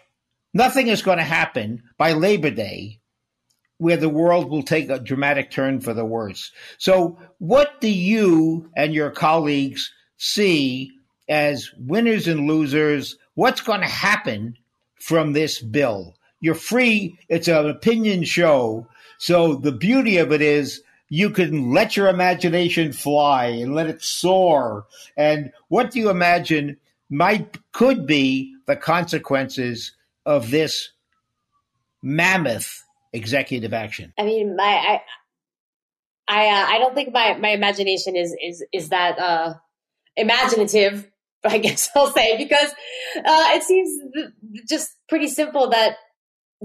Nothing 0.54 0.88
is 0.88 1.02
going 1.02 1.18
to 1.18 1.24
happen 1.24 1.84
by 1.98 2.14
Labor 2.14 2.50
Day 2.50 3.00
where 3.78 3.98
the 3.98 4.10
world 4.10 4.50
will 4.50 4.64
take 4.64 4.89
a 4.89 5.00
dramatic 5.00 5.52
turn 5.52 5.80
for 5.80 5.93
the 5.93 6.06
worse. 6.06 6.52
So, 6.78 7.18
what 7.38 7.80
do 7.80 7.89
you 7.89 8.70
and 8.76 8.93
your 8.93 9.12
colleagues 9.12 9.93
see 10.18 10.91
as 11.30 11.72
winners 11.78 12.28
and 12.28 12.48
losers? 12.48 13.18
What's 13.36 13.62
going 13.62 13.82
to 13.82 13.88
happen 13.88 14.58
from 15.00 15.34
this 15.34 15.62
bill? 15.62 16.16
You're 16.39 16.56
free, 16.56 17.20
it's 17.30 17.48
an 17.48 17.70
opinion 17.70 18.24
show. 18.24 18.88
So, 19.20 19.56
the 19.56 19.72
beauty 19.72 20.18
of 20.18 20.32
it 20.32 20.41
is 20.41 20.82
you 21.10 21.30
can 21.30 21.72
let 21.72 21.95
your 21.95 22.08
imagination 22.08 22.91
fly 22.91 23.45
and 23.45 23.76
let 23.76 23.88
it 23.88 24.02
soar. 24.02 24.88
And 25.16 25.52
what 25.68 25.91
do 25.91 26.00
you 26.00 26.10
imagine 26.10 26.78
might 27.10 27.58
could 27.72 28.05
be 28.05 28.55
the 28.66 28.76
consequences 28.76 29.93
of 30.26 30.51
this 30.51 30.91
mammoth 32.01 32.84
executive 33.14 33.74
action? 33.74 34.14
I 34.18 34.24
mean, 34.24 34.55
my 34.55 34.64
I 34.64 35.01
I, 36.28 36.47
uh, 36.47 36.66
I 36.70 36.80
don't 36.80 36.93
think 36.93 37.14
my, 37.14 37.38
my 37.38 37.49
imagination 37.49 38.16
is 38.16 38.36
is 38.41 38.66
is 38.74 38.89
that 38.89 39.18
uh, 39.20 39.53
imaginative. 40.16 41.10
I 41.45 41.60
guess 41.60 41.89
I'll 41.95 42.12
say 42.12 42.36
because 42.36 42.72
uh, 43.16 43.47
it 43.53 43.64
seems 43.64 44.01
just 44.68 44.89
pretty 45.08 45.28
simple 45.28 45.70
that 45.70 45.95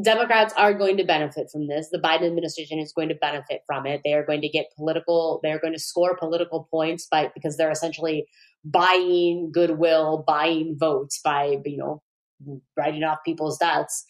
Democrats 0.00 0.54
are 0.56 0.72
going 0.72 0.96
to 0.96 1.04
benefit 1.04 1.48
from 1.52 1.68
this. 1.68 1.88
The 1.92 1.98
Biden 1.98 2.26
administration 2.26 2.78
is 2.78 2.92
going 2.94 3.10
to 3.10 3.14
benefit 3.14 3.60
from 3.66 3.86
it. 3.86 4.00
They 4.04 4.14
are 4.14 4.24
going 4.24 4.40
to 4.40 4.48
get 4.48 4.66
political. 4.74 5.38
They 5.42 5.52
are 5.52 5.58
going 5.58 5.74
to 5.74 5.78
score 5.78 6.16
political 6.16 6.66
points 6.70 7.06
by 7.10 7.30
because 7.34 7.56
they're 7.56 7.70
essentially 7.70 8.26
buying 8.64 9.50
goodwill, 9.52 10.24
buying 10.26 10.76
votes 10.78 11.20
by 11.22 11.58
you 11.64 11.76
know 11.76 12.02
writing 12.76 13.02
off 13.02 13.18
people's 13.24 13.58
debts. 13.58 14.04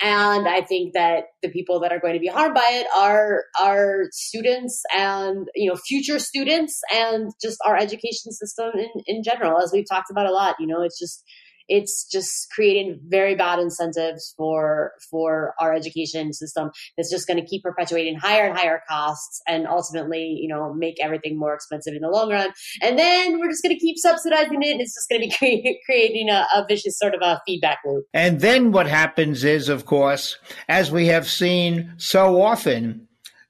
And 0.00 0.46
I 0.46 0.60
think 0.60 0.92
that 0.92 1.24
the 1.42 1.48
people 1.48 1.80
that 1.80 1.90
are 1.90 1.98
going 1.98 2.14
to 2.14 2.20
be 2.20 2.28
harmed 2.28 2.54
by 2.54 2.68
it 2.70 2.86
are 2.96 3.44
are 3.60 4.04
students 4.12 4.82
and 4.94 5.48
you 5.54 5.68
know 5.68 5.76
future 5.76 6.18
students 6.18 6.80
and 6.94 7.32
just 7.42 7.58
our 7.66 7.76
education 7.76 8.30
system 8.30 8.72
in, 8.74 8.90
in 9.06 9.22
general, 9.22 9.60
as 9.60 9.72
we've 9.72 9.88
talked 9.88 10.10
about 10.10 10.26
a 10.26 10.32
lot. 10.32 10.56
You 10.60 10.66
know, 10.66 10.82
it's 10.82 10.98
just 10.98 11.24
it's 11.68 12.08
just 12.10 12.50
creating 12.50 13.00
very 13.08 13.34
bad 13.34 13.58
incentives 13.58 14.34
for 14.36 14.92
for 15.10 15.54
our 15.60 15.74
education 15.74 16.32
system 16.32 16.70
that's 16.96 17.10
just 17.10 17.26
going 17.26 17.40
to 17.40 17.46
keep 17.46 17.62
perpetuating 17.62 18.16
higher 18.16 18.46
and 18.46 18.56
higher 18.56 18.82
costs 18.88 19.40
and 19.46 19.66
ultimately 19.66 20.38
you 20.40 20.48
know 20.48 20.72
make 20.74 20.96
everything 21.00 21.38
more 21.38 21.54
expensive 21.54 21.94
in 21.94 22.02
the 22.02 22.08
long 22.08 22.30
run 22.30 22.50
and 22.82 22.98
then 22.98 23.38
we're 23.38 23.50
just 23.50 23.62
going 23.62 23.74
to 23.74 23.80
keep 23.80 23.96
subsidizing 23.98 24.62
it 24.62 24.72
and 24.72 24.80
it's 24.80 24.94
just 24.94 25.08
going 25.08 25.20
to 25.22 25.26
be 25.28 25.34
create, 25.38 25.78
creating 25.84 26.28
a, 26.28 26.46
a 26.54 26.64
vicious 26.68 26.98
sort 26.98 27.14
of 27.14 27.20
a 27.22 27.40
feedback 27.46 27.78
loop 27.84 28.04
and 28.14 28.40
then 28.40 28.72
what 28.72 28.86
happens 28.86 29.44
is 29.44 29.68
of 29.68 29.86
course 29.86 30.38
as 30.68 30.90
we 30.90 31.06
have 31.06 31.28
seen 31.28 31.92
so 31.96 32.40
often 32.42 33.06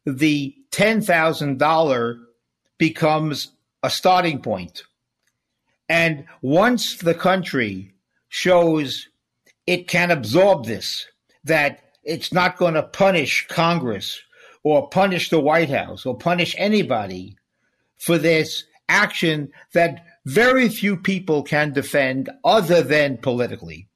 the 0.06 0.54
$10,000 0.70 2.20
becomes 2.78 3.52
a 3.82 3.90
starting 3.90 4.40
point. 4.40 4.84
And 5.88 6.26
once 6.42 6.96
the 6.96 7.14
country 7.14 7.94
shows 8.28 9.08
it 9.66 9.88
can 9.88 10.10
absorb 10.10 10.64
this, 10.64 11.06
that 11.44 11.80
it's 12.04 12.32
not 12.32 12.56
going 12.56 12.74
to 12.74 12.82
punish 12.82 13.46
Congress 13.48 14.20
or 14.62 14.88
punish 14.88 15.30
the 15.30 15.40
White 15.40 15.70
House 15.70 16.06
or 16.06 16.16
punish 16.16 16.54
anybody 16.58 17.36
for 17.98 18.18
this 18.18 18.64
action 18.88 19.50
that 19.72 20.04
very 20.24 20.68
few 20.68 20.96
people 20.96 21.42
can 21.42 21.72
defend 21.72 22.28
other 22.44 22.82
than 22.82 23.16
politically. 23.18 23.88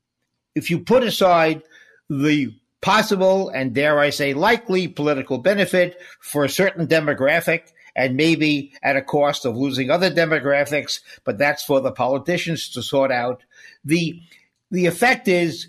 If 0.55 0.71
you 0.71 0.81
put 0.81 1.03
aside 1.03 1.63
the 2.09 2.55
possible 2.81 3.49
and 3.51 3.75
dare 3.75 3.99
I 3.99 4.11
say 4.11 4.35
likely 4.35 4.89
political 4.89 5.39
benefit 5.39 6.01
for 6.21 6.45
a 6.45 6.49
certain 6.49 6.87
demographic 6.87 7.73
and 7.95 8.17
maybe 8.17 8.73
at 8.83 8.97
a 8.97 9.03
cost 9.03 9.45
of 9.45 9.57
losing 9.57 9.91
other 9.91 10.11
demographics, 10.11 11.01
but 11.25 11.39
that's 11.39 11.63
for 11.63 11.81
the 11.81 11.93
politicians 11.93 12.69
to 12.71 12.83
sort 12.83 13.11
out 13.11 13.43
the 13.85 14.21
the 14.71 14.87
effect 14.87 15.29
is 15.29 15.69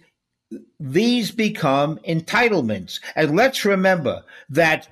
these 0.80 1.32
become 1.32 1.98
entitlements. 2.08 3.00
And 3.16 3.36
let's 3.36 3.66
remember 3.66 4.24
that 4.50 4.88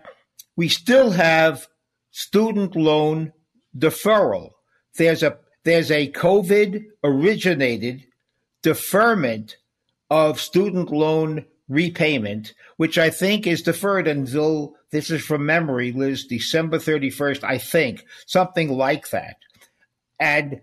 we 0.55 0.69
still 0.69 1.11
have 1.11 1.67
student 2.11 2.75
loan 2.75 3.33
deferral. 3.77 4.51
There's 4.97 5.23
a 5.23 5.37
there's 5.63 5.91
a 5.91 6.11
COVID 6.11 6.85
originated 7.03 8.05
deferment 8.63 9.57
of 10.09 10.39
student 10.39 10.91
loan 10.91 11.45
repayment, 11.67 12.53
which 12.77 12.97
I 12.97 13.09
think 13.09 13.45
is 13.45 13.61
deferred 13.61 14.07
until 14.07 14.75
this 14.91 15.11
is 15.11 15.21
from 15.23 15.45
memory, 15.45 15.91
Liz, 15.91 16.25
December 16.25 16.79
31st, 16.79 17.43
I 17.43 17.59
think, 17.59 18.05
something 18.25 18.69
like 18.69 19.09
that. 19.11 19.37
And 20.19 20.61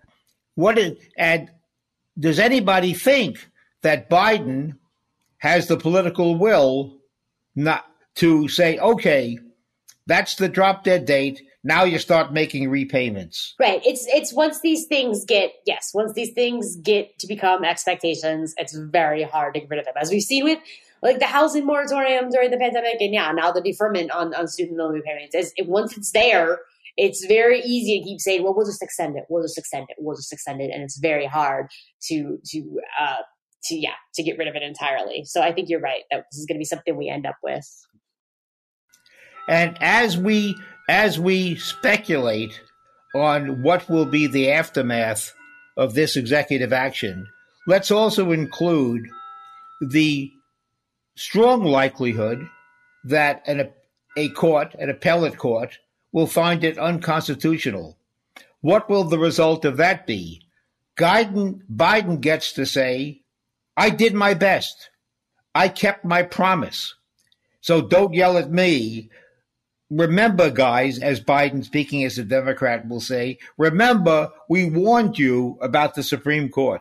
what 0.57 0.79
is, 0.79 0.99
and 1.17 1.51
does 2.19 2.39
anybody 2.39 2.95
think 2.95 3.49
that 3.83 4.11
Biden 4.11 4.77
has 5.39 5.69
the 5.69 5.77
political 5.77 6.39
will 6.39 6.97
not 7.55 7.85
to 8.17 8.49
say, 8.49 8.79
okay, 8.79 9.39
that's 10.07 10.37
the 10.37 10.49
drop 10.49 10.85
dead 10.85 11.05
date. 11.05 11.43
Now 11.63 11.85
you 11.85 11.99
start 11.99 12.33
making 12.33 12.71
repayments. 12.71 13.55
Right. 13.59 13.81
It's 13.85 14.07
it's 14.09 14.33
once 14.33 14.61
these 14.61 14.87
things 14.87 15.25
get 15.25 15.53
yes, 15.67 15.91
once 15.93 16.13
these 16.13 16.33
things 16.33 16.77
get 16.77 17.19
to 17.19 17.27
become 17.27 17.65
expectations, 17.65 18.55
it's 18.57 18.77
very 18.77 19.25
hard 19.25 19.55
to 19.55 19.61
get 19.61 19.71
rid 19.71 19.81
of 19.81 19.85
them. 19.85 19.95
As 19.97 20.11
we've 20.11 20.23
seen 20.23 20.45
with 20.45 20.61
like 21.03 21.19
the 21.19 21.27
housing 21.27 21.67
moratorium 21.67 22.31
during 22.31 22.51
the 22.51 22.57
pandemic, 22.57 23.01
and 23.01 23.13
yeah, 23.13 23.33
now 23.33 23.51
the 23.51 23.61
deferment 23.61 24.11
on, 24.13 24.33
on 24.35 24.49
student 24.49 24.79
loan 24.79 24.95
repayments. 24.95 25.35
Is 25.35 25.53
once 25.61 25.97
it's 25.97 26.13
there, 26.13 26.61
it's 26.97 27.27
very 27.27 27.61
easy 27.61 27.99
to 27.99 28.05
keep 28.05 28.21
saying, 28.21 28.43
well, 28.43 28.55
we'll 28.55 28.67
just 28.67 28.83
extend 28.83 29.17
it, 29.17 29.25
we'll 29.29 29.43
just 29.43 29.59
extend 29.59 29.87
it, 29.91 29.97
we'll 29.99 30.17
just 30.17 30.33
extend 30.33 30.61
it, 30.61 30.71
and 30.73 30.83
it's 30.83 30.99
very 30.99 31.27
hard 31.27 31.67
to 32.09 32.39
to 32.47 32.81
uh, 33.01 33.23
to 33.65 33.77
yeah 33.77 33.91
to 34.15 34.23
get 34.23 34.39
rid 34.39 34.49
of 34.49 34.55
it 34.55 34.63
entirely. 34.63 35.25
So 35.25 35.43
I 35.43 35.53
think 35.53 35.69
you're 35.69 35.81
right 35.81 36.03
that 36.11 36.25
this 36.31 36.39
is 36.39 36.47
going 36.47 36.57
to 36.57 36.61
be 36.61 36.65
something 36.65 36.97
we 36.97 37.09
end 37.09 37.27
up 37.27 37.37
with. 37.43 37.67
And 39.49 39.77
as 39.81 40.17
we 40.17 40.57
as 40.89 41.19
we 41.19 41.57
speculate 41.57 42.61
on 43.15 43.63
what 43.63 43.89
will 43.89 44.07
be 44.07 44.27
the 44.27 44.53
aftermath 44.53 45.33
of 45.77 45.95
this 45.95 46.17
executive 46.17 46.73
action, 46.73 47.27
let's 47.67 47.91
also 47.91 48.33
include 48.33 49.03
the 49.81 50.31
strong 51.17 51.65
likelihood 51.65 52.49
that 53.05 53.43
an, 53.47 53.71
a 54.17 54.29
court, 54.31 54.75
an 54.79 54.91
appellate 54.91 55.39
court, 55.39 55.79
will 56.17 56.27
find 56.27 56.65
it 56.65 56.79
unconstitutional. 56.79 57.99
What 58.63 58.89
will 58.89 59.05
the 59.05 59.19
result 59.19 59.67
of 59.67 59.77
that 59.77 60.07
be? 60.07 60.41
Biden, 60.99 61.61
Biden 61.71 62.23
gets 62.23 62.55
to 62.55 62.65
say, 62.65 63.21
I 63.77 63.91
did 63.91 64.15
my 64.15 64.33
best. 64.33 64.89
I 65.55 65.69
kept 65.69 66.07
my 66.07 66.23
promise. 66.23 66.95
So 67.61 67.83
don't 67.83 68.15
yell 68.15 68.39
at 68.39 68.51
me. 68.51 69.11
Remember, 69.91 70.49
guys, 70.49 70.99
as 70.99 71.21
Biden 71.21 71.63
speaking 71.63 72.03
as 72.03 72.17
a 72.17 72.25
Democrat 72.25 72.89
will 72.89 73.03
say, 73.03 73.37
remember, 73.59 74.31
we 74.49 74.71
warned 74.71 75.19
you 75.19 75.59
about 75.61 75.97
the 75.97 76.03
Supreme 76.03 76.49
Court. 76.49 76.81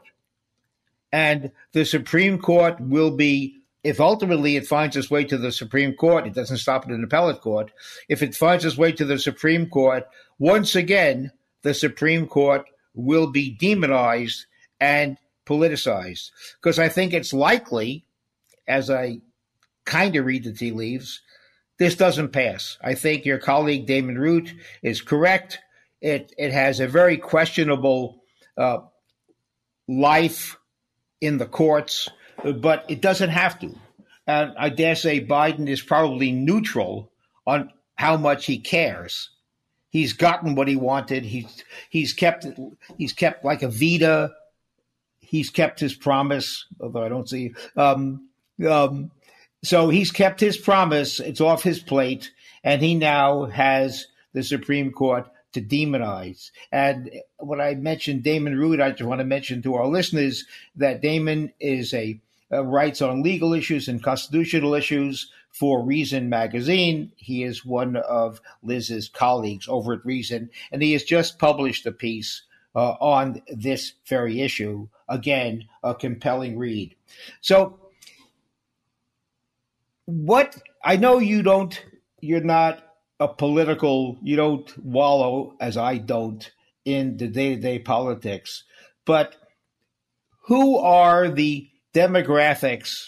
And 1.11 1.51
the 1.73 1.83
Supreme 1.83 2.39
Court 2.39 2.79
will 2.79 3.11
be 3.11 3.54
if 3.85 3.99
ultimately 3.99 4.55
it 4.55 4.65
finds 4.65 4.97
its 4.97 5.11
way 5.11 5.23
to 5.25 5.37
the 5.37 5.51
Supreme 5.51 5.93
Court, 5.93 6.25
it 6.25 6.33
doesn't 6.33 6.57
stop 6.57 6.85
at 6.85 6.91
an 6.91 7.03
appellate 7.03 7.39
court. 7.39 7.71
If 8.09 8.23
it 8.23 8.35
finds 8.35 8.65
its 8.65 8.77
way 8.77 8.91
to 8.93 9.05
the 9.05 9.19
Supreme 9.19 9.69
Court, 9.69 10.07
once 10.39 10.75
again, 10.75 11.31
the 11.61 11.75
Supreme 11.75 12.25
Court 12.25 12.65
will 12.95 13.27
be 13.27 13.51
demonized 13.51 14.47
and 14.79 15.17
politicized 15.45 16.31
because 16.59 16.79
I 16.79 16.89
think 16.89 17.13
it's 17.13 17.31
likely, 17.31 18.05
as 18.67 18.89
I 18.89 19.21
kind 19.85 20.15
of 20.15 20.25
read 20.25 20.45
the 20.45 20.53
tea 20.53 20.71
leaves, 20.71 21.21
this 21.77 21.95
doesn't 21.95 22.29
pass. 22.29 22.79
I 22.81 22.95
think 22.95 23.23
your 23.23 23.37
colleague 23.37 23.85
Damon 23.85 24.17
Root 24.17 24.51
is 24.81 25.03
correct. 25.03 25.59
It 26.01 26.33
it 26.39 26.51
has 26.53 26.79
a 26.79 26.87
very 26.87 27.17
questionable 27.17 28.23
uh, 28.57 28.79
life 29.87 30.57
in 31.21 31.37
the 31.37 31.45
courts, 31.45 32.09
but 32.43 32.85
it 32.87 33.01
doesn't 33.01 33.29
have 33.29 33.59
to. 33.59 33.75
And 34.27 34.53
I 34.57 34.69
dare 34.69 34.95
say 34.95 35.25
Biden 35.25 35.67
is 35.67 35.81
probably 35.81 36.31
neutral 36.31 37.11
on 37.45 37.71
how 37.95 38.17
much 38.17 38.45
he 38.45 38.57
cares. 38.59 39.29
He's 39.89 40.13
gotten 40.13 40.55
what 40.55 40.67
he 40.67 40.75
wanted. 40.75 41.23
He's 41.23 41.63
he's 41.89 42.13
kept 42.13 42.45
he's 42.97 43.13
kept 43.13 43.45
like 43.45 43.61
a 43.63 43.69
Vita. 43.69 44.31
He's 45.19 45.49
kept 45.49 45.79
his 45.79 45.95
promise, 45.95 46.65
although 46.79 47.03
I 47.03 47.09
don't 47.09 47.29
see. 47.29 47.53
Um, 47.75 48.29
um, 48.67 49.11
so 49.63 49.89
he's 49.89 50.11
kept 50.11 50.39
his 50.39 50.57
promise. 50.57 51.19
It's 51.19 51.41
off 51.41 51.63
his 51.63 51.79
plate, 51.79 52.31
and 52.63 52.81
he 52.81 52.93
now 52.95 53.45
has 53.45 54.07
the 54.33 54.43
Supreme 54.43 54.91
Court 54.91 55.27
to 55.53 55.61
demonize. 55.61 56.51
And 56.71 57.09
when 57.39 57.61
I 57.61 57.75
mentioned 57.75 58.23
Damon 58.23 58.57
Root, 58.57 58.81
I 58.81 58.91
just 58.91 59.03
want 59.03 59.19
to 59.19 59.25
mention 59.25 59.61
to 59.61 59.75
our 59.75 59.87
listeners 59.87 60.45
that 60.75 61.01
Damon 61.01 61.53
is 61.59 61.93
a, 61.93 61.99
a 62.01 62.19
writes 62.63 63.01
on 63.01 63.23
legal 63.23 63.53
issues 63.53 63.87
and 63.87 64.03
constitutional 64.03 64.73
issues 64.73 65.31
for 65.51 65.83
Reason 65.83 66.29
magazine. 66.29 67.11
He 67.15 67.43
is 67.43 67.65
one 67.65 67.95
of 67.95 68.41
Liz's 68.61 69.07
colleagues 69.07 69.67
over 69.67 69.93
at 69.93 70.05
Reason, 70.05 70.49
and 70.71 70.81
he 70.81 70.93
has 70.93 71.03
just 71.03 71.39
published 71.39 71.85
a 71.85 71.91
piece 71.91 72.43
uh, 72.75 72.95
on 72.99 73.41
this 73.47 73.93
very 74.07 74.41
issue. 74.41 74.87
Again, 75.07 75.65
a 75.83 75.95
compelling 75.95 76.57
read. 76.57 76.95
So, 77.41 77.79
what 80.05 80.61
I 80.83 80.97
know 80.97 81.19
you 81.19 81.41
don't, 81.41 81.81
you're 82.19 82.41
not 82.41 82.83
a 83.19 83.27
political, 83.27 84.19
you 84.21 84.35
don't 84.35 84.77
wallow 84.83 85.55
as 85.59 85.77
I 85.77 85.97
don't 85.97 86.51
in 86.83 87.17
the 87.17 87.27
day 87.27 87.55
to 87.55 87.61
day 87.61 87.79
politics, 87.79 88.63
but 89.05 89.35
who 90.47 90.77
are 90.77 91.29
the 91.29 91.69
demographics 91.95 93.07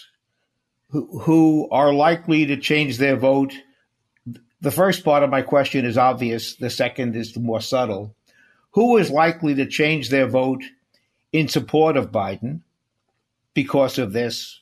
who, 0.90 1.20
who 1.20 1.68
are 1.70 1.92
likely 1.92 2.46
to 2.46 2.56
change 2.56 2.96
their 2.96 3.16
vote? 3.16 3.52
The 4.60 4.70
first 4.70 5.04
part 5.04 5.22
of 5.22 5.30
my 5.30 5.42
question 5.42 5.84
is 5.84 5.98
obvious, 5.98 6.56
the 6.56 6.70
second 6.70 7.14
is 7.14 7.34
the 7.34 7.40
more 7.40 7.60
subtle. 7.60 8.16
Who 8.72 8.96
is 8.96 9.10
likely 9.10 9.54
to 9.56 9.66
change 9.66 10.08
their 10.08 10.26
vote 10.26 10.64
in 11.32 11.48
support 11.48 11.96
of 11.96 12.10
Biden 12.10 12.62
because 13.54 13.98
of 13.98 14.12
this? 14.12 14.60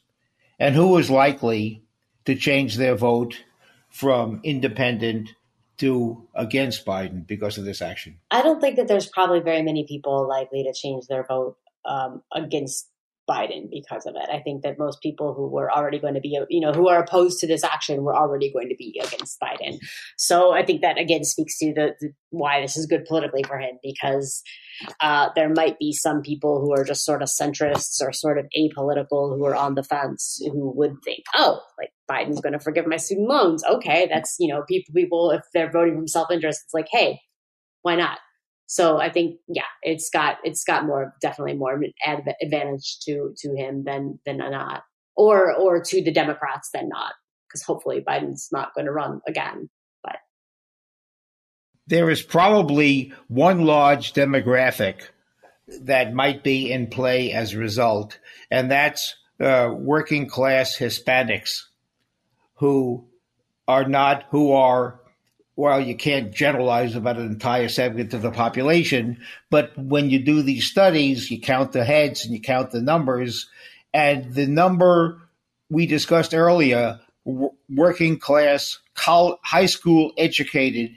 And 0.59 0.75
who 0.75 0.99
is 0.99 1.09
likely 1.09 1.83
to 2.25 2.35
change 2.35 2.77
their 2.77 2.97
vote 2.97 3.45
from 3.89 4.41
independent 4.43 5.31
to 5.79 6.27
against 6.35 6.85
Biden 6.85 7.27
because 7.27 7.59
of 7.59 7.65
this 7.65 7.81
action? 7.81 8.19
I 8.31 8.43
don't 8.43 8.61
think 8.61 8.77
that 8.77 8.89
there's 8.89 9.07
probably 9.07 9.41
very 9.41 9.63
many 9.63 9.87
people 9.87 10.29
likely 10.29 10.65
to 10.65 10.73
change 10.73 11.07
their 11.07 11.25
vote 11.25 11.57
um, 11.85 12.23
against 12.33 12.89
Biden 13.29 13.69
because 13.71 14.07
of 14.07 14.15
it. 14.17 14.29
I 14.31 14.41
think 14.41 14.63
that 14.63 14.79
most 14.79 15.01
people 15.01 15.35
who 15.35 15.49
were 15.49 15.71
already 15.71 15.99
going 15.99 16.15
to 16.15 16.21
be, 16.21 16.39
you 16.49 16.61
know, 16.61 16.73
who 16.73 16.89
are 16.89 17.03
opposed 17.03 17.39
to 17.41 17.47
this 17.47 17.65
action 17.65 18.03
were 18.03 18.17
already 18.17 18.53
going 18.53 18.69
to 18.69 18.77
be 18.77 19.01
against 19.03 19.41
Biden. 19.41 19.79
So 20.17 20.53
I 20.53 20.65
think 20.65 20.83
that 20.83 20.99
again 20.99 21.25
speaks 21.25 21.59
to 21.59 21.73
the, 21.75 21.95
the 22.01 22.13
why 22.31 22.61
this 22.61 22.77
is 22.77 22.87
good 22.87 23.05
politically 23.07 23.43
for 23.43 23.59
him 23.59 23.79
because 23.83 24.43
uh, 25.01 25.31
there 25.35 25.49
might 25.49 25.79
be 25.79 25.93
some 25.93 26.23
people 26.23 26.61
who 26.61 26.73
are 26.73 26.85
just 26.85 27.05
sort 27.05 27.23
of 27.23 27.29
centrists 27.29 28.01
or 28.03 28.13
sort 28.13 28.39
of 28.39 28.47
apolitical 28.57 29.37
who 29.37 29.45
are 29.45 29.57
on 29.57 29.75
the 29.75 29.83
fence 29.83 30.41
who 30.53 30.73
would 30.77 30.95
think, 31.05 31.25
oh, 31.35 31.61
like 31.79 31.91
Biden's 32.11 32.41
going 32.41 32.53
to 32.53 32.61
forgive 32.61 32.87
my 32.87 32.97
student 32.97 33.29
loans. 33.29 33.65
Okay, 33.65 34.09
that's 34.13 34.37
you 34.39 34.49
know, 34.53 34.63
people 34.69 34.95
people 34.95 35.31
if 35.31 35.43
they're 35.53 35.71
voting 35.71 35.97
from 35.97 36.09
self 36.09 36.31
interest, 36.31 36.63
it's 36.65 36.75
like, 36.75 36.89
hey, 36.91 37.21
why 37.83 37.97
not? 37.97 38.19
So 38.67 38.99
I 38.99 39.11
think, 39.11 39.39
yeah, 39.47 39.63
it's 39.83 40.11
got 40.11 40.39
it's 40.43 40.65
got 40.65 40.85
more 40.85 41.15
definitely 41.23 41.55
more 41.55 41.81
advantage 42.43 42.99
to 43.03 43.33
to 43.39 43.55
him 43.55 43.85
than 43.85 44.19
than 44.27 44.39
not, 44.39 44.83
or 45.17 45.55
or 45.55 45.81
to 45.83 46.03
the 46.03 46.13
Democrats 46.13 46.71
than 46.75 46.89
not, 46.89 47.13
because 47.49 47.63
hopefully 47.63 48.05
Biden's 48.07 48.49
not 48.51 48.75
going 48.75 48.87
to 48.87 48.93
run 48.93 49.21
again. 49.27 49.71
But 50.03 50.17
there 51.87 52.11
is 52.11 52.23
probably 52.23 53.13
one 53.29 53.65
large 53.65 54.13
demographic 54.13 55.03
that 55.83 56.13
might 56.13 56.43
be 56.43 56.73
in 56.73 56.89
play 56.89 57.33
as 57.33 57.53
a 57.53 57.59
result, 57.59 58.19
and 58.51 58.69
that's 58.69 59.15
uh, 59.39 59.71
working 59.73 60.29
class 60.29 60.77
Hispanics 60.77 61.61
who 62.55 63.07
are 63.69 63.85
not 63.89 64.25
who 64.31 64.53
are 64.53 65.01
well, 65.57 65.81
you 65.81 65.97
can't 65.97 66.35
generalize 66.35 66.95
about 66.95 67.17
an 67.17 67.27
entire 67.27 67.69
segment 67.69 68.13
of 68.13 68.21
the 68.21 68.31
population, 68.31 69.19
but 69.51 69.77
when 69.79 70.11
you 70.11 70.19
do 70.19 70.43
these 70.43 70.67
studies, 70.67 71.31
you 71.31 71.41
count 71.41 71.73
the 71.73 71.85
heads 71.85 72.25
and 72.25 72.35
you 72.35 72.41
count 72.41 72.71
the 72.71 72.83
numbers, 72.83 73.49
and 73.95 74.35
the 74.35 74.47
number 74.47 75.23
we 75.71 75.87
discussed 75.87 76.35
earlier, 76.35 77.01
working 77.25 78.19
class, 78.19 78.79
high 78.95 79.67
school 79.67 80.13
educated 80.19 80.91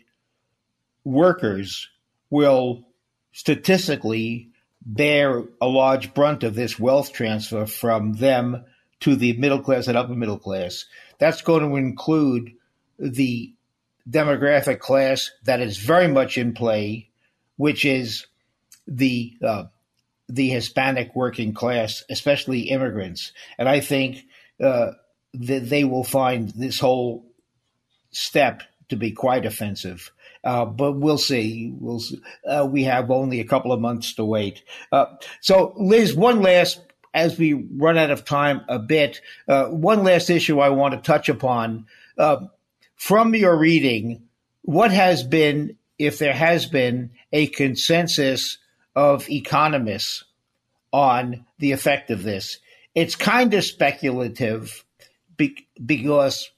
workers 1.05 1.89
will 2.29 2.85
statistically 3.31 4.49
bear 4.81 5.43
a 5.61 5.67
large 5.67 6.13
brunt 6.13 6.43
of 6.43 6.55
this 6.55 6.77
wealth 6.77 7.13
transfer 7.13 7.65
from 7.65 8.13
them 8.13 8.65
to 8.99 9.15
the 9.15 9.33
middle 9.37 9.61
class 9.61 9.87
and 9.87 9.97
upper 9.97 10.13
middle 10.13 10.37
class. 10.37 10.85
That's 11.17 11.41
going 11.41 11.67
to 11.67 11.77
include 11.77 12.51
the 12.97 13.53
demographic 14.09 14.79
class 14.79 15.31
that 15.43 15.61
is 15.61 15.77
very 15.77 16.07
much 16.07 16.37
in 16.37 16.53
play, 16.53 17.09
which 17.57 17.85
is 17.85 18.27
the 18.87 19.33
uh, 19.43 19.63
the 20.27 20.49
Hispanic 20.49 21.15
working 21.15 21.53
class, 21.53 22.03
especially 22.09 22.69
immigrants. 22.69 23.31
And 23.57 23.67
I 23.67 23.79
think 23.79 24.25
uh, 24.63 24.91
that 25.33 25.69
they 25.69 25.83
will 25.83 26.03
find 26.03 26.49
this 26.49 26.79
whole 26.79 27.25
step 28.11 28.61
to 28.89 28.95
be 28.95 29.11
quite 29.11 29.45
offensive. 29.45 30.11
Uh, 30.43 30.65
but 30.65 30.93
we'll 30.93 31.17
see. 31.17 31.73
We'll 31.79 31.99
see. 31.99 32.21
Uh, 32.47 32.67
we 32.69 32.83
have 32.83 33.11
only 33.11 33.39
a 33.39 33.45
couple 33.45 33.71
of 33.71 33.81
months 33.81 34.13
to 34.13 34.25
wait. 34.25 34.63
Uh, 34.91 35.05
so, 35.41 35.73
Liz, 35.77 36.15
one 36.15 36.41
last, 36.41 36.79
as 37.13 37.37
we 37.37 37.53
run 37.53 37.97
out 37.97 38.11
of 38.11 38.23
time 38.23 38.61
a 38.69 38.79
bit, 38.79 39.19
uh, 39.47 39.65
one 39.65 40.03
last 40.03 40.29
issue 40.29 40.59
I 40.59 40.69
want 40.69 40.93
to 40.93 41.01
touch 41.01 41.27
upon. 41.27 41.87
From 42.99 43.33
your 43.33 43.57
reading, 43.57 44.27
what 44.61 44.91
has 44.91 45.23
been, 45.23 45.77
if 45.97 46.19
there 46.19 46.33
has 46.33 46.65
been, 46.65 47.11
a 47.31 47.47
consensus 47.47 48.57
of 48.93 49.29
economists 49.29 50.25
on 50.91 51.45
the 51.59 51.71
effect 51.71 52.11
of 52.11 52.23
this? 52.23 52.59
It's 52.93 53.15
kind 53.15 53.53
of 53.53 53.63
speculative 53.63 54.83
because 55.83 56.51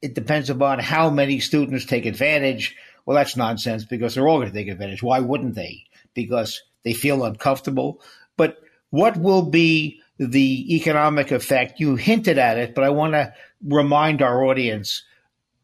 it 0.00 0.14
depends 0.14 0.50
upon 0.50 0.78
how 0.78 1.10
many 1.10 1.40
students 1.40 1.84
take 1.84 2.06
advantage. 2.06 2.76
Well, 3.04 3.16
that's 3.16 3.36
nonsense 3.36 3.84
because 3.84 4.14
they're 4.14 4.28
all 4.28 4.38
going 4.38 4.52
to 4.52 4.54
take 4.54 4.68
advantage. 4.68 5.02
Why 5.02 5.18
wouldn't 5.18 5.56
they? 5.56 5.84
Because 6.14 6.62
they 6.84 6.92
feel 6.94 7.24
uncomfortable. 7.24 8.00
But 8.36 8.58
what 8.90 9.16
will 9.16 9.42
be 9.42 10.00
the 10.16 10.76
economic 10.76 11.32
effect? 11.32 11.80
You 11.80 11.96
hinted 11.96 12.38
at 12.38 12.56
it, 12.56 12.76
but 12.76 12.84
I 12.84 12.90
want 12.90 13.14
to 13.14 13.34
remind 13.64 14.22
our 14.22 14.44
audience 14.44 15.02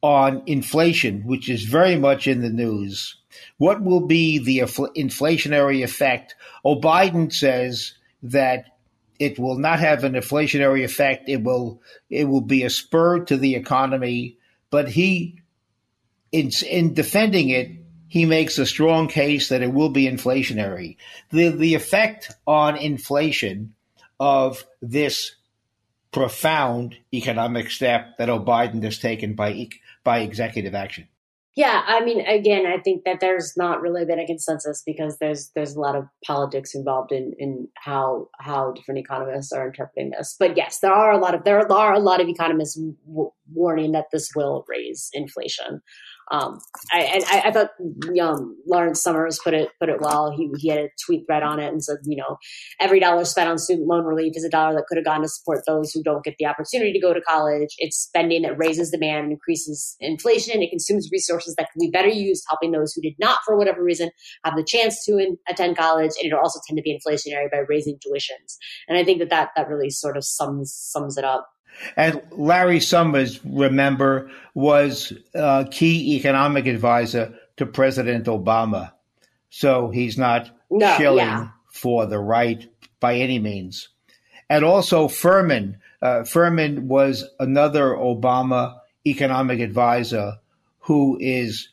on 0.04 0.42
inflation, 0.44 1.22
which 1.24 1.48
is 1.48 1.62
very 1.64 1.96
much 1.96 2.26
in 2.26 2.42
the 2.42 2.50
news. 2.50 3.16
What 3.56 3.82
will 3.82 4.06
be 4.06 4.38
the 4.38 4.58
inflationary 4.58 5.82
effect? 5.82 6.34
Oh, 6.62 6.78
Biden 6.78 7.32
says 7.32 7.94
that 8.22 8.66
it 9.18 9.38
will 9.38 9.56
not 9.56 9.80
have 9.80 10.04
an 10.04 10.12
inflationary 10.12 10.84
effect. 10.84 11.30
It 11.30 11.42
will 11.42 11.80
it 12.10 12.24
will 12.24 12.42
be 12.42 12.64
a 12.64 12.70
spur 12.70 13.24
to 13.24 13.38
the 13.38 13.54
economy. 13.54 14.36
But 14.68 14.90
he, 14.90 15.40
in 16.32 16.50
in 16.68 16.92
defending 16.92 17.48
it, 17.48 17.70
he 18.06 18.26
makes 18.26 18.58
a 18.58 18.66
strong 18.66 19.08
case 19.08 19.48
that 19.48 19.62
it 19.62 19.72
will 19.72 19.88
be 19.88 20.06
inflationary. 20.06 20.98
The 21.30 21.48
the 21.48 21.74
effect 21.76 22.30
on 22.46 22.76
inflation 22.76 23.72
of 24.20 24.66
this 24.82 25.34
profound 26.12 26.94
economic 27.12 27.70
step 27.70 28.18
that 28.18 28.28
Biden 28.28 28.82
has 28.84 28.98
taken 28.98 29.32
by 29.32 29.50
by 30.04 30.20
executive 30.20 30.74
action? 30.74 31.08
Yeah, 31.56 31.82
I 31.86 32.04
mean, 32.04 32.20
again, 32.26 32.66
I 32.66 32.78
think 32.78 33.04
that 33.04 33.20
there's 33.20 33.52
not 33.56 33.80
really 33.80 34.04
been 34.04 34.18
a 34.18 34.26
consensus 34.26 34.82
because 34.84 35.18
there's 35.18 35.50
there's 35.54 35.76
a 35.76 35.80
lot 35.80 35.94
of 35.94 36.06
politics 36.26 36.74
involved 36.74 37.12
in 37.12 37.32
in 37.38 37.68
how 37.76 38.28
how 38.40 38.72
different 38.72 38.98
economists 38.98 39.52
are 39.52 39.68
interpreting 39.68 40.10
this. 40.10 40.34
But 40.36 40.56
yes, 40.56 40.80
there 40.80 40.92
are 40.92 41.12
a 41.12 41.18
lot 41.18 41.34
of 41.34 41.44
there 41.44 41.60
are 41.70 41.92
a 41.94 42.00
lot 42.00 42.20
of 42.20 42.28
economists 42.28 42.74
w- 43.06 43.30
warning 43.52 43.92
that 43.92 44.06
this 44.12 44.30
will 44.34 44.64
raise 44.68 45.10
inflation. 45.12 45.80
Um, 46.30 46.58
I, 46.92 47.22
I, 47.28 47.48
I 47.48 47.50
thought 47.52 47.70
um, 48.20 48.56
Lawrence 48.66 49.02
Summers 49.02 49.38
put 49.42 49.54
it 49.54 49.68
put 49.78 49.88
it 49.88 50.00
well. 50.00 50.34
He 50.36 50.50
he 50.58 50.68
had 50.68 50.78
a 50.78 50.88
tweet 51.04 51.24
thread 51.26 51.42
on 51.42 51.60
it 51.60 51.72
and 51.72 51.82
said, 51.82 51.98
you 52.04 52.16
know, 52.16 52.38
every 52.80 53.00
dollar 53.00 53.24
spent 53.24 53.50
on 53.50 53.58
student 53.58 53.86
loan 53.86 54.04
relief 54.04 54.32
is 54.36 54.44
a 54.44 54.48
dollar 54.48 54.74
that 54.74 54.86
could 54.88 54.96
have 54.96 55.04
gone 55.04 55.22
to 55.22 55.28
support 55.28 55.64
those 55.66 55.92
who 55.92 56.02
don't 56.02 56.24
get 56.24 56.34
the 56.38 56.46
opportunity 56.46 56.92
to 56.92 57.00
go 57.00 57.12
to 57.12 57.20
college. 57.20 57.74
It's 57.78 57.96
spending 57.96 58.42
that 58.42 58.58
raises 58.58 58.90
demand 58.90 59.24
and 59.24 59.32
increases 59.32 59.96
inflation. 60.00 60.62
It 60.62 60.70
consumes 60.70 61.10
resources 61.12 61.54
that 61.56 61.68
can 61.72 61.80
be 61.80 61.90
better 61.90 62.08
used 62.08 62.44
helping 62.48 62.72
those 62.72 62.92
who 62.92 63.02
did 63.02 63.14
not, 63.18 63.38
for 63.44 63.56
whatever 63.56 63.82
reason, 63.82 64.10
have 64.44 64.56
the 64.56 64.64
chance 64.64 65.04
to 65.04 65.18
in, 65.18 65.36
attend 65.48 65.76
college. 65.76 66.12
And 66.20 66.26
it'll 66.26 66.40
also 66.40 66.60
tend 66.66 66.78
to 66.78 66.82
be 66.82 66.98
inflationary 66.98 67.50
by 67.50 67.58
raising 67.68 67.96
tuitions. 67.96 68.56
And 68.88 68.96
I 68.96 69.04
think 69.04 69.18
that 69.18 69.30
that, 69.30 69.50
that 69.56 69.68
really 69.68 69.90
sort 69.90 70.16
of 70.16 70.24
sums 70.24 70.74
sums 70.74 71.18
it 71.18 71.24
up. 71.24 71.48
And 71.96 72.22
Larry 72.30 72.80
Summers, 72.80 73.44
remember, 73.44 74.30
was 74.54 75.12
a 75.34 75.66
key 75.70 76.16
economic 76.16 76.66
advisor 76.66 77.34
to 77.56 77.66
President 77.66 78.26
Obama. 78.26 78.92
So 79.50 79.90
he's 79.90 80.18
not 80.18 80.50
no, 80.70 80.96
shilling 80.96 81.26
yeah. 81.26 81.48
for 81.70 82.06
the 82.06 82.18
right 82.18 82.68
by 83.00 83.16
any 83.16 83.38
means. 83.38 83.88
And 84.48 84.64
also 84.64 85.08
Furman. 85.08 85.78
Uh, 86.02 86.24
Furman 86.24 86.88
was 86.88 87.24
another 87.38 87.94
Obama 87.94 88.78
economic 89.06 89.60
advisor 89.60 90.38
who 90.80 91.18
is 91.20 91.68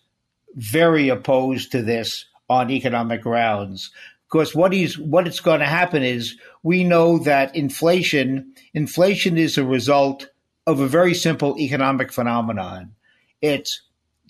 very 0.55 1.09
opposed 1.09 1.71
to 1.71 1.81
this 1.81 2.25
on 2.49 2.69
economic 2.69 3.21
grounds. 3.21 3.91
Because 4.31 4.55
what 4.55 4.71
he's 4.71 4.97
what 4.97 5.27
it's 5.27 5.41
going 5.41 5.59
to 5.59 5.65
happen 5.65 6.03
is 6.03 6.37
we 6.63 6.83
know 6.83 7.17
that 7.19 7.55
inflation 7.55 8.53
inflation 8.73 9.37
is 9.37 9.57
a 9.57 9.65
result 9.65 10.29
of 10.65 10.79
a 10.79 10.87
very 10.87 11.13
simple 11.13 11.57
economic 11.59 12.13
phenomenon. 12.13 12.95
It's 13.41 13.81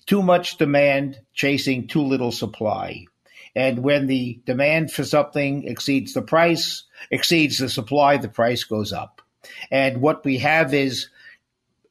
too 0.06 0.22
much 0.22 0.56
demand 0.56 1.20
chasing 1.34 1.86
too 1.86 2.02
little 2.02 2.32
supply. 2.32 3.06
And 3.54 3.80
when 3.80 4.06
the 4.06 4.40
demand 4.46 4.90
for 4.90 5.04
something 5.04 5.68
exceeds 5.68 6.14
the 6.14 6.22
price, 6.22 6.84
exceeds 7.10 7.58
the 7.58 7.68
supply, 7.68 8.16
the 8.16 8.28
price 8.28 8.64
goes 8.64 8.92
up. 8.92 9.20
And 9.70 10.00
what 10.00 10.24
we 10.24 10.38
have 10.38 10.72
is 10.72 11.08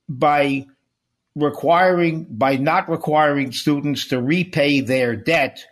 by 0.09 0.65
requiring, 1.35 2.25
by 2.29 2.57
not 2.57 2.89
requiring 2.89 3.51
students 3.51 4.07
to 4.07 4.21
repay 4.21 4.81
their 4.81 5.15
debt, 5.15 5.65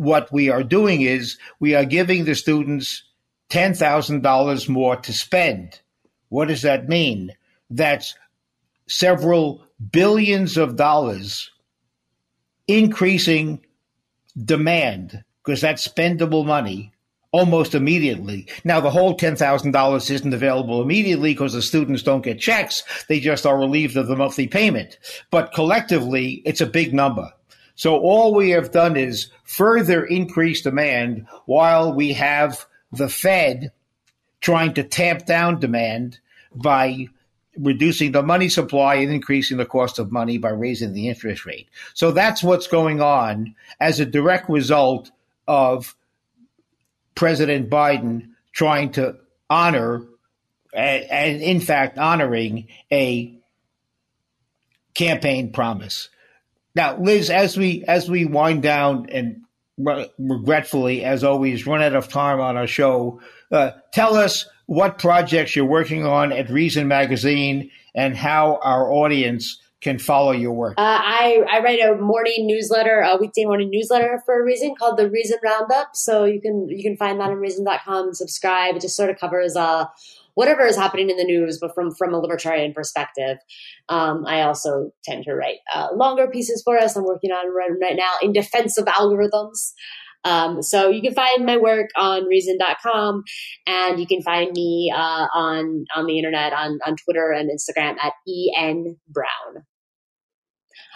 what 0.00 0.32
we 0.32 0.48
are 0.48 0.62
doing 0.62 1.02
is 1.02 1.36
we 1.58 1.74
are 1.74 1.84
giving 1.84 2.24
the 2.24 2.34
students 2.34 3.02
$10,000 3.50 4.68
more 4.70 4.96
to 4.96 5.12
spend. 5.12 5.78
What 6.30 6.48
does 6.48 6.62
that 6.62 6.88
mean? 6.88 7.36
That's 7.68 8.14
several 8.86 9.62
billions 9.92 10.56
of 10.56 10.76
dollars 10.76 11.50
increasing 12.66 13.60
demand 14.42 15.22
because 15.44 15.60
that's 15.60 15.86
spendable 15.86 16.46
money 16.46 16.92
almost 17.30 17.74
immediately. 17.74 18.48
Now, 18.64 18.80
the 18.80 18.90
whole 18.90 19.18
$10,000 19.18 20.10
isn't 20.10 20.34
available 20.34 20.80
immediately 20.80 21.34
because 21.34 21.52
the 21.52 21.60
students 21.60 22.02
don't 22.02 22.24
get 22.24 22.40
checks. 22.40 22.84
They 23.06 23.20
just 23.20 23.44
are 23.44 23.58
relieved 23.58 23.98
of 23.98 24.06
the 24.06 24.16
monthly 24.16 24.46
payment. 24.46 24.98
But 25.30 25.52
collectively, 25.52 26.40
it's 26.46 26.62
a 26.62 26.66
big 26.66 26.94
number. 26.94 27.34
So 27.80 27.98
all 27.98 28.34
we 28.34 28.50
have 28.50 28.72
done 28.72 28.98
is 28.98 29.30
further 29.42 30.04
increase 30.04 30.60
demand 30.60 31.26
while 31.46 31.94
we 31.94 32.12
have 32.12 32.66
the 32.92 33.08
Fed 33.08 33.72
trying 34.42 34.74
to 34.74 34.82
tamp 34.82 35.24
down 35.24 35.60
demand 35.60 36.18
by 36.54 37.08
reducing 37.56 38.12
the 38.12 38.22
money 38.22 38.50
supply 38.50 38.96
and 38.96 39.10
increasing 39.10 39.56
the 39.56 39.64
cost 39.64 39.98
of 39.98 40.12
money 40.12 40.36
by 40.36 40.50
raising 40.50 40.92
the 40.92 41.08
interest 41.08 41.46
rate. 41.46 41.70
So 41.94 42.10
that's 42.10 42.42
what's 42.42 42.66
going 42.66 43.00
on 43.00 43.54
as 43.80 43.98
a 43.98 44.04
direct 44.04 44.50
result 44.50 45.10
of 45.48 45.96
President 47.14 47.70
Biden 47.70 48.32
trying 48.52 48.92
to 48.92 49.16
honor 49.48 50.04
and 50.74 51.40
in 51.40 51.60
fact 51.60 51.96
honoring 51.96 52.68
a 52.92 53.34
campaign 54.92 55.50
promise. 55.50 56.10
Now, 56.74 56.98
Liz, 56.98 57.30
as 57.30 57.56
we 57.56 57.84
as 57.86 58.08
we 58.08 58.24
wind 58.24 58.62
down 58.62 59.08
and 59.10 59.42
regretfully, 60.18 61.04
as 61.04 61.24
always, 61.24 61.66
run 61.66 61.82
out 61.82 61.94
of 61.94 62.08
time 62.08 62.40
on 62.40 62.56
our 62.56 62.66
show. 62.66 63.20
Uh, 63.50 63.72
tell 63.92 64.14
us 64.14 64.46
what 64.66 64.98
projects 64.98 65.56
you're 65.56 65.64
working 65.64 66.04
on 66.06 66.32
at 66.32 66.48
Reason 66.50 66.86
Magazine 66.86 67.70
and 67.94 68.16
how 68.16 68.60
our 68.62 68.90
audience 68.90 69.60
can 69.80 69.98
follow 69.98 70.32
your 70.32 70.52
work. 70.52 70.74
Uh, 70.76 70.82
I, 70.82 71.42
I 71.50 71.60
write 71.60 71.80
a 71.80 71.96
morning 71.96 72.46
newsletter, 72.46 73.00
a 73.00 73.16
weekday 73.16 73.44
morning 73.46 73.70
newsletter 73.70 74.22
for 74.26 74.38
a 74.38 74.44
reason 74.44 74.74
called 74.78 74.98
the 74.98 75.08
Reason 75.08 75.38
Roundup. 75.42 75.96
So 75.96 76.24
you 76.24 76.40
can 76.40 76.68
you 76.68 76.82
can 76.82 76.96
find 76.96 77.18
that 77.20 77.30
on 77.30 77.36
reason.com 77.36 78.08
and 78.08 78.16
subscribe. 78.16 78.76
It 78.76 78.82
just 78.82 78.96
sort 78.96 79.10
of 79.10 79.18
covers 79.18 79.56
uh, 79.56 79.86
whatever 80.34 80.66
is 80.66 80.76
happening 80.76 81.10
in 81.10 81.16
the 81.16 81.24
news, 81.24 81.58
but 81.60 81.74
from 81.74 81.94
from 81.94 82.14
a 82.14 82.18
libertarian 82.18 82.72
perspective. 82.72 83.38
Um, 83.88 84.24
I 84.26 84.42
also 84.42 84.90
tend 85.04 85.24
to 85.24 85.34
write 85.34 85.58
uh, 85.74 85.88
longer 85.94 86.28
pieces 86.28 86.62
for 86.64 86.78
us. 86.78 86.96
I'm 86.96 87.04
working 87.04 87.30
on 87.30 87.54
right, 87.54 87.70
right 87.80 87.96
now 87.96 88.14
in 88.22 88.32
defense 88.32 88.78
of 88.78 88.86
algorithms. 88.86 89.72
Um, 90.24 90.62
so 90.62 90.90
you 90.90 91.00
can 91.00 91.14
find 91.14 91.46
my 91.46 91.56
work 91.56 91.88
on 91.96 92.26
reason.com 92.26 93.22
and 93.66 93.98
you 93.98 94.06
can 94.06 94.22
find 94.22 94.52
me 94.52 94.92
uh, 94.94 95.26
on 95.34 95.86
on 95.96 96.06
the 96.06 96.18
internet 96.18 96.52
on, 96.52 96.78
on 96.86 96.96
Twitter 96.96 97.32
and 97.32 97.50
Instagram 97.50 97.96
at 98.02 98.12
en 98.56 98.96
brown. 99.08 99.64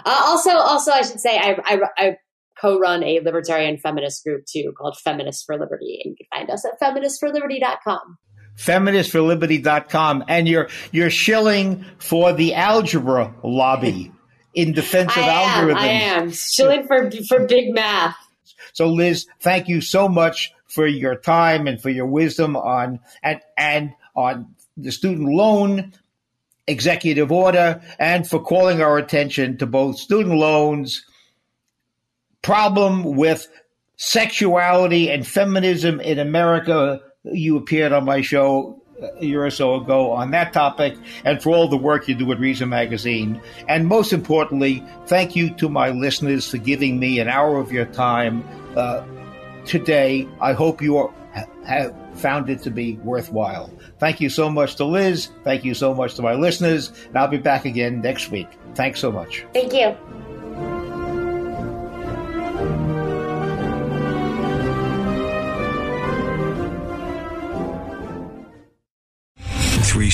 Uh, 0.05 0.21
also, 0.25 0.51
also 0.51 0.91
I 0.91 1.03
should 1.03 1.21
say 1.21 1.39
I, 1.39 1.57
I, 1.65 1.79
I 1.97 2.17
co-run 2.61 3.03
a 3.03 3.21
libertarian 3.21 3.79
feminist 3.79 4.25
group 4.25 4.45
too 4.51 4.73
called 4.77 4.99
Feminists 5.03 5.45
for 5.45 5.59
Liberty, 5.59 6.01
and 6.05 6.11
you 6.13 6.17
can 6.17 6.41
find 6.41 6.51
us 6.51 6.65
at 6.65 6.81
feministsforliberty.com 6.81 8.19
feministforliberty.com 8.57 10.25
and 10.29 10.49
you're 10.49 10.69
you're 10.93 11.11
shilling 11.11 11.85
for 11.99 12.33
the 12.33 12.55
algebra 12.55 13.35
lobby 13.43 14.13
in 14.55 14.73
defense 14.73 15.11
of 15.17 15.23
algorithms. 15.23 15.77
I 15.77 15.87
am 15.89 16.31
shilling 16.31 16.87
for 16.87 17.11
for 17.29 17.47
big 17.47 17.75
math. 17.75 18.17
So 18.73 18.89
Liz, 18.89 19.27
thank 19.41 19.69
you 19.69 19.81
so 19.81 20.09
much 20.09 20.53
for 20.67 20.87
your 20.87 21.17
time 21.17 21.67
and 21.67 21.81
for 21.81 21.91
your 21.91 22.07
wisdom 22.07 22.57
on 22.57 23.01
and 23.23 23.41
and 23.57 23.93
on 24.15 24.55
the 24.77 24.93
student 24.93 25.29
loan 25.29 25.93
executive 26.67 27.31
order 27.31 27.83
and 27.99 28.27
for 28.27 28.41
calling 28.41 28.81
our 28.81 28.97
attention 28.97 29.59
to 29.59 29.67
both 29.67 29.99
student 29.99 30.37
loans 30.37 31.05
problem 32.43 33.03
with 33.03 33.49
sexuality 33.97 35.11
and 35.11 35.27
feminism 35.27 36.01
in 36.01 36.19
America 36.19 37.01
you 37.25 37.57
appeared 37.57 37.93
on 37.93 38.05
my 38.05 38.21
show 38.21 38.81
a 39.21 39.25
year 39.25 39.45
or 39.45 39.51
so 39.51 39.75
ago 39.75 40.13
on 40.13 40.31
that 40.31 40.53
topic 40.53 40.97
and 41.25 41.43
for 41.43 41.51
all 41.51 41.69
the 41.69 41.77
work 41.77 42.09
you 42.09 42.15
do 42.15 42.31
at 42.33 42.39
Reason 42.39 42.69
Magazine. 42.69 43.41
And 43.69 43.87
most 43.87 44.13
importantly, 44.13 44.85
thank 45.07 45.35
you 45.35 45.51
to 45.55 45.69
my 45.69 45.91
listeners 45.91 46.49
for 46.49 46.59
giving 46.59 46.99
me 46.99 47.19
an 47.19 47.29
hour 47.29 47.59
of 47.59 47.73
your 47.73 47.87
time 47.87 48.45
uh, 48.77 49.05
today. 49.65 50.29
I 50.41 50.53
hope 50.53 50.81
you 50.81 50.97
are, 50.99 51.13
have 51.67 51.95
found 52.15 52.49
it 52.51 52.63
to 52.63 52.71
be 52.71 52.95
worthwhile. 52.99 53.71
Thank 53.99 54.21
you 54.21 54.29
so 54.29 54.49
much 54.49 54.77
to 54.77 54.85
Liz. 54.85 55.31
Thank 55.43 55.65
you 55.65 55.75
so 55.75 55.95
much 55.95 56.15
to 56.15 56.23
my 56.23 56.35
listeners. 56.35 56.93
And 57.09 57.19
I'll 57.19 57.29
be 57.29 57.39
back 57.39 57.65
again 57.65 58.01
next 58.01 58.31
week. 58.31 58.49
Thanks 58.75 59.01
so 59.01 59.11
much. 59.11 59.45
Thank 59.53 59.73
you. 59.73 59.97